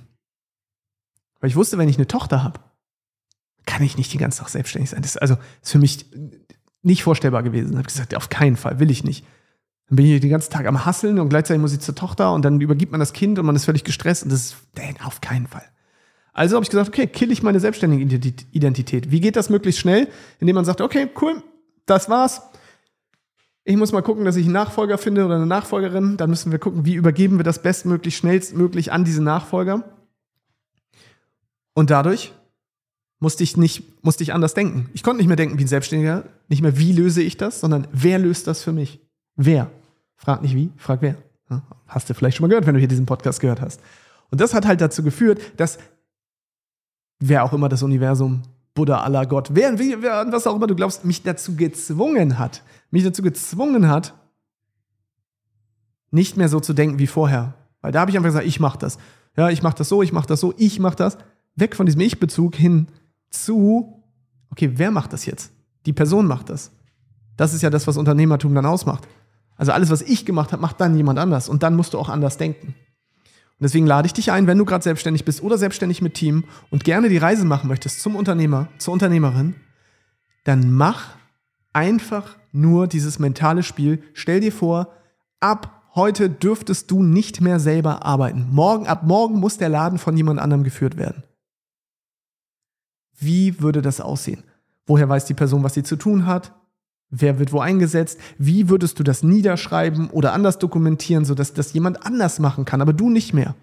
Weil 1.40 1.52
ich 1.52 1.56
wusste, 1.56 1.78
wenn 1.78 1.88
ich 1.88 1.98
eine 1.98 2.08
Tochter 2.08 2.44
habe, 2.44 2.60
kann 3.68 3.84
ich 3.84 3.96
nicht 3.96 4.12
den 4.12 4.22
ganzen 4.22 4.40
Tag 4.40 4.50
selbstständig 4.50 4.90
sein. 4.90 5.04
Das 5.04 5.12
ist 5.12 5.22
also 5.22 5.38
ist 5.62 5.72
für 5.72 5.78
mich 5.78 6.08
nicht 6.82 7.04
vorstellbar 7.04 7.44
gewesen. 7.44 7.70
Ich 7.70 7.78
habe 7.78 7.86
gesagt, 7.86 8.16
auf 8.16 8.30
keinen 8.30 8.56
Fall, 8.56 8.80
will 8.80 8.90
ich 8.90 9.04
nicht. 9.04 9.24
Dann 9.88 9.98
bin 9.98 10.08
ich 10.08 10.20
den 10.20 10.32
ganzen 10.32 10.50
Tag 10.50 10.66
am 10.66 10.84
Hasseln 10.84 11.20
und 11.20 11.30
gleichzeitig 11.30 11.62
muss 11.62 11.74
ich 11.74 11.82
zur 11.82 11.94
Tochter 11.94 12.34
und 12.34 12.42
dann 12.42 12.60
übergibt 12.60 12.92
man 12.92 13.00
das 13.00 13.14
Kind 13.14 13.38
und 13.38 13.46
man 13.46 13.56
ist 13.56 13.66
völlig 13.66 13.84
gestresst 13.84 14.24
und 14.24 14.32
das 14.32 14.46
ist 14.46 14.56
auf 15.04 15.22
keinen 15.22 15.46
Fall. 15.46 15.70
Also 16.38 16.56
habe 16.56 16.64
ich 16.64 16.70
gesagt, 16.70 16.90
okay, 16.90 17.08
kill 17.08 17.32
ich 17.32 17.42
meine 17.42 17.60
selbstständige 17.60 18.04
Identität. 18.52 19.10
Wie 19.10 19.22
geht 19.22 19.36
das 19.36 19.50
möglichst 19.50 19.82
schnell? 19.82 20.08
Indem 20.40 20.54
man 20.54 20.66
sagt, 20.66 20.82
okay, 20.82 21.10
cool, 21.20 21.42
das 21.88 22.10
war's. 22.10 22.44
Ich 23.64 23.76
muss 23.76 23.92
mal 23.92 24.04
gucken, 24.04 24.24
dass 24.24 24.36
ich 24.36 24.46
einen 24.46 24.54
Nachfolger 24.54 25.00
finde 25.00 25.26
oder 25.26 25.38
eine 25.38 25.48
Nachfolgerin. 25.48 26.16
Dann 26.16 26.30
müssen 26.30 26.52
wir 26.52 26.60
gucken, 26.60 26.86
wie 26.86 26.94
übergeben 26.94 27.38
wir 27.38 27.44
das 27.44 27.64
bestmöglich, 27.64 28.18
schnellstmöglich 28.18 28.92
an 28.92 29.04
diese 29.04 29.24
Nachfolger. 29.24 29.84
Und 31.74 31.90
dadurch 31.90 32.36
musste 33.20 33.42
ich 33.42 33.58
nicht, 33.58 34.04
musste 34.04 34.22
ich 34.22 34.32
anders 34.32 34.54
denken. 34.54 34.92
Ich 34.94 35.02
konnte 35.02 35.18
nicht 35.18 35.28
mehr 35.28 35.38
denken 35.38 35.58
wie 35.58 35.64
ein 35.64 35.68
Selbstständiger, 35.68 36.26
nicht 36.50 36.62
mehr 36.62 36.78
wie 36.78 36.92
löse 36.92 37.24
ich 37.24 37.38
das, 37.38 37.62
sondern 37.62 37.88
wer 37.92 38.20
löst 38.20 38.46
das 38.46 38.62
für 38.62 38.74
mich? 38.74 39.00
Wer? 39.38 39.72
Frag 40.16 40.44
nicht 40.44 40.54
wie, 40.54 40.70
frag 40.78 41.02
wer. 41.02 41.16
Hast 41.88 42.12
du 42.12 42.14
vielleicht 42.14 42.38
schon 42.38 42.44
mal 42.44 42.50
gehört, 42.50 42.68
wenn 42.68 42.76
du 42.76 42.80
hier 42.80 42.88
diesen 42.88 43.08
Podcast 43.08 43.40
gehört 43.40 43.60
hast. 43.60 43.82
Und 44.30 44.40
das 44.40 44.54
hat 44.54 44.68
halt 44.68 44.82
dazu 44.82 45.02
geführt, 45.02 45.42
dass 45.58 45.80
wer 47.20 47.43
auch 47.43 47.53
immer 47.53 47.70
das 47.70 47.84
Universum 47.84 48.43
Buddha, 48.78 49.01
Allah, 49.01 49.26
Gott, 49.26 49.49
wer, 49.53 49.80
wer, 49.80 50.32
was 50.32 50.45
auch 50.45 50.55
immer 50.55 50.68
du 50.68 50.76
glaubst, 50.76 51.03
mich 51.03 51.24
dazu 51.24 51.55
gezwungen 51.55 52.38
hat, 52.38 52.61
mich 52.91 53.03
dazu 53.03 53.24
gezwungen 53.24 53.89
hat, 53.89 54.13
nicht 56.11 56.38
mehr 56.38 56.47
so 56.47 56.59
zu 56.59 56.74
denken 56.74 56.99
wie 56.99 57.07
vorher. 57.07 57.55
Weil 57.82 57.91
da 57.91 58.01
habe 58.01 58.11
ich 58.11 58.18
einfach 58.18 58.30
gesagt, 58.30 58.45
ich 58.45 58.59
mache 58.59 58.78
das. 58.78 58.99
Ja, 59.36 59.49
ich 59.49 59.63
mache 59.63 59.78
das 59.78 59.89
so, 59.89 60.03
ich 60.03 60.13
mache 60.13 60.28
das 60.28 60.39
so, 60.39 60.53
ich 60.57 60.80
mache 60.80 60.95
das. 60.95 61.18
Weg 61.55 61.76
von 61.76 61.88
diesem 61.88 62.01
Ich-Bezug 62.01 62.55
hin 62.55 62.88
zu, 63.32 64.03
okay, 64.51 64.74
wer 64.76 64.91
macht 64.91 65.11
das 65.11 65.26
jetzt? 65.26 65.51
Die 65.88 65.93
Person 65.93 66.28
macht 66.28 66.49
das. 66.49 66.72
Das 67.36 67.55
ist 67.55 67.63
ja 67.63 67.72
das, 67.72 67.88
was 67.88 67.97
Unternehmertum 67.97 68.53
dann 68.53 68.68
ausmacht. 68.68 69.07
Also 69.55 69.72
alles, 69.72 69.89
was 69.89 70.03
ich 70.03 70.24
gemacht 70.24 70.51
habe, 70.51 70.61
macht 70.61 70.80
dann 70.80 70.95
jemand 70.95 71.18
anders. 71.18 71.49
Und 71.49 71.63
dann 71.63 71.76
musst 71.76 71.95
du 71.95 71.99
auch 71.99 72.09
anders 72.09 72.38
denken. 72.38 72.76
Und 73.60 73.64
deswegen 73.64 73.88
lade 73.88 74.05
ich 74.05 74.14
dich 74.14 74.32
ein, 74.32 74.45
wenn 74.45 74.58
du 74.58 74.66
gerade 74.66 74.84
selbstständig 74.84 75.26
bist 75.26 75.41
oder 75.41 75.58
selbstständig 75.58 76.01
mit 76.01 76.14
Team 76.14 76.43
und 76.70 76.84
gerne 76.84 77.10
die 77.10 77.18
Reise 77.18 77.43
machen 77.43 77.68
möchtest 77.68 78.01
zum 78.01 78.16
Unternehmer, 78.16 78.68
zur 78.78 78.93
Unternehmerin, 78.93 79.55
dann 80.43 80.72
mach 80.72 81.16
einfach 81.74 82.38
nur 82.51 82.88
dieses 82.88 83.18
mentale 83.18 83.64
Spiel. 83.64 84.03
Stell 84.14 84.41
dir 84.41 84.51
vor, 84.51 84.93
ab 85.39 85.89
heute 85.95 86.30
dürftest 86.30 86.91
du 86.91 87.01
nicht 87.01 87.41
mehr 87.41 87.60
selber 87.60 88.05
arbeiten. 88.05 88.47
Morgen, 88.51 88.86
ab 88.86 89.03
morgen 89.03 89.39
muss 89.39 89.58
der 89.58 89.70
Laden 89.70 89.97
von 89.97 90.16
jemand 90.16 90.39
anderem 90.39 90.64
geführt 90.64 90.95
werden. 90.95 91.24
Wie 93.18 93.60
würde 93.60 93.82
das 93.82 93.99
aussehen? 93.99 94.43
Woher 94.86 95.10
weiß 95.10 95.26
die 95.26 95.34
Person, 95.34 95.64
was 95.64 95.74
sie 95.74 95.84
zu 95.84 95.95
tun 95.95 96.28
hat? 96.28 96.53
Wer 97.10 97.39
wird 97.39 97.53
wo 97.53 97.60
eingesetzt? 97.60 98.20
Wie 98.38 98.70
würdest 98.70 98.99
du 98.99 99.03
das 99.03 99.24
niederschreiben 99.24 100.10
oder 100.10 100.34
anders 100.34 100.60
dokumentieren, 100.60 101.24
sodass 101.24 101.53
das 101.53 101.74
jemand 101.74 102.05
anders 102.05 102.39
machen 102.39 102.66
kann, 102.66 102.82
aber 102.82 102.93
du 102.93 103.10
nicht 103.10 103.34
mehr? 103.34 103.55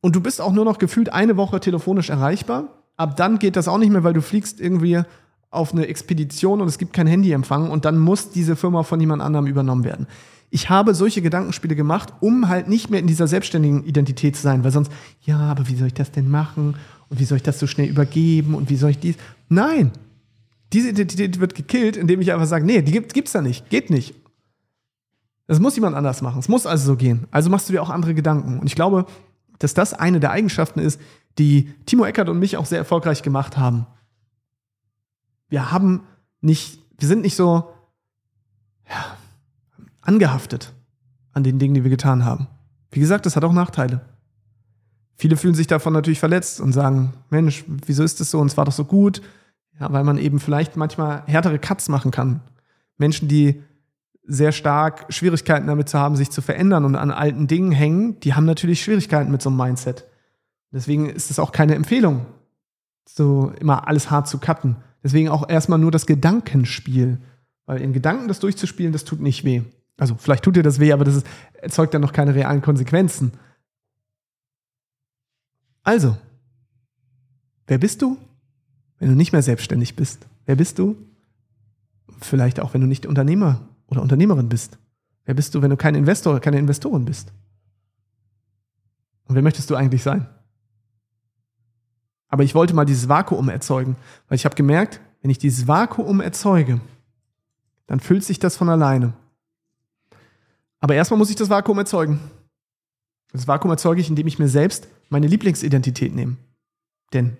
Und 0.00 0.14
du 0.14 0.20
bist 0.20 0.40
auch 0.40 0.52
nur 0.52 0.64
noch 0.64 0.78
gefühlt 0.78 1.12
eine 1.12 1.36
Woche 1.36 1.60
telefonisch 1.60 2.10
erreichbar. 2.10 2.68
Ab 2.96 3.16
dann 3.16 3.38
geht 3.38 3.56
das 3.56 3.68
auch 3.68 3.78
nicht 3.78 3.90
mehr, 3.90 4.04
weil 4.04 4.12
du 4.12 4.22
fliegst 4.22 4.60
irgendwie 4.60 5.02
auf 5.50 5.72
eine 5.72 5.86
Expedition 5.86 6.60
und 6.60 6.68
es 6.68 6.78
gibt 6.78 6.92
kein 6.92 7.06
Handyempfang 7.06 7.70
und 7.70 7.84
dann 7.84 7.98
muss 7.98 8.30
diese 8.30 8.54
Firma 8.54 8.82
von 8.82 9.00
jemand 9.00 9.22
anderem 9.22 9.46
übernommen 9.46 9.84
werden. 9.84 10.06
Ich 10.50 10.70
habe 10.70 10.94
solche 10.94 11.22
Gedankenspiele 11.22 11.74
gemacht, 11.74 12.12
um 12.20 12.48
halt 12.48 12.68
nicht 12.68 12.90
mehr 12.90 13.00
in 13.00 13.06
dieser 13.06 13.26
selbstständigen 13.26 13.84
Identität 13.84 14.36
zu 14.36 14.42
sein, 14.42 14.62
weil 14.62 14.70
sonst, 14.70 14.92
ja, 15.22 15.38
aber 15.38 15.68
wie 15.68 15.74
soll 15.74 15.88
ich 15.88 15.94
das 15.94 16.12
denn 16.12 16.30
machen? 16.30 16.76
Und 17.08 17.18
wie 17.18 17.24
soll 17.24 17.36
ich 17.36 17.42
das 17.42 17.58
so 17.58 17.66
schnell 17.66 17.88
übergeben? 17.88 18.54
Und 18.54 18.70
wie 18.70 18.76
soll 18.76 18.90
ich 18.90 18.98
dies? 18.98 19.16
Nein, 19.48 19.90
diese 20.72 20.90
Identität 20.90 21.40
wird 21.40 21.54
gekillt, 21.54 21.96
indem 21.96 22.20
ich 22.20 22.32
einfach 22.32 22.46
sage, 22.46 22.64
nee, 22.64 22.82
die 22.82 22.92
gibt, 22.92 23.14
gibt's 23.14 23.32
da 23.32 23.42
nicht, 23.42 23.70
geht 23.70 23.90
nicht. 23.90 24.14
Das 25.46 25.60
muss 25.60 25.76
jemand 25.76 25.94
anders 25.94 26.22
machen. 26.22 26.38
Es 26.38 26.48
muss 26.48 26.66
also 26.66 26.86
so 26.86 26.96
gehen. 26.96 27.26
Also 27.30 27.50
machst 27.50 27.68
du 27.68 27.72
dir 27.72 27.82
auch 27.82 27.90
andere 27.90 28.14
Gedanken. 28.14 28.58
Und 28.58 28.66
ich 28.66 28.74
glaube, 28.74 29.06
dass 29.58 29.74
das 29.74 29.92
eine 29.92 30.20
der 30.20 30.30
Eigenschaften 30.30 30.80
ist, 30.80 31.00
die 31.38 31.72
Timo 31.86 32.04
Eckert 32.04 32.28
und 32.28 32.38
mich 32.38 32.56
auch 32.56 32.66
sehr 32.66 32.78
erfolgreich 32.78 33.22
gemacht 33.22 33.56
haben. 33.56 33.86
Wir 35.48 35.70
haben 35.70 36.02
nicht, 36.40 36.78
wir 36.98 37.08
sind 37.08 37.22
nicht 37.22 37.36
so 37.36 37.72
ja, 38.88 39.16
angehaftet 40.00 40.72
an 41.32 41.44
den 41.44 41.58
Dingen, 41.58 41.74
die 41.74 41.84
wir 41.84 41.90
getan 41.90 42.24
haben. 42.24 42.46
Wie 42.90 43.00
gesagt, 43.00 43.26
das 43.26 43.36
hat 43.36 43.44
auch 43.44 43.52
Nachteile. 43.52 44.00
Viele 45.16 45.36
fühlen 45.36 45.54
sich 45.54 45.66
davon 45.66 45.92
natürlich 45.92 46.20
verletzt 46.20 46.60
und 46.60 46.72
sagen, 46.72 47.12
Mensch, 47.30 47.64
wieso 47.66 48.02
ist 48.02 48.20
das 48.20 48.30
so? 48.30 48.40
Und 48.40 48.48
es 48.48 48.56
war 48.56 48.64
doch 48.64 48.72
so 48.72 48.84
gut. 48.84 49.20
Ja, 49.80 49.92
weil 49.92 50.04
man 50.04 50.18
eben 50.18 50.38
vielleicht 50.38 50.76
manchmal 50.76 51.24
härtere 51.26 51.58
Cuts 51.58 51.88
machen 51.88 52.10
kann. 52.10 52.40
Menschen, 52.96 53.28
die 53.28 53.62
sehr 54.26 54.52
stark 54.52 55.06
Schwierigkeiten 55.12 55.66
damit 55.66 55.88
zu 55.88 55.98
haben, 55.98 56.16
sich 56.16 56.30
zu 56.30 56.40
verändern 56.40 56.84
und 56.84 56.96
an 56.96 57.10
alten 57.10 57.46
Dingen 57.46 57.72
hängen, 57.72 58.20
die 58.20 58.34
haben 58.34 58.46
natürlich 58.46 58.82
Schwierigkeiten 58.82 59.30
mit 59.30 59.42
so 59.42 59.50
einem 59.50 59.58
Mindset. 59.58 60.06
Deswegen 60.72 61.08
ist 61.08 61.30
es 61.30 61.38
auch 61.38 61.52
keine 61.52 61.74
Empfehlung, 61.74 62.26
so 63.06 63.52
immer 63.60 63.86
alles 63.86 64.10
hart 64.10 64.28
zu 64.28 64.38
cutten. 64.38 64.76
Deswegen 65.02 65.28
auch 65.28 65.48
erstmal 65.48 65.78
nur 65.78 65.90
das 65.90 66.06
Gedankenspiel. 66.06 67.18
Weil 67.66 67.80
in 67.80 67.92
Gedanken 67.92 68.28
das 68.28 68.40
durchzuspielen, 68.40 68.92
das 68.92 69.04
tut 69.04 69.20
nicht 69.20 69.44
weh. 69.44 69.62
Also 69.96 70.16
vielleicht 70.18 70.44
tut 70.44 70.56
dir 70.56 70.62
das 70.62 70.80
weh, 70.80 70.92
aber 70.92 71.04
das 71.04 71.16
ist, 71.16 71.26
erzeugt 71.54 71.94
dann 71.94 72.02
noch 72.02 72.12
keine 72.12 72.34
realen 72.34 72.62
Konsequenzen. 72.62 73.32
Also, 75.82 76.16
wer 77.66 77.78
bist 77.78 78.02
du, 78.02 78.18
wenn 78.98 79.08
du 79.08 79.14
nicht 79.14 79.32
mehr 79.32 79.42
selbstständig 79.42 79.96
bist? 79.96 80.26
Wer 80.46 80.56
bist 80.56 80.78
du? 80.78 80.96
Vielleicht 82.20 82.60
auch, 82.60 82.74
wenn 82.74 82.80
du 82.80 82.86
nicht 82.86 83.06
Unternehmer 83.06 83.68
oder 83.86 84.02
Unternehmerin 84.02 84.48
bist. 84.48 84.78
Wer 85.24 85.34
bist 85.34 85.54
du, 85.54 85.62
wenn 85.62 85.70
du 85.70 85.76
kein 85.76 85.94
Investor 85.94 86.32
oder 86.32 86.40
keine 86.40 86.58
Investorin 86.58 87.04
bist? 87.04 87.32
Und 89.26 89.34
wer 89.34 89.42
möchtest 89.42 89.70
du 89.70 89.74
eigentlich 89.74 90.02
sein? 90.02 90.28
Aber 92.28 92.42
ich 92.42 92.54
wollte 92.54 92.74
mal 92.74 92.84
dieses 92.84 93.08
Vakuum 93.08 93.48
erzeugen, 93.48 93.96
weil 94.28 94.36
ich 94.36 94.44
habe 94.44 94.56
gemerkt, 94.56 95.00
wenn 95.22 95.30
ich 95.30 95.38
dieses 95.38 95.66
Vakuum 95.66 96.20
erzeuge, 96.20 96.80
dann 97.86 98.00
füllt 98.00 98.24
sich 98.24 98.38
das 98.38 98.56
von 98.56 98.68
alleine. 98.68 99.14
Aber 100.80 100.94
erstmal 100.94 101.18
muss 101.18 101.30
ich 101.30 101.36
das 101.36 101.48
Vakuum 101.48 101.78
erzeugen. 101.78 102.20
Das 103.32 103.48
Vakuum 103.48 103.70
erzeuge 103.70 104.00
ich, 104.00 104.08
indem 104.08 104.26
ich 104.26 104.38
mir 104.38 104.48
selbst 104.48 104.88
meine 105.08 105.26
Lieblingsidentität 105.26 106.14
nehme. 106.14 106.36
Denn 107.12 107.36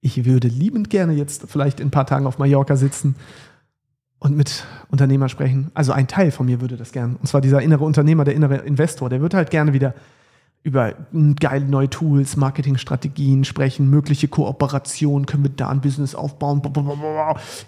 ich 0.00 0.24
würde 0.24 0.48
liebend 0.48 0.90
gerne 0.90 1.12
jetzt 1.12 1.44
vielleicht 1.48 1.80
in 1.80 1.88
ein 1.88 1.90
paar 1.90 2.06
Tagen 2.06 2.26
auf 2.26 2.38
Mallorca 2.38 2.76
sitzen 2.76 3.16
und 4.18 4.36
mit 4.36 4.64
Unternehmer 4.88 5.28
sprechen. 5.28 5.70
Also 5.74 5.92
ein 5.92 6.08
Teil 6.08 6.30
von 6.30 6.46
mir 6.46 6.60
würde 6.60 6.76
das 6.76 6.92
gerne. 6.92 7.16
Und 7.20 7.26
zwar 7.26 7.40
dieser 7.40 7.60
innere 7.62 7.84
Unternehmer, 7.84 8.24
der 8.24 8.34
innere 8.34 8.56
Investor, 8.58 9.08
der 9.08 9.20
würde 9.20 9.36
halt 9.36 9.50
gerne 9.50 9.72
wieder 9.72 9.94
über 10.62 10.94
geile 11.40 11.64
neue 11.64 11.88
Tools, 11.88 12.36
Marketingstrategien 12.36 13.44
sprechen, 13.44 13.88
mögliche 13.88 14.28
Kooperationen, 14.28 15.24
können 15.24 15.42
wir 15.42 15.50
da 15.50 15.70
ein 15.70 15.80
Business 15.80 16.14
aufbauen. 16.14 16.60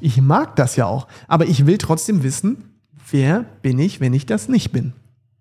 Ich 0.01 0.21
mag 0.21 0.57
das 0.57 0.77
ja 0.77 0.87
auch, 0.87 1.09
aber 1.27 1.47
ich 1.47 1.67
will 1.67 1.79
trotzdem 1.79 2.23
wissen, 2.23 2.65
wer 3.11 3.47
bin 3.63 3.79
ich, 3.79 4.01
wenn 4.01 4.13
ich 4.13 4.27
das 4.27 4.49
nicht 4.49 4.73
bin. 4.73 4.93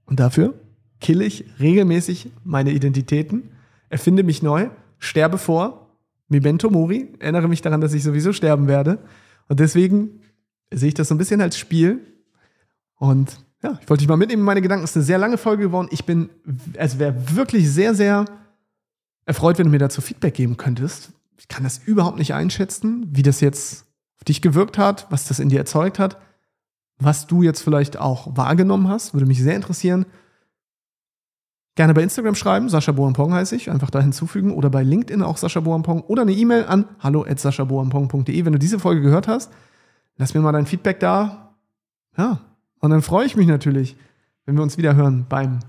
Und 0.06 0.22
dafür 0.22 0.54
kill 1.02 1.22
ich 1.22 1.46
regelmäßig 1.60 2.32
meine 2.46 2.72
Identitäten, 2.72 3.50
erfinde 3.90 4.24
mich 4.24 4.42
neu, 4.42 4.70
sterbe 4.98 5.38
vor, 5.38 5.91
Memento 6.32 6.70
Mori, 6.70 7.14
erinnere 7.20 7.50
mich 7.50 7.62
daran, 7.62 7.82
dass 7.82 7.94
ich 7.94 8.04
sowieso 8.04 8.32
sterben 8.32 8.68
werde. 8.68 9.00
Und 9.50 9.60
deswegen 9.60 10.22
sehe 10.74 10.88
ich 10.88 10.94
das 10.94 11.10
so 11.10 11.16
ein 11.16 11.18
bisschen 11.18 11.42
als 11.42 11.58
Spiel. 11.58 12.00
Und 12.96 13.38
ja, 13.62 13.78
ich 13.82 13.90
wollte 13.90 14.02
dich 14.02 14.08
mal 14.08 14.16
mitnehmen 14.16 14.42
in 14.42 14.46
meine 14.46 14.62
Gedanken. 14.62 14.86
Es 14.86 14.92
ist 14.92 14.98
eine 14.98 15.06
sehr 15.06 15.18
lange 15.18 15.38
Folge 15.38 15.64
geworden. 15.64 15.90
Ich 15.92 16.06
bin, 16.06 16.30
also 16.78 17.00
wäre 17.00 17.36
wirklich 17.36 17.70
sehr, 17.70 17.94
sehr 17.94 18.26
erfreut, 19.26 19.60
wenn 19.60 19.66
du 19.66 19.72
mir 19.72 19.80
dazu 19.80 20.00
Feedback 20.00 20.34
geben 20.34 20.56
könntest. 20.56 21.12
Ich 21.38 21.50
kann 21.50 21.66
das 21.66 21.82
überhaupt 21.86 22.18
nicht 22.18 22.34
einschätzen, 22.34 23.08
wie 23.12 23.24
das 23.24 23.42
jetzt 23.42 23.86
auf 24.18 24.24
dich 24.24 24.42
gewirkt 24.42 24.78
hat, 24.78 25.08
was 25.10 25.28
das 25.28 25.40
in 25.40 25.50
dir 25.50 25.60
erzeugt 25.60 26.00
hat, 26.00 26.18
was 26.98 27.28
du 27.28 27.44
jetzt 27.44 27.62
vielleicht 27.62 27.98
auch 27.98 28.38
wahrgenommen 28.38 28.88
hast. 28.88 29.14
Würde 29.14 29.26
mich 29.26 29.42
sehr 29.42 29.56
interessieren. 29.56 30.06
Gerne 31.76 31.94
bei 31.94 32.04
Instagram 32.04 32.36
schreiben, 32.36 32.68
Sascha 32.68 32.92
Boampong 32.92 33.34
heiße 33.34 33.56
ich, 33.56 33.72
einfach 33.72 33.90
da 33.90 34.02
hinzufügen 34.02 34.52
oder 34.52 34.70
bei 34.70 34.84
LinkedIn 34.84 35.24
auch 35.24 35.38
Sascha 35.38 35.62
Boampong 35.62 36.02
oder 36.02 36.24
eine 36.24 36.34
E-Mail 36.34 36.66
an 36.66 36.86
hallo@saschaboampong.de, 37.00 38.46
wenn 38.46 38.54
du 38.54 38.60
diese 38.60 38.80
Folge 38.80 39.02
gehört 39.02 39.28
hast. 39.28 39.52
Lass 40.18 40.34
mir 40.34 40.42
mal 40.42 40.52
dein 40.52 40.66
Feedback 40.66 41.00
da. 41.00 41.56
Ja, 42.18 42.42
und 42.80 42.90
dann 42.90 43.02
freue 43.02 43.26
ich 43.26 43.38
mich 43.38 43.48
natürlich, 43.48 43.96
wenn 44.46 44.56
wir 44.56 44.64
uns 44.64 44.78
wieder 44.78 44.96
hören 44.96 45.26
beim 45.30 45.60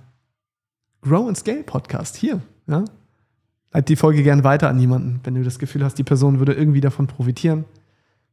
Grow 1.02 1.28
and 1.28 1.38
Scale 1.38 1.62
Podcast 1.62 2.16
hier. 2.16 2.40
Ja? 2.66 2.84
Leit 3.72 3.88
die 3.88 3.96
Folge 3.96 4.22
gerne 4.22 4.44
weiter 4.44 4.68
an 4.68 4.78
jemanden, 4.80 5.20
wenn 5.24 5.34
du 5.34 5.44
das 5.44 5.58
Gefühl 5.58 5.84
hast, 5.84 5.98
die 5.98 6.04
Person 6.04 6.38
würde 6.38 6.52
irgendwie 6.52 6.80
davon 6.80 7.06
profitieren. 7.06 7.64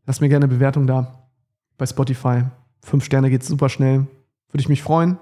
Lass 0.06 0.22
mir 0.22 0.30
gerne 0.30 0.46
eine 0.46 0.54
Bewertung 0.54 0.88
da 0.88 1.30
bei 1.78 1.86
Spotify. 1.86 2.44
Fünf 2.82 3.06
Sterne 3.06 3.30
geht 3.30 3.44
super 3.44 3.70
schnell. 3.70 4.08
Würde 4.50 4.62
ich 4.62 4.70
mich 4.70 4.82
freuen. 4.82 5.18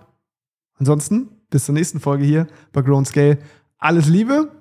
Ansonsten 0.79 1.29
bis 1.49 1.65
zur 1.65 1.73
nächsten 1.73 1.99
Folge 1.99 2.25
hier 2.25 2.47
bei 2.71 2.81
Grow 2.81 2.97
and 2.97 3.07
Scale. 3.07 3.39
Alles 3.77 4.07
Liebe 4.07 4.51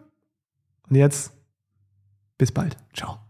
und 0.88 0.96
jetzt 0.96 1.32
bis 2.38 2.52
bald. 2.52 2.76
Ciao. 2.94 3.25